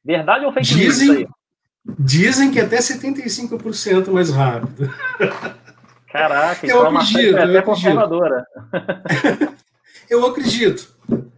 Verdade 0.05 0.45
ou 0.45 0.53
fake 0.53 0.67
dizem, 0.67 1.19
news? 1.19 1.31
Dizem 1.99 2.51
que 2.51 2.61
até 2.61 2.79
75% 2.79 4.11
mais 4.11 4.31
rápido. 4.31 4.93
Caraca, 6.11 6.67
eu 6.67 6.79
então 6.79 6.97
acredito, 6.97 7.37
é 7.37 7.43
até 7.43 7.63
conservadora. 7.63 8.47
eu 10.11 10.27
acredito, 10.27 10.89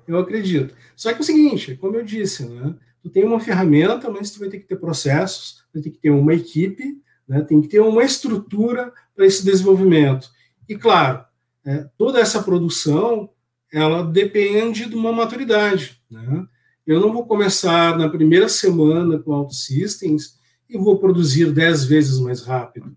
eu 0.07 0.19
acredito. 0.19 0.75
Só 0.97 1.13
que 1.13 1.19
é 1.19 1.21
o 1.21 1.25
seguinte, 1.25 1.77
como 1.77 1.97
eu 1.97 2.05
disse, 2.05 2.47
né, 2.47 2.75
tu 3.03 3.11
tem 3.11 3.25
uma 3.25 3.41
ferramenta, 3.41 4.11
mas 4.11 4.31
tu 4.31 4.41
vai 4.41 4.49
ter 4.49 4.59
que 4.59 4.67
ter 4.67 4.77
processos, 4.77 5.65
vai 5.73 5.83
ter 5.83 5.91
que 5.91 5.99
ter 5.99 6.11
uma 6.11 6.33
equipe, 6.33 7.01
né, 7.29 7.43
tem 7.43 7.61
que 7.61 7.69
ter 7.69 7.81
uma 7.81 8.03
estrutura 8.05 8.93
para 9.15 9.27
esse 9.27 9.45
desenvolvimento. 9.45 10.31
E 10.69 10.77
claro, 10.77 11.25
é, 11.65 11.87
toda 11.99 12.21
essa 12.21 12.43
produção 12.43 13.31
ela 13.73 14.03
depende 14.03 14.87
de 14.87 14.95
uma 14.95 15.13
maturidade. 15.13 16.01
Né? 16.11 16.47
Eu 16.87 17.01
não 17.01 17.13
vou 17.13 17.27
começar 17.27 17.99
na 17.99 18.09
primeira 18.09 18.49
semana 18.49 19.19
com 19.19 19.35
Auto 19.35 19.55
Systems 19.55 20.38
e 20.69 20.77
vou 20.77 20.99
produzir 20.99 21.53
dez 21.53 21.85
vezes 21.85 22.19
mais 22.19 22.43
rápido. 22.43 22.97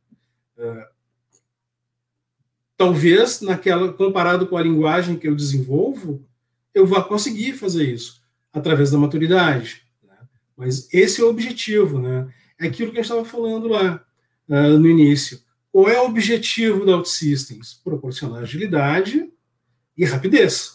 É, 0.57 0.88
talvez, 2.78 3.41
naquela 3.41 3.93
comparado 3.93 4.47
com 4.47 4.57
a 4.57 4.63
linguagem 4.63 5.17
que 5.17 5.28
eu 5.28 5.36
desenvolvo, 5.36 6.26
eu 6.74 6.86
vá 6.86 7.03
conseguir 7.03 7.53
fazer 7.53 7.88
isso 7.88 8.22
através 8.51 8.91
da 8.91 8.97
maturidade. 8.97 9.84
Né? 10.03 10.17
Mas 10.57 10.91
esse 10.91 11.22
é 11.22 11.24
o 11.24 11.30
objetivo, 11.30 11.99
né? 11.99 12.28
É 12.59 12.67
aquilo 12.67 12.91
que 12.91 12.97
gente 13.01 13.11
estava 13.11 13.26
falando 13.26 13.67
lá 13.67 14.03
uh, 14.49 14.78
no 14.78 14.88
início. 14.88 15.39
Qual 15.72 15.88
é 15.88 16.01
o 16.01 16.05
objetivo 16.05 16.86
da 16.86 16.97
OutSystems? 16.97 17.76
Proporcionar 17.84 18.41
agilidade 18.41 19.32
e 19.97 20.03
rapidez. 20.03 20.74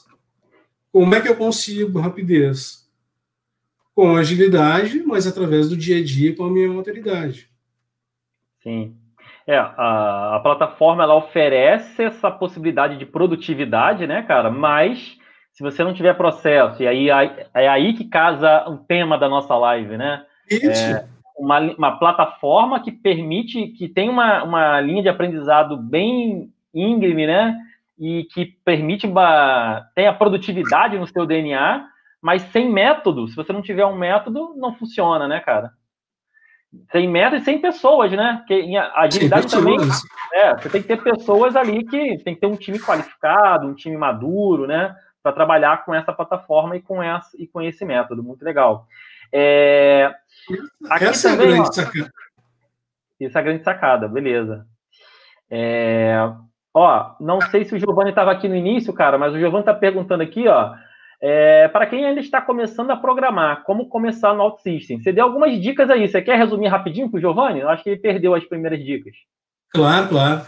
Como 0.90 1.14
é 1.14 1.20
que 1.20 1.28
eu 1.28 1.36
consigo 1.36 1.98
rapidez? 1.98 2.85
Com 3.96 4.14
agilidade, 4.14 5.02
mas 5.06 5.26
através 5.26 5.70
do 5.70 5.76
dia 5.76 5.96
a 5.96 6.04
dia 6.04 6.36
com 6.36 6.44
a 6.44 6.50
minha 6.50 6.68
maturidade. 6.68 7.48
Sim. 8.62 8.94
É, 9.46 9.56
a, 9.56 10.36
a 10.36 10.40
plataforma 10.40 11.02
ela 11.02 11.14
oferece 11.14 12.04
essa 12.04 12.30
possibilidade 12.30 12.98
de 12.98 13.06
produtividade, 13.06 14.06
né, 14.06 14.22
cara? 14.22 14.50
Mas 14.50 15.16
se 15.50 15.62
você 15.62 15.82
não 15.82 15.94
tiver 15.94 16.12
processo, 16.14 16.82
e 16.82 16.86
aí 16.86 17.08
é 17.54 17.68
aí 17.68 17.94
que 17.94 18.04
casa 18.04 18.68
o 18.68 18.76
tema 18.76 19.16
da 19.16 19.30
nossa 19.30 19.56
live, 19.56 19.96
né? 19.96 20.26
Isso. 20.50 20.66
É, 20.68 21.06
uma, 21.38 21.60
uma 21.60 21.98
plataforma 21.98 22.82
que 22.82 22.92
permite, 22.92 23.68
que 23.68 23.88
tem 23.88 24.10
uma, 24.10 24.44
uma 24.44 24.80
linha 24.80 25.02
de 25.02 25.08
aprendizado 25.08 25.74
bem 25.78 26.50
íngreme, 26.74 27.26
né? 27.26 27.56
E 27.98 28.24
que 28.34 28.44
permite 28.62 29.06
uma, 29.06 29.86
tem 29.94 30.06
a 30.06 30.12
produtividade 30.12 30.98
no 30.98 31.06
seu 31.06 31.24
DNA, 31.24 31.86
mas 32.26 32.42
sem 32.50 32.68
método. 32.68 33.28
Se 33.28 33.36
você 33.36 33.52
não 33.52 33.62
tiver 33.62 33.86
um 33.86 33.96
método, 33.96 34.52
não 34.56 34.74
funciona, 34.74 35.28
né, 35.28 35.38
cara? 35.38 35.70
Sem 36.90 37.08
método 37.08 37.36
e 37.36 37.44
sem 37.44 37.60
pessoas, 37.60 38.10
né? 38.10 38.38
Porque 38.38 38.76
a 38.76 39.02
agilidade 39.02 39.48
também. 39.48 39.76
É, 40.34 40.56
você 40.56 40.68
tem 40.68 40.82
que 40.82 40.88
ter 40.88 41.00
pessoas 41.00 41.54
ali 41.54 41.84
que 41.84 42.18
tem 42.24 42.34
que 42.34 42.40
ter 42.40 42.48
um 42.48 42.56
time 42.56 42.80
qualificado, 42.80 43.68
um 43.68 43.76
time 43.76 43.96
maduro, 43.96 44.66
né? 44.66 44.92
Para 45.22 45.30
trabalhar 45.30 45.84
com 45.84 45.94
essa 45.94 46.12
plataforma 46.12 46.76
e 46.76 46.82
com, 46.82 47.00
essa, 47.00 47.30
e 47.38 47.46
com 47.46 47.62
esse 47.62 47.84
método. 47.84 48.24
Muito 48.24 48.44
legal. 48.44 48.88
É, 49.32 50.12
Aqui 50.90 51.04
Essa 51.04 51.30
também, 51.30 51.46
é 51.46 51.50
a 51.50 51.54
grande 51.54 51.68
ó, 51.68 51.72
sacada. 51.72 52.10
Isso 53.20 53.38
é 53.38 53.40
a 53.40 53.44
grande 53.44 53.62
sacada, 53.62 54.08
beleza. 54.08 54.66
É, 55.48 56.16
ó, 56.74 57.14
não 57.20 57.40
sei 57.40 57.64
se 57.64 57.72
o 57.72 57.78
Giovanni 57.78 58.10
estava 58.10 58.32
aqui 58.32 58.48
no 58.48 58.56
início, 58.56 58.92
cara, 58.92 59.16
mas 59.16 59.32
o 59.32 59.38
Giovanni 59.38 59.62
está 59.62 59.72
perguntando 59.72 60.24
aqui, 60.24 60.48
ó, 60.48 60.74
é, 61.20 61.68
para 61.68 61.86
quem 61.86 62.04
ainda 62.04 62.20
está 62.20 62.40
começando 62.40 62.90
a 62.90 62.96
programar, 62.96 63.64
como 63.64 63.88
começar 63.88 64.34
no 64.34 64.42
OutSystem? 64.42 65.00
Você 65.00 65.12
deu 65.12 65.24
algumas 65.24 65.60
dicas 65.60 65.88
aí. 65.88 66.06
Você 66.06 66.20
quer 66.20 66.36
resumir 66.36 66.68
rapidinho 66.68 67.10
para 67.10 67.18
o 67.18 67.20
Giovanni? 67.20 67.60
Eu 67.60 67.68
acho 67.68 67.82
que 67.82 67.90
ele 67.90 68.00
perdeu 68.00 68.34
as 68.34 68.44
primeiras 68.44 68.84
dicas. 68.84 69.14
Claro, 69.70 70.08
claro. 70.08 70.46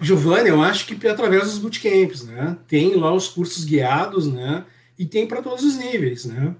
Giovanni, 0.00 0.48
eu 0.48 0.60
acho 0.62 0.86
que 0.86 1.06
através 1.06 1.44
dos 1.44 1.58
bootcamps, 1.58 2.26
né? 2.26 2.56
Tem 2.66 2.96
lá 2.96 3.12
os 3.12 3.28
cursos 3.28 3.64
guiados, 3.64 4.30
né? 4.32 4.64
E 4.98 5.06
tem 5.06 5.26
para 5.26 5.42
todos 5.42 5.64
os 5.64 5.78
níveis, 5.78 6.24
né? 6.24 6.54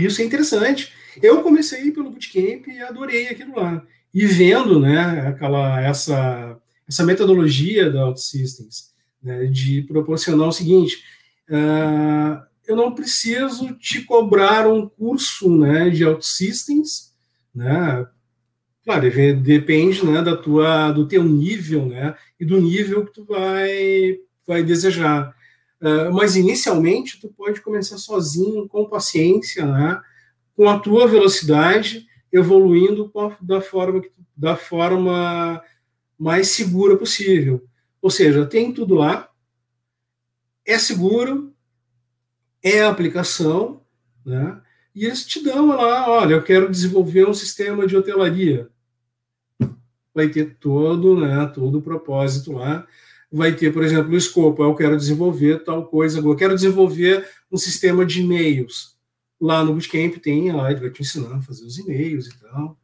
Isso 0.00 0.22
é 0.22 0.24
interessante. 0.24 0.92
Eu 1.22 1.42
comecei 1.42 1.90
pelo 1.90 2.10
bootcamp 2.10 2.66
e 2.68 2.80
adorei 2.80 3.28
aquilo 3.28 3.56
lá. 3.56 3.82
E 4.12 4.26
vendo, 4.26 4.78
né, 4.78 5.26
aquela, 5.28 5.80
essa, 5.80 6.56
essa 6.88 7.04
metodologia 7.04 7.90
da 7.90 8.06
OutSystems, 8.06 8.94
né, 9.20 9.46
de 9.46 9.82
proporcionar 9.82 10.46
o 10.46 10.52
seguinte, 10.52 11.02
uh, 11.50 12.40
eu 12.66 12.76
não 12.76 12.94
preciso 12.94 13.74
te 13.74 14.02
cobrar 14.02 14.66
um 14.66 14.88
curso, 14.88 15.54
né, 15.56 15.90
de 15.90 16.04
OutSystems, 16.04 17.12
né, 17.54 18.06
claro, 18.84 19.10
depende, 19.42 20.04
né, 20.04 20.22
da 20.22 20.36
tua, 20.36 20.90
do 20.92 21.06
teu 21.06 21.22
nível, 21.22 21.86
né, 21.86 22.14
e 22.38 22.44
do 22.44 22.60
nível 22.60 23.06
que 23.06 23.12
tu 23.12 23.24
vai, 23.24 24.18
vai 24.46 24.62
desejar. 24.62 25.34
Uh, 25.80 26.12
mas 26.12 26.36
inicialmente 26.36 27.20
tu 27.20 27.28
pode 27.28 27.60
começar 27.60 27.98
sozinho, 27.98 28.68
com 28.68 28.88
paciência, 28.88 29.66
né, 29.66 30.00
com 30.56 30.68
a 30.68 30.78
tua 30.78 31.06
velocidade, 31.06 32.06
evoluindo 32.32 33.12
da 33.40 33.60
forma, 33.60 34.02
da 34.36 34.56
forma 34.56 35.62
mais 36.18 36.48
segura 36.48 36.96
possível. 36.96 37.64
Ou 38.00 38.10
seja, 38.10 38.46
tem 38.46 38.72
tudo 38.72 38.94
lá, 38.94 39.28
é 40.66 40.78
seguro, 40.78 41.53
é 42.64 42.82
a 42.82 42.88
aplicação, 42.88 43.80
né? 44.26 44.60
E 44.94 45.04
eles 45.04 45.24
te 45.24 45.42
dão 45.42 45.68
lá, 45.68 46.08
olha, 46.08 46.34
eu 46.34 46.42
quero 46.42 46.70
desenvolver 46.70 47.28
um 47.28 47.34
sistema 47.34 47.86
de 47.86 47.96
hotelaria. 47.96 48.68
Vai 50.12 50.28
ter 50.28 50.56
todo, 50.58 51.20
né, 51.20 51.46
todo 51.54 51.78
o 51.78 51.82
propósito 51.82 52.52
lá. 52.52 52.86
Vai 53.30 53.52
ter, 53.52 53.72
por 53.72 53.82
exemplo, 53.82 54.12
o 54.12 54.16
escopo, 54.16 54.62
eu 54.62 54.74
quero 54.74 54.96
desenvolver 54.96 55.64
tal 55.64 55.86
coisa, 55.86 56.20
eu 56.20 56.36
quero 56.36 56.54
desenvolver 56.54 57.28
um 57.50 57.56
sistema 57.56 58.06
de 58.06 58.22
e-mails 58.22 58.94
Lá 59.40 59.62
no 59.62 59.72
Bootcamp 59.72 60.16
tem, 60.22 60.50
lá 60.52 60.70
ele 60.70 60.80
vai 60.80 60.90
te 60.90 61.02
ensinar 61.02 61.36
a 61.36 61.42
fazer 61.42 61.64
os 61.64 61.76
e-mails 61.78 62.28
e 62.28 62.38
tal. 62.38 62.78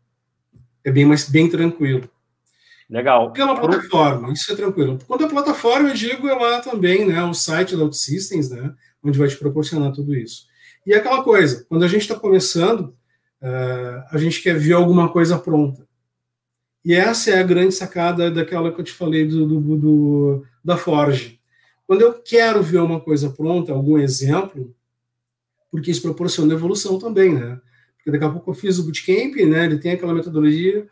É 0.84 0.90
bem 0.90 1.06
mais 1.06 1.28
bem 1.28 1.48
tranquilo. 1.48 2.06
Legal. 2.90 3.32
Pela 3.32 3.58
plataforma, 3.58 4.32
isso 4.32 4.52
é 4.52 4.56
tranquilo. 4.56 4.98
Quando 5.06 5.24
a 5.24 5.28
plataforma, 5.28 5.90
eu 5.90 5.94
digo, 5.94 6.28
é 6.28 6.34
lá 6.34 6.60
também, 6.60 7.06
né, 7.06 7.22
o 7.22 7.32
site 7.32 7.76
da 7.76 7.84
OutSystems, 7.84 8.50
né, 8.50 8.74
onde 9.02 9.16
vai 9.16 9.28
te 9.28 9.36
proporcionar 9.36 9.92
tudo 9.92 10.12
isso. 10.12 10.46
E 10.84 10.92
aquela 10.92 11.22
coisa, 11.22 11.64
quando 11.68 11.84
a 11.84 11.88
gente 11.88 12.02
está 12.02 12.18
começando, 12.18 12.96
uh, 13.40 14.02
a 14.10 14.18
gente 14.18 14.42
quer 14.42 14.58
ver 14.58 14.72
alguma 14.72 15.08
coisa 15.08 15.38
pronta. 15.38 15.86
E 16.84 16.92
essa 16.92 17.30
é 17.30 17.38
a 17.38 17.44
grande 17.44 17.74
sacada 17.74 18.30
daquela 18.30 18.72
que 18.72 18.80
eu 18.80 18.84
te 18.84 18.92
falei 18.92 19.26
do, 19.26 19.46
do, 19.46 19.76
do 19.76 20.46
da 20.64 20.76
Forge. 20.76 21.38
Quando 21.86 22.02
eu 22.02 22.14
quero 22.14 22.62
ver 22.62 22.78
uma 22.78 23.00
coisa 23.00 23.30
pronta, 23.30 23.72
algum 23.72 23.98
exemplo, 23.98 24.74
porque 25.70 25.90
isso 25.90 26.02
proporciona 26.02 26.54
evolução 26.54 26.98
também, 26.98 27.34
né? 27.34 27.60
Porque 27.96 28.10
daqui 28.10 28.24
a 28.24 28.30
pouco 28.30 28.50
eu 28.50 28.54
fiz 28.54 28.78
o 28.78 28.84
bootcamp, 28.84 29.36
né? 29.46 29.66
Ele 29.66 29.78
tem 29.78 29.92
aquela 29.92 30.14
metodologia, 30.14 30.88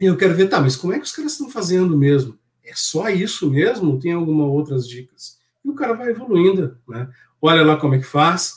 e 0.00 0.06
eu 0.06 0.16
quero 0.16 0.34
ver, 0.34 0.48
tá, 0.48 0.60
mas 0.60 0.76
como 0.76 0.92
é 0.92 0.98
que 0.98 1.04
os 1.04 1.12
caras 1.12 1.32
estão 1.32 1.50
fazendo 1.50 1.96
mesmo? 1.96 2.38
É 2.64 2.72
só 2.74 3.08
isso 3.08 3.50
mesmo? 3.50 3.98
Tem 3.98 4.12
alguma 4.12 4.44
outras 4.44 4.88
dicas? 4.88 5.38
E 5.64 5.68
o 5.68 5.74
cara 5.74 5.92
vai 5.92 6.10
evoluindo, 6.10 6.78
né? 6.88 7.08
Olha 7.40 7.62
lá 7.62 7.76
como 7.76 7.94
é 7.94 7.98
que 7.98 8.06
faz, 8.06 8.54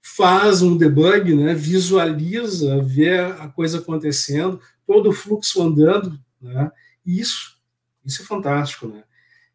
faz 0.00 0.62
um 0.62 0.76
debug, 0.76 1.34
né? 1.34 1.54
Visualiza, 1.54 2.82
vê 2.82 3.18
a 3.18 3.48
coisa 3.48 3.78
acontecendo, 3.78 4.60
todo 4.86 5.10
o 5.10 5.12
fluxo 5.12 5.62
andando, 5.62 6.18
né? 6.40 6.70
Isso, 7.04 7.58
isso 8.04 8.22
é 8.22 8.24
fantástico, 8.24 8.86
né? 8.86 9.02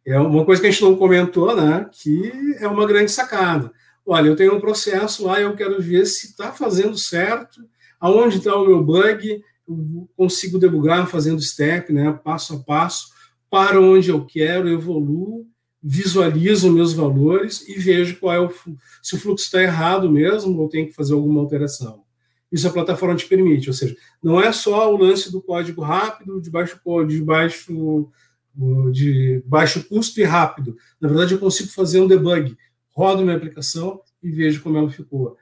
É 0.06 0.20
uma 0.20 0.46
coisa 0.46 0.62
que 0.62 0.68
a 0.68 0.72
gente 0.72 0.84
não 0.84 0.96
comentou, 0.96 1.56
né? 1.56 1.90
Que 1.92 2.32
é 2.60 2.68
uma 2.68 2.86
grande 2.86 3.12
sacada 3.12 3.72
olha, 4.06 4.28
eu 4.28 4.36
tenho 4.36 4.56
um 4.56 4.62
processo 4.62 5.26
lá, 5.26 5.42
eu 5.42 5.56
quero 5.56 5.82
ver 5.82 6.06
se 6.06 6.28
está 6.28 6.52
fazendo 6.52 6.98
certo, 6.98 7.68
aonde 8.00 8.38
está 8.38 8.56
o 8.56 8.66
meu 8.66 8.84
bug, 8.84 9.44
eu 9.68 10.10
consigo 10.16 10.60
debugar 10.60 11.08
fazendo 11.08 11.42
step, 11.42 11.92
né, 11.92 12.12
passo 12.24 12.56
a 12.56 12.60
passo, 12.60 13.10
para 13.50 13.80
onde 13.80 14.10
eu 14.10 14.26
quero, 14.26 14.70
evoluo, 14.70 15.48
visualizo 15.82 16.72
meus 16.72 16.94
valores 16.94 17.68
e 17.68 17.76
vejo 17.76 18.20
qual 18.20 18.34
é 18.34 18.40
o 18.40 18.52
se 19.04 19.16
o 19.16 19.20
fluxo 19.20 19.46
está 19.46 19.62
errado 19.62 20.12
mesmo 20.12 20.60
ou 20.60 20.68
tem 20.68 20.88
que 20.88 20.94
fazer 20.94 21.14
alguma 21.14 21.42
alteração. 21.42 22.04
Isso 22.52 22.68
a 22.68 22.72
plataforma 22.72 23.16
te 23.16 23.28
permite, 23.28 23.70
ou 23.70 23.74
seja, 23.74 23.96
não 24.24 24.42
é 24.42 24.52
só 24.52 24.92
o 24.94 24.98
lance 24.98 25.32
do 25.32 25.42
código 25.42 25.82
rápido, 25.82 26.42
de 26.42 26.50
baixo 26.50 26.80
de 27.08 27.22
baixo 27.22 28.10
de 28.92 29.44
baixo 29.46 29.84
custo 29.88 30.20
e 30.20 30.24
rápido. 30.24 30.78
Na 31.00 31.08
verdade, 31.08 31.34
eu 31.34 31.40
consigo 31.40 31.70
fazer 31.70 32.00
um 32.00 32.08
debug, 32.08 32.56
rodo 32.90 33.24
minha 33.24 33.36
aplicação 33.36 34.00
e 34.24 34.32
vejo 34.32 34.62
como 34.62 34.78
ela 34.78 34.90
ficou. 34.90 35.38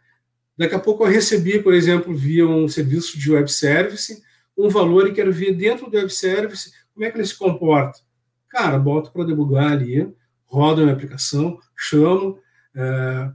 Daqui 0.58 0.76
a 0.76 0.80
pouco 0.80 1.04
eu 1.04 1.12
recebi, 1.12 1.60
por 1.60 1.74
exemplo, 1.74 2.16
via 2.16 2.46
um 2.48 2.68
serviço 2.68 3.18
de 3.18 3.32
web 3.32 3.52
service, 3.52 4.22
um 4.58 4.70
valor 4.70 5.08
e 5.08 5.14
quero 5.14 5.32
ver 5.32 5.54
dentro 5.54 5.90
do 5.90 5.98
web 5.98 6.14
service 6.14 6.72
como 6.94 7.06
é 7.06 7.12
que 7.12 7.18
ele 7.18 7.26
se 7.26 7.36
comporta. 7.36 8.00
Cara, 8.50 8.78
boto 8.78 9.12
para 9.12 9.26
debugar 9.26 9.72
ali, 9.72 10.14
rodo 10.46 10.82
a 10.82 10.84
minha 10.84 10.96
aplicação, 10.96 11.60
chamo, 11.76 12.38
é, 12.76 13.32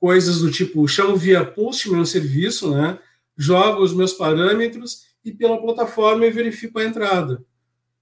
coisas 0.00 0.40
do 0.40 0.50
tipo, 0.50 0.88
chamo 0.88 1.14
via 1.14 1.44
post 1.44 1.90
meu 1.90 2.06
serviço, 2.06 2.74
né? 2.74 2.98
jogo 3.36 3.82
os 3.82 3.94
meus 3.94 4.12
parâmetros 4.12 5.06
e 5.24 5.32
pela 5.32 5.60
plataforma 5.60 6.24
eu 6.24 6.32
verifico 6.32 6.78
a 6.78 6.84
entrada. 6.84 7.44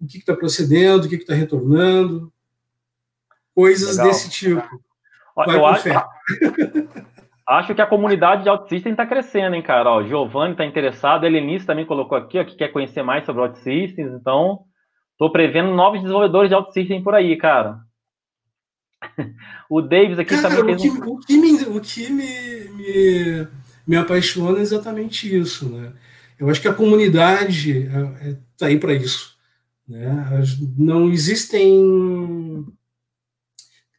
O 0.01 0.07
que 0.07 0.19
está 0.19 0.35
procedendo, 0.35 1.05
o 1.05 1.09
que 1.09 1.17
está 1.17 1.35
retornando, 1.35 2.33
coisas 3.55 3.97
Legal. 3.97 4.07
desse 4.07 4.31
tipo. 4.31 4.83
Vai 5.37 5.57
eu 5.57 5.67
acho, 5.67 5.89
acho 7.51 7.75
que 7.75 7.83
a 7.83 7.87
comunidade 7.87 8.43
de 8.43 8.49
OutSystem 8.49 8.93
está 8.93 9.07
crescendo, 9.07 9.55
hein, 9.55 9.63
cara? 9.63 9.95
O 9.95 10.07
Giovanni 10.07 10.53
está 10.53 10.65
interessado, 10.65 11.25
Helenice 11.25 11.67
também 11.67 11.87
colocou 11.87 12.17
aqui, 12.17 12.39
ó, 12.39 12.45
que 12.45 12.57
quer 12.57 12.69
conhecer 12.69 13.03
mais 13.03 13.25
sobre 13.25 13.43
OutSystems, 13.43 14.13
então 14.13 14.61
estou 15.13 15.31
prevendo 15.31 15.75
novos 15.75 16.01
desenvolvedores 16.01 16.49
de 16.49 16.55
OutSystem 16.55 17.03
por 17.03 17.15
aí, 17.15 17.37
cara. 17.37 17.79
o 19.69 19.81
Davis 19.81 20.19
aqui 20.19 20.41
cara, 20.41 20.57
também 20.57 20.75
o 20.75 20.79
que, 20.79 20.91
um... 20.91 21.13
o 21.13 21.19
que, 21.19 21.39
me, 21.39 21.53
o 21.65 21.81
que 21.81 22.11
me, 22.11 22.69
me 22.77 23.49
me 23.91 23.97
apaixona 23.97 24.61
é 24.61 24.63
exatamente 24.63 25.37
isso, 25.37 25.69
né? 25.69 25.93
Eu 26.39 26.49
acho 26.49 26.61
que 26.61 26.69
a 26.69 26.75
comunidade 26.75 27.79
está 27.81 28.67
é, 28.67 28.69
é, 28.71 28.71
aí 28.71 28.79
para 28.79 28.95
isso. 28.95 29.37
Né? 29.87 30.27
Não 30.79 31.11
existem 31.11 32.65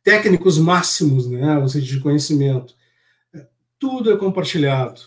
técnicos 0.02 0.58
máximos, 0.58 1.30
né? 1.30 1.58
ou 1.58 1.68
seja, 1.68 1.86
de 1.86 1.99
conhecimento. 1.99 2.74
Tudo 3.82 4.14
é 4.14 4.16
compartilhado. 4.16 5.02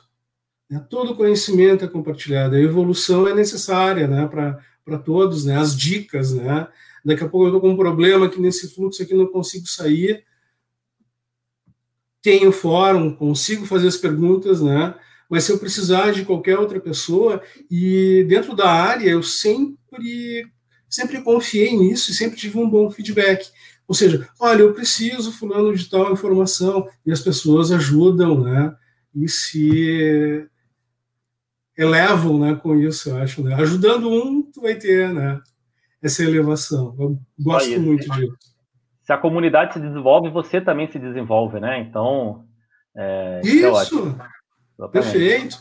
Né? 0.68 0.84
Todo 0.90 1.16
conhecimento 1.16 1.86
é 1.86 1.88
compartilhado. 1.88 2.56
A 2.56 2.60
evolução 2.60 3.26
é 3.26 3.32
necessária 3.32 4.06
né? 4.06 4.28
para 4.28 4.98
todos, 4.98 5.46
né? 5.46 5.56
as 5.56 5.74
dicas. 5.74 6.34
Né? 6.34 6.68
Daqui 7.02 7.24
a 7.24 7.28
pouco 7.28 7.46
eu 7.46 7.48
estou 7.48 7.60
com 7.62 7.70
um 7.70 7.76
problema 7.76 8.28
que 8.28 8.40
nesse 8.40 8.74
fluxo 8.74 9.02
aqui 9.02 9.14
não 9.14 9.28
consigo 9.28 9.66
sair 9.66 10.24
tenho 12.24 12.50
fórum, 12.50 13.14
consigo 13.14 13.66
fazer 13.66 13.86
as 13.86 13.98
perguntas, 13.98 14.62
né? 14.62 14.94
Mas 15.28 15.44
se 15.44 15.52
eu 15.52 15.58
precisar 15.58 16.10
de 16.10 16.24
qualquer 16.24 16.58
outra 16.58 16.80
pessoa, 16.80 17.42
e 17.70 18.24
dentro 18.26 18.56
da 18.56 18.70
área 18.70 19.10
eu 19.10 19.22
sempre, 19.22 20.50
sempre 20.88 21.20
confiei 21.20 21.76
nisso 21.76 22.10
e 22.10 22.14
sempre 22.14 22.38
tive 22.38 22.58
um 22.58 22.68
bom 22.68 22.90
feedback. 22.90 23.46
Ou 23.86 23.94
seja, 23.94 24.28
olha, 24.40 24.62
eu 24.62 24.72
preciso 24.72 25.32
fulano 25.32 25.74
de 25.74 25.88
tal 25.88 26.12
informação, 26.12 26.88
e 27.04 27.12
as 27.12 27.20
pessoas 27.20 27.70
ajudam, 27.70 28.40
né? 28.40 28.74
E 29.14 29.28
se 29.28 30.48
elevam, 31.76 32.38
né, 32.38 32.54
com 32.54 32.76
isso, 32.76 33.10
eu 33.10 33.18
acho, 33.18 33.42
né? 33.42 33.54
Ajudando 33.54 34.08
um, 34.08 34.42
tu 34.42 34.62
vai 34.62 34.76
ter, 34.76 35.12
né, 35.12 35.40
essa 36.02 36.22
elevação. 36.22 36.94
Eu 36.98 37.18
gosto 37.38 37.80
muito 37.80 38.08
disso 38.10 38.54
se 39.04 39.12
a 39.12 39.18
comunidade 39.18 39.74
se 39.74 39.80
desenvolve, 39.80 40.30
você 40.30 40.60
também 40.60 40.90
se 40.90 40.98
desenvolve, 40.98 41.60
né? 41.60 41.78
Então. 41.80 42.44
É, 42.96 43.40
isso! 43.44 44.16
É 44.80 44.88
perfeito. 44.88 45.58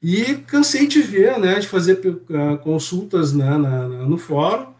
E 0.00 0.36
cansei 0.46 0.86
de 0.86 1.02
ver, 1.02 1.38
né, 1.38 1.58
de 1.58 1.66
fazer 1.66 1.98
uh, 2.06 2.58
consultas 2.58 3.32
né, 3.32 3.50
na, 3.50 3.88
na, 3.88 4.06
no 4.06 4.18
fórum, 4.18 4.73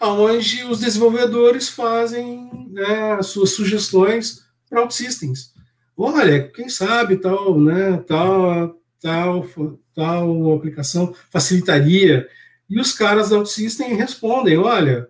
onde 0.00 0.64
os 0.64 0.80
desenvolvedores 0.80 1.68
fazem 1.68 2.68
né, 2.70 3.12
as 3.12 3.26
suas 3.26 3.50
sugestões 3.50 4.44
para 4.68 4.82
OutSystems. 4.82 5.54
Olha, 5.96 6.48
quem 6.48 6.68
sabe 6.68 7.16
tal, 7.16 7.58
né, 7.58 7.96
tal, 8.06 8.78
tal, 9.00 9.46
tal 9.94 10.54
aplicação 10.54 11.14
facilitaria. 11.30 12.28
E 12.68 12.78
os 12.78 12.92
caras 12.92 13.30
da 13.30 13.38
OutSystem 13.38 13.94
respondem, 13.94 14.58
olha, 14.58 15.08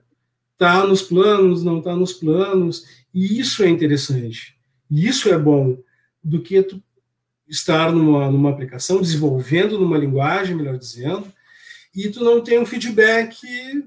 está 0.52 0.86
nos 0.86 1.02
planos, 1.02 1.64
não 1.64 1.78
está 1.78 1.96
nos 1.96 2.12
planos, 2.12 2.84
e 3.12 3.40
isso 3.40 3.64
é 3.64 3.68
interessante. 3.68 4.56
E 4.90 5.06
isso 5.06 5.28
é 5.28 5.38
bom 5.38 5.76
do 6.22 6.40
que 6.40 6.62
tu 6.62 6.82
estar 7.48 7.92
numa, 7.92 8.30
numa 8.30 8.50
aplicação, 8.50 9.00
desenvolvendo 9.00 9.78
numa 9.78 9.98
linguagem, 9.98 10.54
melhor 10.54 10.78
dizendo, 10.78 11.32
e 11.96 12.10
tu 12.10 12.22
não 12.22 12.42
tem 12.42 12.60
um 12.60 12.66
feedback 12.66 13.34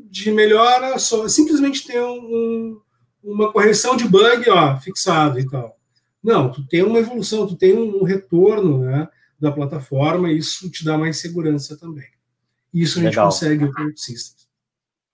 de 0.09 0.31
melhora, 0.31 0.97
só 0.97 1.27
simplesmente 1.27 1.85
ter 1.85 2.01
um, 2.01 2.81
uma 3.23 3.51
correção 3.51 3.95
de 3.95 4.07
bug 4.07 4.49
ó, 4.49 4.77
fixado 4.77 5.39
e 5.39 5.47
tal. 5.47 5.77
Não, 6.23 6.51
tu 6.51 6.65
tem 6.67 6.81
uma 6.81 6.97
evolução, 6.97 7.45
tu 7.45 7.55
tem 7.55 7.77
um 7.77 8.03
retorno 8.03 8.79
né, 8.79 9.07
da 9.39 9.51
plataforma, 9.51 10.31
e 10.31 10.39
isso 10.39 10.71
te 10.71 10.83
dá 10.83 10.97
mais 10.97 11.17
segurança 11.17 11.77
também. 11.77 12.07
Isso 12.73 12.97
a 12.97 13.03
gente 13.03 13.11
Legal. 13.11 13.27
consegue 13.27 13.71
com 13.71 13.83
o 13.83 13.95
Systems. 13.95 14.47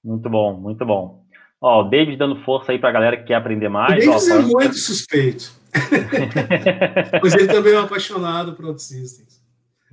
Muito 0.02 0.30
bom, 0.30 0.58
muito 0.58 0.86
bom. 0.86 1.26
Ó, 1.60 1.82
o 1.82 1.90
David 1.90 2.18
dando 2.18 2.44
força 2.44 2.72
aí 2.72 2.80
para 2.80 2.90
a 2.90 2.94
galera 2.94 3.18
que 3.18 3.26
quer 3.26 3.36
aprender 3.36 3.68
mais. 3.68 4.06
O 4.06 4.10
David 4.10 4.32
é 4.32 4.42
muito 4.42 4.76
suspeito. 4.76 5.52
Mas 7.22 7.34
ele 7.34 7.48
também 7.48 7.74
é 7.74 7.80
um 7.80 7.84
apaixonado 7.84 8.54
por 8.54 8.66
OutSystems. 8.66 9.44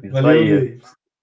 Isso 0.02 0.12
Valeu, 0.12 0.30
aí. 0.30 0.48
David. 0.48 0.82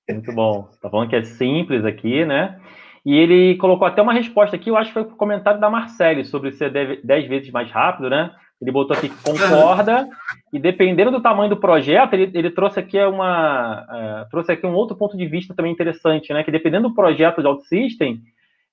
Muito 0.09 0.33
bom. 0.33 0.67
Tá 0.81 0.89
falando 0.89 1.09
que 1.09 1.15
é 1.15 1.23
simples 1.23 1.85
aqui, 1.85 2.25
né? 2.25 2.59
E 3.05 3.15
ele 3.15 3.55
colocou 3.55 3.87
até 3.87 4.01
uma 4.01 4.13
resposta 4.13 4.55
aqui, 4.55 4.69
eu 4.69 4.77
acho 4.77 4.89
que 4.89 4.93
foi 4.93 5.03
o 5.03 5.15
comentário 5.15 5.59
da 5.59 5.69
Marcele 5.69 6.25
sobre 6.25 6.51
ser 6.51 7.01
10 7.03 7.27
vezes 7.27 7.51
mais 7.51 7.71
rápido, 7.71 8.09
né? 8.09 8.31
Ele 8.61 8.71
botou 8.71 8.95
aqui 8.95 9.07
que 9.07 9.23
concorda, 9.23 10.09
e 10.51 10.59
dependendo 10.59 11.11
do 11.11 11.21
tamanho 11.21 11.49
do 11.49 11.55
projeto, 11.55 12.13
ele, 12.13 12.29
ele 12.33 12.51
trouxe 12.51 12.77
aqui 12.77 13.01
uma 13.01 13.85
uh, 14.25 14.29
trouxe 14.29 14.51
aqui 14.51 14.67
um 14.67 14.73
outro 14.73 14.97
ponto 14.97 15.15
de 15.15 15.25
vista 15.25 15.53
também 15.55 15.71
interessante, 15.71 16.33
né? 16.33 16.43
Que 16.43 16.51
dependendo 16.51 16.89
do 16.89 16.93
projeto 16.93 17.41
de 17.41 17.47
OutSystem, 17.47 18.19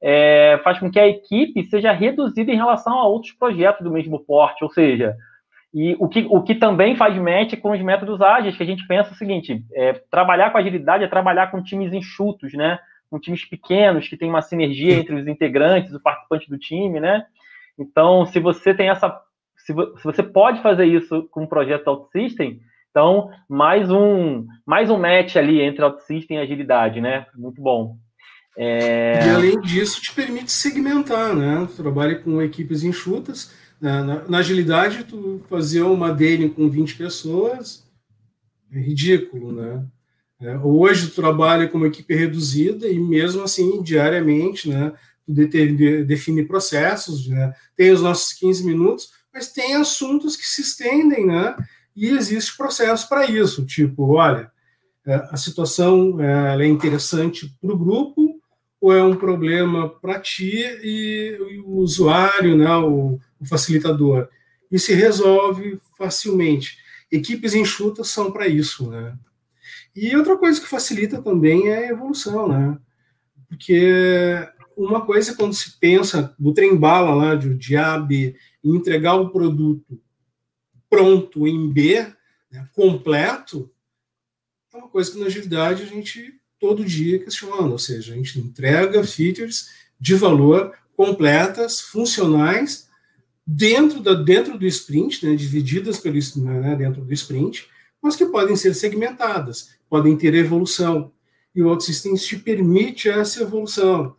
é, 0.03 0.61
faz 0.64 0.78
com 0.80 0.91
que 0.91 0.99
a 0.99 1.07
equipe 1.07 1.62
seja 1.64 1.93
reduzida 1.93 2.51
em 2.51 2.57
relação 2.57 2.99
a 2.99 3.07
outros 3.07 3.32
projetos 3.32 3.84
do 3.84 3.93
mesmo 3.93 4.18
porte, 4.18 4.64
ou 4.64 4.70
seja, 4.70 5.14
e 5.74 5.94
o 5.98 6.08
que, 6.08 6.26
o 6.30 6.42
que 6.42 6.54
também 6.54 6.96
faz 6.96 7.16
match 7.16 7.58
com 7.60 7.72
os 7.72 7.80
métodos 7.80 8.20
ágeis, 8.20 8.56
que 8.56 8.62
a 8.62 8.66
gente 8.66 8.86
pensa 8.86 9.12
o 9.12 9.16
seguinte, 9.16 9.64
é, 9.74 9.92
trabalhar 10.10 10.50
com 10.50 10.58
agilidade 10.58 11.04
é 11.04 11.08
trabalhar 11.08 11.50
com 11.50 11.62
times 11.62 11.92
enxutos, 11.92 12.52
né, 12.54 12.78
com 13.10 13.18
times 13.18 13.44
pequenos, 13.44 14.08
que 14.08 14.16
tem 14.16 14.28
uma 14.28 14.42
sinergia 14.42 14.94
entre 14.94 15.14
os 15.14 15.26
integrantes, 15.26 15.92
os 15.92 16.02
participantes 16.02 16.48
do 16.48 16.58
time, 16.58 17.00
né, 17.00 17.24
então, 17.78 18.24
se 18.26 18.40
você 18.40 18.72
tem 18.72 18.88
essa, 18.88 19.20
se, 19.56 19.74
se 19.74 20.04
você 20.04 20.22
pode 20.22 20.62
fazer 20.62 20.86
isso 20.86 21.28
com 21.30 21.42
um 21.42 21.46
projeto 21.46 21.88
OutSystem, 21.88 22.60
então, 22.90 23.30
mais 23.46 23.90
um, 23.90 24.46
mais 24.64 24.88
um 24.88 24.98
match 24.98 25.36
ali 25.36 25.60
entre 25.60 25.84
OutSystem 25.84 26.38
e 26.38 26.40
agilidade, 26.40 27.00
né, 27.00 27.26
muito 27.34 27.60
bom. 27.60 27.96
É... 28.56 29.26
E 29.26 29.30
além 29.30 29.60
disso, 29.60 30.00
te 30.00 30.14
permite 30.14 30.50
segmentar, 30.50 31.34
né? 31.34 31.68
Trabalha 31.76 32.16
com 32.16 32.40
equipes 32.40 32.82
enxutas. 32.82 33.54
Né? 33.81 34.03
Na, 34.03 34.29
na, 34.29 34.39
agilidade, 34.39 35.05
tu 35.05 35.45
fazer 35.49 35.83
uma 35.83 36.12
daily 36.12 36.49
com 36.51 36.68
20 36.68 36.97
pessoas 36.97 37.87
é 38.72 38.81
ridículo, 38.81 39.53
né? 39.53 39.87
É, 40.41 40.59
hoje 40.59 41.09
tu 41.09 41.14
trabalha 41.14 41.66
com 41.68 41.79
uma 41.79 41.87
equipe 41.87 42.14
reduzida 42.14 42.87
e 42.87 42.99
mesmo 42.99 43.43
assim, 43.43 43.83
diariamente, 43.83 44.68
né? 44.68 44.93
Tu 45.24 45.33
define 46.05 46.45
processos, 46.45 47.27
né? 47.29 47.55
Tem 47.74 47.91
os 47.91 48.03
nossos 48.03 48.33
15 48.33 48.64
minutos, 48.64 49.11
mas 49.33 49.53
tem 49.53 49.74
assuntos 49.77 50.37
que 50.37 50.47
se 50.47 50.62
estendem, 50.62 51.27
né? 51.27 51.57
E 51.95 52.09
existe 52.09 52.57
processo 52.57 53.09
para 53.09 53.27
isso, 53.27 53.64
tipo, 53.64 54.14
olha, 54.14 54.51
é, 55.07 55.14
a 55.31 55.37
situação 55.37 56.20
é, 56.20 56.62
é 56.62 56.66
interessante 56.66 57.51
para 57.61 57.72
o 57.72 57.79
grupo, 57.79 58.41
ou 58.81 58.93
é 58.93 59.03
um 59.03 59.16
problema 59.16 59.89
para 59.89 60.20
ti 60.20 60.53
e, 60.83 61.39
e, 61.41 61.61
o 61.61 61.79
usuário, 61.79 62.57
né, 62.57 62.77
o, 62.77 63.18
o, 63.41 63.47
facilitador. 63.47 64.28
E 64.70 64.78
se 64.78 64.95
resolve 64.95 65.78
facilmente. 65.97 66.78
Equipes 67.11 67.55
enxutas 67.55 68.09
são 68.09 68.32
para 68.32 68.49
isso, 68.49 68.91
né? 68.91 69.16
E 69.95 70.14
outra 70.16 70.37
coisa 70.37 70.61
que 70.61 70.66
facilita 70.66 71.22
também 71.22 71.68
é 71.68 71.78
a 71.78 71.91
evolução, 71.91 72.49
né? 72.49 72.78
Porque 73.49 74.47
uma 74.76 75.07
coisa 75.07 75.34
quando 75.34 75.55
se 75.55 75.78
pensa 75.78 76.34
do 76.39 76.53
trem 76.53 76.76
bala 76.76 77.14
lá 77.14 77.34
de, 77.34 77.55
de 77.55 77.76
A 77.76 77.99
B 77.99 78.37
entregar 78.62 79.14
o 79.14 79.30
produto 79.30 80.01
pronto 80.91 81.47
em 81.47 81.72
B, 81.72 82.07
né, 82.51 82.68
completo, 82.74 83.70
é 84.72 84.76
uma 84.76 84.89
coisa 84.89 85.11
que 85.11 85.18
na 85.18 85.26
agilidade 85.26 85.82
a 85.82 85.87
gente 85.87 86.34
todo 86.59 86.84
dia 86.84 87.18
questionando, 87.18 87.72
ou 87.72 87.78
seja, 87.78 88.12
a 88.12 88.16
gente 88.16 88.39
entrega 88.39 89.05
features 89.05 89.70
de 89.99 90.14
valor 90.14 90.74
completas, 90.97 91.80
funcionais, 91.80 92.86
dentro, 93.47 94.01
da, 94.01 94.14
dentro 94.14 94.59
do 94.59 94.66
sprint, 94.66 95.24
né, 95.24 95.36
divididas 95.36 95.99
pelo, 95.99 96.16
né, 96.36 96.74
dentro 96.74 97.05
do 97.05 97.12
sprint, 97.12 97.68
mas 98.03 98.16
que 98.16 98.26
podem 98.26 98.57
ser 98.57 98.74
segmentadas, 98.74 99.76
podem 99.88 100.16
ter 100.16 100.34
evolução. 100.34 101.12
E 101.55 101.62
o 101.62 101.68
OutSystems 101.68 102.24
te 102.24 102.36
permite 102.36 103.09
essa 103.09 103.42
evolução, 103.42 104.16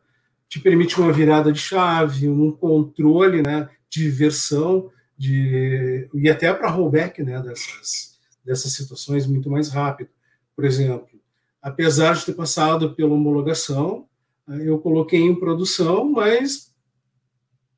te 0.48 0.60
permite 0.60 1.00
uma 1.00 1.12
virada 1.12 1.52
de 1.52 1.60
chave, 1.60 2.28
um 2.28 2.52
controle 2.52 3.42
né, 3.42 3.70
de 3.90 4.10
versão, 4.10 4.90
de, 5.18 6.08
e 6.14 6.30
até 6.30 6.54
para 6.54 6.70
rollback 6.70 7.22
né, 7.22 7.42
dessas, 7.42 8.18
dessas 8.46 8.72
situações 8.74 9.28
muito 9.28 9.50
mais 9.50 9.70
rápido. 9.70 10.10
Por 10.56 10.64
exemplo, 10.64 11.20
apesar 11.62 12.14
de 12.16 12.26
ter 12.26 12.34
passado 12.34 12.96
pela 12.96 13.14
homologação, 13.14 14.08
eu 14.48 14.80
coloquei 14.80 15.20
em 15.20 15.36
produção, 15.36 16.10
mas 16.10 16.74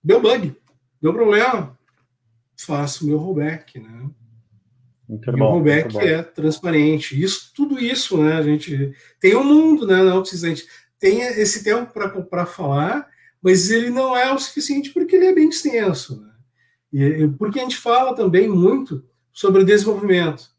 deu 0.04 0.22
bug, 0.22 0.56
deu 1.02 1.14
problema. 1.14 1.78
Faço 2.58 3.08
meu 3.08 3.18
rollback, 3.18 3.80
né? 3.80 4.10
Muito 5.08 5.30
e 5.30 5.34
bom, 5.34 5.46
o 5.46 5.50
rollback 5.54 5.98
é 5.98 6.22
transparente. 6.22 7.22
Isso, 7.22 7.52
tudo 7.56 7.80
isso, 7.80 8.22
né? 8.22 8.34
A 8.34 8.44
gente 8.44 8.94
tem 9.20 9.36
um 9.36 9.44
mundo, 9.44 9.88
né? 9.88 10.04
Não 10.04 10.22
precisa 10.22 10.48
a 10.48 10.50
gente 10.50 10.68
tem 11.00 11.22
esse 11.22 11.64
tempo 11.64 11.92
para 12.30 12.46
falar, 12.46 13.08
mas 13.42 13.72
ele 13.72 13.90
não 13.90 14.16
é 14.16 14.32
o 14.34 14.38
suficiente 14.38 14.92
porque 14.92 15.16
ele 15.16 15.28
é 15.28 15.34
bem 15.34 15.50
extenso. 15.50 16.22
Né? 16.22 16.32
E, 16.92 17.28
porque 17.30 17.60
a 17.60 17.64
gente 17.64 17.78
fala 17.78 18.14
também 18.14 18.48
muito 18.50 19.04
sobre 19.32 19.64
desenvolvimento. 19.64 20.52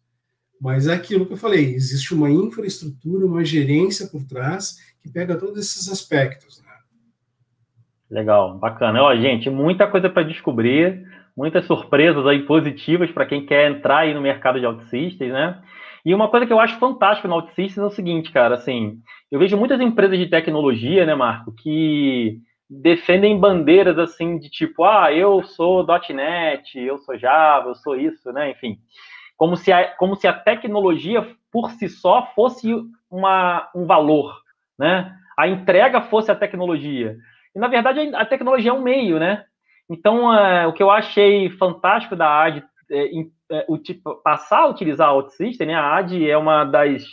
Mas 0.61 0.87
é 0.87 0.95
aquilo 0.95 1.27
que 1.27 1.33
eu 1.33 1.39
falei, 1.39 1.75
existe 1.75 2.13
uma 2.13 2.31
infraestrutura, 2.31 3.25
uma 3.25 3.45
gerência 3.45 4.07
por 4.07 4.25
trás 4.25 4.79
que 5.01 5.09
pega 5.09 5.37
todos 5.37 5.59
esses 5.59 5.89
aspectos. 5.89 6.61
Né? 6.63 6.70
Legal, 8.11 8.59
bacana. 8.59 9.03
Ó, 9.03 9.15
gente, 9.17 9.49
muita 9.49 9.87
coisa 9.87 10.09
para 10.09 10.25
descobrir, 10.25 11.05
muitas 11.37 11.65
surpresas 11.65 12.27
aí 12.27 12.43
positivas 12.43 13.11
para 13.11 13.27
quem 13.27 13.47
quer 13.47 13.71
entrar 13.71 13.99
aí 13.99 14.15
no 14.15 14.21
mercado 14.21 14.59
de 14.59 14.67
OutSystems, 14.67 15.33
né? 15.33 15.63
E 16.05 16.15
uma 16.15 16.29
coisa 16.29 16.47
que 16.47 16.53
eu 16.53 16.59
acho 16.59 16.79
fantástica 16.79 17.29
no 17.29 17.35
OutSystems 17.35 17.79
é 17.79 17.85
o 17.85 17.91
seguinte, 17.91 18.33
cara, 18.33 18.55
assim, 18.55 18.99
eu 19.31 19.39
vejo 19.39 19.57
muitas 19.57 19.81
empresas 19.81 20.19
de 20.19 20.27
tecnologia, 20.27 21.05
né, 21.07 21.15
Marco, 21.15 21.53
que 21.53 22.39
defendem 22.69 23.39
bandeiras 23.39 23.99
assim 23.99 24.39
de 24.39 24.49
tipo, 24.49 24.85
ah, 24.85 25.13
eu 25.13 25.43
sou 25.43 25.87
.NET, 26.13 26.79
eu 26.79 26.99
sou 26.99 27.19
Java, 27.19 27.69
eu 27.69 27.75
sou 27.75 27.97
isso, 27.97 28.33
né, 28.33 28.51
enfim 28.51 28.79
como 29.41 29.57
se 29.57 29.73
a, 29.73 29.89
como 29.97 30.17
se 30.17 30.29
a 30.29 30.35
tecnologia 30.35 31.27
por 31.51 31.71
si 31.71 31.89
só 31.89 32.27
fosse 32.35 32.71
uma, 33.11 33.71
um 33.75 33.87
valor, 33.87 34.39
né? 34.79 35.17
A 35.35 35.49
entrega 35.49 36.03
fosse 36.03 36.31
a 36.31 36.35
tecnologia. 36.35 37.17
E, 37.55 37.59
na 37.59 37.69
verdade, 37.69 38.15
a 38.15 38.25
tecnologia 38.25 38.71
é 38.71 38.75
um 38.75 38.83
meio, 38.83 39.19
né? 39.19 39.45
Então, 39.89 40.33
é, 40.33 40.67
o 40.67 40.73
que 40.73 40.83
eu 40.83 40.91
achei 40.91 41.51
fantástico 41.51 42.15
da 42.15 42.45
AD 42.45 42.65
é, 42.91 43.21
é, 43.51 43.65
o, 43.69 43.79
tipo, 43.79 44.17
passar 44.23 44.61
a 44.61 44.69
utilizar 44.69 45.09
a 45.09 45.13
OutSystem, 45.13 45.67
né? 45.67 45.75
A 45.75 45.97
AD 45.97 46.29
é 46.29 46.37
uma 46.37 46.65
das... 46.65 47.05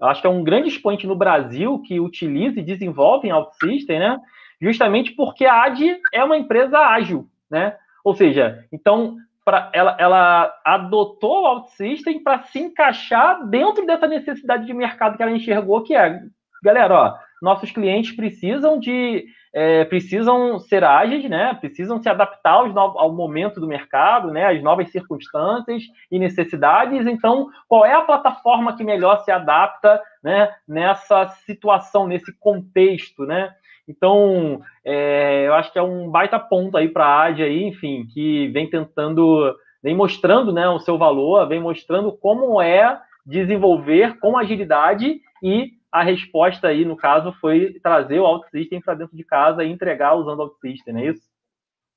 Acho 0.00 0.20
que 0.20 0.26
é 0.26 0.30
um 0.30 0.44
grande 0.44 0.68
expoente 0.68 1.06
no 1.06 1.16
Brasil 1.16 1.80
que 1.82 1.98
utiliza 2.00 2.60
e 2.60 2.64
desenvolve 2.64 3.28
em 3.28 3.32
OutSystem, 3.32 3.98
né? 3.98 4.18
Justamente 4.60 5.12
porque 5.12 5.46
a 5.46 5.64
AD 5.64 6.00
é 6.12 6.22
uma 6.22 6.36
empresa 6.36 6.78
ágil, 6.78 7.28
né? 7.50 7.76
Ou 8.04 8.14
seja, 8.14 8.64
então 8.72 9.16
pra, 9.46 9.70
ela, 9.72 9.96
ela 9.98 10.60
adotou 10.64 11.42
o 11.42 11.46
OutSystem 11.46 12.22
para 12.22 12.42
se 12.42 12.58
encaixar 12.58 13.46
dentro 13.46 13.86
dessa 13.86 14.08
necessidade 14.08 14.66
de 14.66 14.74
mercado 14.74 15.16
que 15.16 15.22
ela 15.22 15.32
enxergou, 15.32 15.82
que 15.82 15.94
é, 15.94 16.20
galera, 16.62 16.94
ó, 16.94 17.14
nossos 17.40 17.70
clientes 17.70 18.14
precisam 18.14 18.78
de 18.78 19.26
é, 19.52 19.86
precisam 19.86 20.58
ser 20.58 20.84
ágeis, 20.84 21.28
né? 21.30 21.54
Precisam 21.54 22.00
se 22.00 22.08
adaptar 22.08 22.52
aos 22.52 22.76
ao 22.76 23.12
momento 23.12 23.58
do 23.58 23.66
mercado, 23.66 24.30
né? 24.30 24.46
Às 24.46 24.62
novas 24.62 24.90
circunstâncias 24.90 25.84
e 26.10 26.18
necessidades. 26.18 27.06
Então, 27.06 27.48
qual 27.66 27.84
é 27.84 27.94
a 27.94 28.02
plataforma 28.02 28.76
que 28.76 28.84
melhor 28.84 29.24
se 29.24 29.30
adapta, 29.30 30.00
né? 30.22 30.50
Nessa 30.68 31.28
situação, 31.46 32.06
nesse 32.06 32.38
contexto, 32.38 33.24
né? 33.24 33.54
Então, 33.88 34.60
é, 34.84 35.46
eu 35.46 35.54
acho 35.54 35.72
que 35.72 35.78
é 35.78 35.82
um 35.82 36.10
baita 36.10 36.38
ponto 36.38 36.76
aí 36.76 36.88
para 36.88 37.06
a 37.06 37.26
AD 37.26 37.42
aí, 37.42 37.62
enfim, 37.64 38.06
que 38.12 38.48
vem 38.48 38.68
tentando, 38.68 39.54
vem 39.82 39.94
mostrando 39.94 40.52
né, 40.52 40.68
o 40.68 40.80
seu 40.80 40.98
valor, 40.98 41.46
vem 41.46 41.60
mostrando 41.60 42.12
como 42.12 42.60
é 42.60 43.00
desenvolver 43.24 44.18
com 44.18 44.36
agilidade 44.36 45.20
e 45.42 45.75
a 45.90 46.02
resposta 46.02 46.68
aí, 46.68 46.84
no 46.84 46.96
caso, 46.96 47.32
foi 47.40 47.78
trazer 47.82 48.20
o 48.20 48.24
OutSystem 48.24 48.80
para 48.80 48.94
dentro 48.94 49.16
de 49.16 49.24
casa 49.24 49.64
e 49.64 49.70
entregar 49.70 50.14
usando 50.14 50.40
o 50.40 50.42
OutSystem, 50.42 50.94
não 50.94 51.00
é 51.00 51.10
isso? 51.10 51.22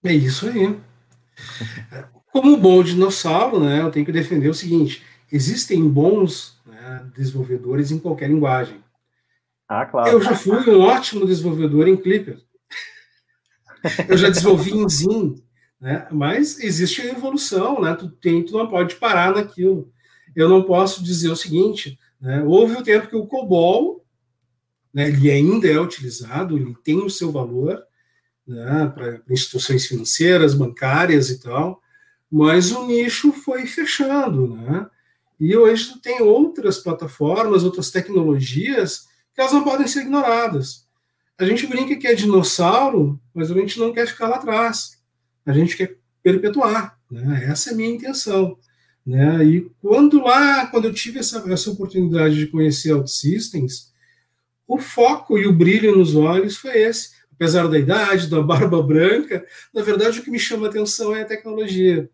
É 0.03 0.13
isso 0.13 0.47
aí. 0.47 0.79
Como 2.31 2.57
bom 2.57 2.83
dinossauro, 2.83 3.59
né, 3.59 3.81
eu 3.81 3.91
tenho 3.91 4.05
que 4.05 4.11
defender 4.11 4.49
o 4.49 4.53
seguinte: 4.53 5.03
existem 5.31 5.87
bons 5.87 6.61
né, 6.65 7.09
desenvolvedores 7.15 7.91
em 7.91 7.99
qualquer 7.99 8.29
linguagem. 8.29 8.83
Ah, 9.67 9.85
claro. 9.85 10.09
Eu 10.09 10.21
já 10.21 10.35
fui 10.35 10.57
um 10.69 10.81
ótimo 10.81 11.25
desenvolvedor 11.25 11.87
em 11.87 11.97
Clipper. 11.97 12.39
Eu 14.07 14.17
já 14.17 14.29
desenvolvi 14.29 14.71
em 14.71 14.89
Zin, 14.89 15.35
né? 15.79 16.07
Mas 16.11 16.59
existe 16.59 17.01
a 17.01 17.11
evolução, 17.11 17.79
né? 17.79 17.95
Tu, 17.95 18.09
tem, 18.09 18.43
tu 18.43 18.57
não 18.57 18.67
pode 18.67 18.95
parar 18.95 19.33
naquilo. 19.33 19.91
Eu 20.35 20.49
não 20.49 20.63
posso 20.63 21.03
dizer 21.03 21.29
o 21.29 21.35
seguinte, 21.35 21.97
né? 22.19 22.43
Houve 22.43 22.75
o 22.75 22.83
tempo 22.83 23.07
que 23.07 23.15
o 23.15 23.25
COBOL, 23.25 24.05
né, 24.93 25.07
ele 25.07 25.29
ainda 25.31 25.67
é 25.67 25.79
utilizado, 25.79 26.57
ele 26.57 26.75
tem 26.83 26.97
o 26.97 27.09
seu 27.09 27.31
valor, 27.31 27.81
né, 28.45 28.91
para 28.93 29.21
instituições 29.29 29.85
financeiras, 29.85 30.53
bancárias 30.53 31.29
e 31.29 31.39
tal, 31.39 31.81
mas 32.31 32.71
o 32.71 32.85
nicho 32.85 33.31
foi 33.31 33.65
fechando, 33.65 34.55
né? 34.55 34.87
E 35.39 35.55
hoje 35.55 35.99
tem 36.01 36.21
outras 36.21 36.79
plataformas, 36.79 37.63
outras 37.63 37.91
tecnologias 37.91 39.07
que 39.33 39.39
elas 39.39 39.53
não 39.53 39.63
podem 39.63 39.87
ser 39.87 40.01
ignoradas. 40.01 40.85
A 41.37 41.45
gente 41.45 41.65
brinca 41.65 41.95
que 41.95 42.05
é 42.05 42.13
dinossauro, 42.13 43.19
mas 43.33 43.49
a 43.49 43.53
gente 43.53 43.79
não 43.79 43.93
quer 43.93 44.05
ficar 44.05 44.27
lá 44.27 44.35
atrás. 44.35 45.01
A 45.45 45.53
gente 45.53 45.77
quer 45.77 45.97
perpetuar. 46.21 46.99
Né? 47.09 47.45
Essa 47.45 47.69
é 47.69 47.73
a 47.73 47.75
minha 47.77 47.89
intenção. 47.89 48.57
Né? 49.05 49.45
E 49.45 49.71
quando 49.81 50.23
lá, 50.23 50.67
quando 50.67 50.85
eu 50.85 50.93
tive 50.93 51.19
essa, 51.19 51.43
essa 51.51 51.71
oportunidade 51.71 52.35
de 52.35 52.47
conhecer 52.47 52.93
OutSystems, 52.93 53.91
o 54.67 54.77
foco 54.77 55.37
e 55.37 55.47
o 55.47 55.53
brilho 55.53 55.97
nos 55.97 56.15
olhos 56.15 56.57
foi 56.57 56.77
esse. 56.77 57.17
Apesar 57.33 57.67
da 57.67 57.79
idade, 57.79 58.27
da 58.27 58.41
barba 58.43 58.81
branca, 58.83 59.45
na 59.73 59.81
verdade 59.81 60.19
o 60.19 60.23
que 60.23 60.31
me 60.31 60.39
chama 60.39 60.67
atenção 60.67 61.15
é 61.15 61.23
a 61.23 61.25
tecnologia. 61.25 62.09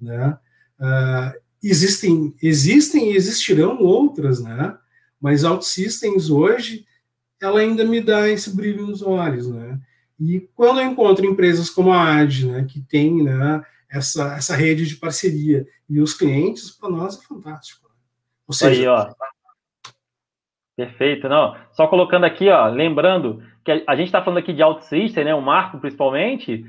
Né? 0.00 0.38
Uh, 0.78 1.40
existem, 1.62 2.34
existem 2.42 3.12
e 3.12 3.16
existirão 3.16 3.78
outras, 3.80 4.40
né? 4.40 4.76
Mas 5.20 5.44
OutSystems 5.44 6.30
hoje, 6.30 6.86
ela 7.40 7.60
ainda 7.60 7.84
me 7.84 8.00
dá 8.00 8.28
esse 8.28 8.54
brilho 8.54 8.86
nos 8.86 9.02
olhos, 9.02 9.48
né? 9.48 9.80
E 10.18 10.48
quando 10.54 10.80
eu 10.80 10.86
encontro 10.86 11.26
empresas 11.26 11.68
como 11.68 11.92
a 11.92 12.20
AD, 12.20 12.46
né, 12.46 12.66
que 12.68 12.80
tem 12.80 13.22
né, 13.22 13.62
essa, 13.90 14.34
essa 14.36 14.56
rede 14.56 14.86
de 14.86 14.96
parceria 14.96 15.66
e 15.88 16.00
os 16.00 16.14
clientes, 16.14 16.70
para 16.70 16.90
nós 16.90 17.18
é 17.18 17.22
fantástico. 17.22 17.88
Né? 17.88 17.94
Ou 18.48 18.54
seja, 18.54 18.80
Aí, 18.80 18.86
ó. 18.88 19.08
Perfeito, 20.76 21.28
não. 21.28 21.56
Só 21.72 21.86
colocando 21.86 22.24
aqui, 22.24 22.48
ó, 22.50 22.68
lembrando 22.68 23.42
que 23.64 23.84
a 23.86 23.96
gente 23.96 24.06
está 24.06 24.22
falando 24.22 24.38
aqui 24.38 24.52
de 24.52 24.62
OutSystem, 24.62 25.24
né, 25.24 25.34
o 25.34 25.40
Marco 25.40 25.78
principalmente, 25.78 26.64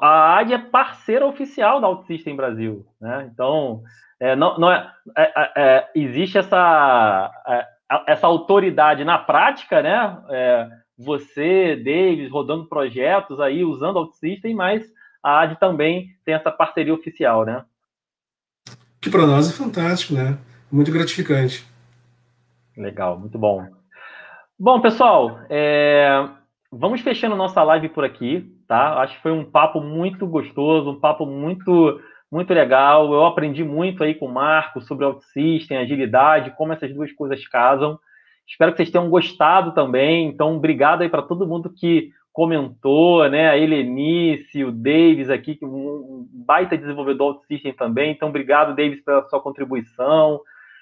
a 0.00 0.38
AD 0.38 0.54
é 0.54 0.58
parceira 0.58 1.26
oficial 1.26 1.80
da 1.80 1.88
OutSystem 1.88 2.36
Brasil, 2.36 2.86
né? 3.00 3.30
Então, 3.32 3.82
é, 4.18 4.36
não, 4.36 4.58
não 4.58 4.70
é, 4.70 4.90
é, 5.16 5.22
é, 5.22 5.52
é 5.56 5.90
existe 5.94 6.36
essa 6.38 7.30
é, 7.46 7.66
essa 8.06 8.26
autoridade 8.26 9.04
na 9.04 9.18
prática, 9.18 9.82
né? 9.82 10.18
É, 10.30 10.68
você, 10.98 11.76
Davis, 11.76 12.30
rodando 12.30 12.68
projetos 12.68 13.40
aí, 13.40 13.64
usando 13.64 13.96
OutSystem, 13.96 14.54
mas 14.54 14.84
a 15.22 15.40
AD 15.40 15.58
também 15.58 16.16
tem 16.24 16.34
essa 16.34 16.50
parceria 16.50 16.94
oficial, 16.94 17.44
né? 17.44 17.64
Que 19.00 19.10
para 19.10 19.26
nós 19.26 19.48
é 19.48 19.52
fantástico, 19.52 20.14
né? 20.14 20.38
Muito 20.70 20.92
gratificante. 20.92 21.66
Legal, 22.76 23.18
muito 23.18 23.38
bom. 23.38 23.66
Bom, 24.58 24.80
pessoal, 24.80 25.40
é... 25.48 26.28
vamos 26.70 27.00
fechando 27.00 27.34
nossa 27.34 27.62
live 27.62 27.88
por 27.88 28.04
aqui, 28.04 28.54
tá? 28.68 29.00
Acho 29.00 29.16
que 29.16 29.22
foi 29.22 29.32
um 29.32 29.44
papo 29.44 29.80
muito 29.80 30.26
gostoso, 30.26 30.90
um 30.90 31.00
papo 31.00 31.26
muito 31.26 32.00
muito 32.30 32.54
legal. 32.54 33.12
Eu 33.12 33.24
aprendi 33.24 33.64
muito 33.64 34.04
aí 34.04 34.14
com 34.14 34.26
o 34.26 34.32
Marco 34.32 34.80
sobre 34.80 35.04
OutSystem, 35.04 35.76
agilidade, 35.76 36.54
como 36.56 36.72
essas 36.72 36.94
duas 36.94 37.10
coisas 37.12 37.46
casam. 37.48 37.98
Espero 38.46 38.72
que 38.72 38.78
vocês 38.78 38.90
tenham 38.90 39.10
gostado 39.10 39.72
também. 39.72 40.28
Então, 40.28 40.56
obrigado 40.56 41.02
aí 41.02 41.08
para 41.08 41.22
todo 41.22 41.46
mundo 41.46 41.72
que 41.74 42.12
comentou, 42.40 43.28
né? 43.28 43.50
A 43.50 43.58
Helenice, 43.58 44.64
o 44.64 44.72
Davis 44.72 45.28
aqui, 45.28 45.56
que 45.56 45.64
um 45.66 46.26
baita 46.32 46.74
desenvolvedor 46.74 47.34
OutSystem 47.34 47.74
também. 47.74 48.12
Então, 48.12 48.30
obrigado, 48.30 48.74
Davis, 48.74 49.04
pela 49.04 49.28
sua 49.28 49.42
contribuição. 49.42 50.40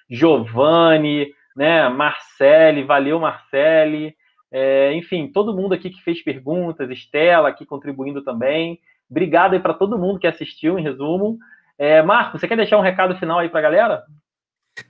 Giovanni, 0.08 1.26
né? 1.56 1.88
Marcele, 1.88 2.84
valeu, 2.84 3.18
Marcele. 3.18 4.14
É, 4.52 4.92
enfim, 4.94 5.32
todo 5.34 5.52
mundo 5.52 5.74
aqui 5.74 5.90
que 5.90 6.00
fez 6.00 6.22
perguntas, 6.22 6.88
Estela 6.90 7.48
aqui 7.48 7.66
contribuindo 7.66 8.22
também. 8.22 8.78
Obrigado 9.10 9.54
aí 9.54 9.58
para 9.58 9.74
todo 9.74 9.98
mundo 9.98 10.20
que 10.20 10.28
assistiu, 10.28 10.78
em 10.78 10.84
resumo. 10.84 11.38
É, 11.76 12.00
Marco, 12.02 12.38
você 12.38 12.46
quer 12.46 12.56
deixar 12.56 12.78
um 12.78 12.82
recado 12.82 13.16
final 13.16 13.40
aí 13.40 13.48
para 13.48 13.58
a 13.58 13.62
galera? 13.62 14.04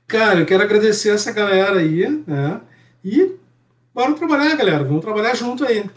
Cara, 0.06 0.40
eu 0.40 0.44
quero 0.44 0.64
agradecer 0.64 1.14
essa 1.14 1.32
galera 1.32 1.78
aí, 1.78 2.06
né? 2.26 2.60
E 3.02 3.36
bora 3.94 4.12
trabalhar, 4.12 4.54
galera. 4.54 4.84
Vamos 4.84 5.02
trabalhar 5.02 5.34
junto 5.34 5.64
aí. 5.64 5.88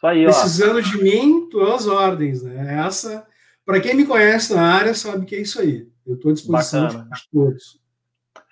Isso 0.00 0.06
aí, 0.06 0.24
Precisando 0.24 0.78
ó. 0.78 0.80
de 0.80 1.02
mim, 1.02 1.46
tuas 1.50 1.86
ordens, 1.86 2.42
né? 2.42 2.86
Essa, 2.86 3.26
para 3.66 3.78
quem 3.80 3.94
me 3.94 4.06
conhece 4.06 4.54
na 4.54 4.62
área, 4.62 4.94
sabe 4.94 5.26
que 5.26 5.34
é 5.34 5.42
isso 5.42 5.60
aí. 5.60 5.86
Eu 6.06 6.14
estou 6.14 6.30
à 6.30 6.34
disposição 6.34 6.84
Bacana. 6.84 7.10
de 7.12 7.28
todos. 7.30 7.80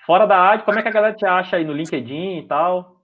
Fora 0.04 0.26
da 0.26 0.38
área, 0.38 0.62
como 0.62 0.78
é 0.78 0.82
que 0.82 0.88
a 0.88 0.92
galera 0.92 1.14
te 1.14 1.24
acha 1.24 1.56
aí 1.56 1.64
no 1.64 1.72
LinkedIn 1.72 2.40
e 2.40 2.46
tal? 2.46 3.02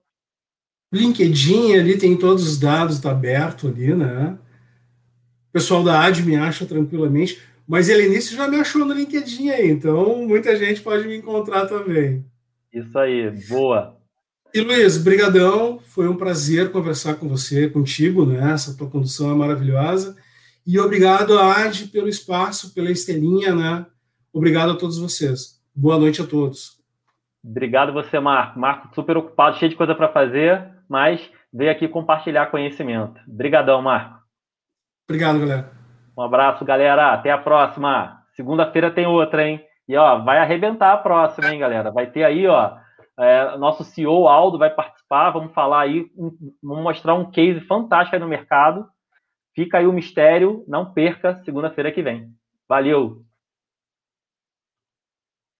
LinkedIn 0.93 1.73
ali 1.73 1.97
tem 1.97 2.15
todos 2.15 2.47
os 2.47 2.59
dados, 2.59 2.97
está 2.97 3.09
aberto 3.09 3.67
ali, 3.67 3.95
né? 3.95 4.37
O 5.49 5.51
pessoal 5.51 5.83
da 5.83 6.01
AD 6.01 6.21
me 6.21 6.35
acha 6.35 6.67
tranquilamente, 6.67 7.41
mas 7.67 7.89
Helenice 7.89 8.35
já 8.35 8.47
me 8.47 8.59
achou 8.59 8.85
no 8.85 8.93
LinkedIn 8.93 9.49
aí, 9.49 9.71
então 9.71 10.23
muita 10.27 10.55
gente 10.55 10.81
pode 10.81 11.07
me 11.07 11.17
encontrar 11.17 11.65
também. 11.65 12.23
Isso 12.71 12.97
aí, 12.99 13.31
boa. 13.49 13.94
E 14.55 14.61
Luiz, 14.61 14.97
brigadão, 14.97 15.79
foi 15.79 16.07
um 16.07 16.15
prazer 16.15 16.71
conversar 16.71 17.15
com 17.15 17.27
você, 17.27 17.69
contigo, 17.69 18.25
né? 18.25 18.53
Essa 18.53 18.73
tua 18.77 18.89
condução 18.89 19.29
é 19.29 19.35
maravilhosa. 19.35 20.15
E 20.65 20.79
obrigado, 20.79 21.37
AD, 21.37 21.87
pelo 21.87 22.07
espaço, 22.07 22.73
pela 22.73 22.89
estelinha, 22.89 23.53
né? 23.53 23.85
Obrigado 24.31 24.71
a 24.71 24.77
todos 24.77 24.97
vocês. 24.97 25.61
Boa 25.75 25.99
noite 25.99 26.21
a 26.21 26.25
todos. 26.25 26.77
Obrigado 27.43 27.91
você, 27.91 28.17
Marco. 28.17 28.57
Marco, 28.57 28.95
super 28.95 29.17
ocupado, 29.17 29.57
cheio 29.57 29.71
de 29.71 29.75
coisa 29.75 29.93
para 29.93 30.07
fazer, 30.07 30.65
mas 30.87 31.19
veio 31.53 31.69
aqui 31.69 31.85
compartilhar 31.89 32.45
conhecimento. 32.45 33.19
Obrigadão, 33.27 33.81
Marco. 33.81 34.19
Obrigado, 35.05 35.37
galera. 35.37 35.69
Um 36.17 36.21
abraço, 36.21 36.63
galera. 36.63 37.11
Até 37.11 37.29
a 37.29 37.37
próxima. 37.37 38.21
Segunda-feira 38.37 38.89
tem 38.89 39.05
outra, 39.05 39.45
hein? 39.45 39.61
E 39.85 39.97
ó, 39.97 40.19
vai 40.19 40.37
arrebentar 40.37 40.93
a 40.93 40.97
próxima, 40.97 41.49
hein, 41.49 41.59
galera? 41.59 41.91
Vai 41.91 42.07
ter 42.07 42.23
aí, 42.23 42.47
ó, 42.47 42.84
é, 43.17 43.57
nosso 43.57 43.83
CEO 43.83 44.27
Aldo 44.27 44.57
vai 44.57 44.69
participar. 44.69 45.31
Vamos 45.31 45.53
falar 45.53 45.81
aí, 45.81 46.05
vamos 46.61 46.83
mostrar 46.83 47.13
um 47.13 47.29
case 47.29 47.61
fantástico 47.61 48.15
aí 48.15 48.21
no 48.21 48.27
mercado. 48.27 48.87
Fica 49.55 49.77
aí 49.77 49.87
o 49.87 49.93
mistério. 49.93 50.63
Não 50.67 50.93
perca 50.93 51.35
segunda-feira 51.43 51.91
que 51.91 52.03
vem. 52.03 52.29
Valeu! 52.67 53.23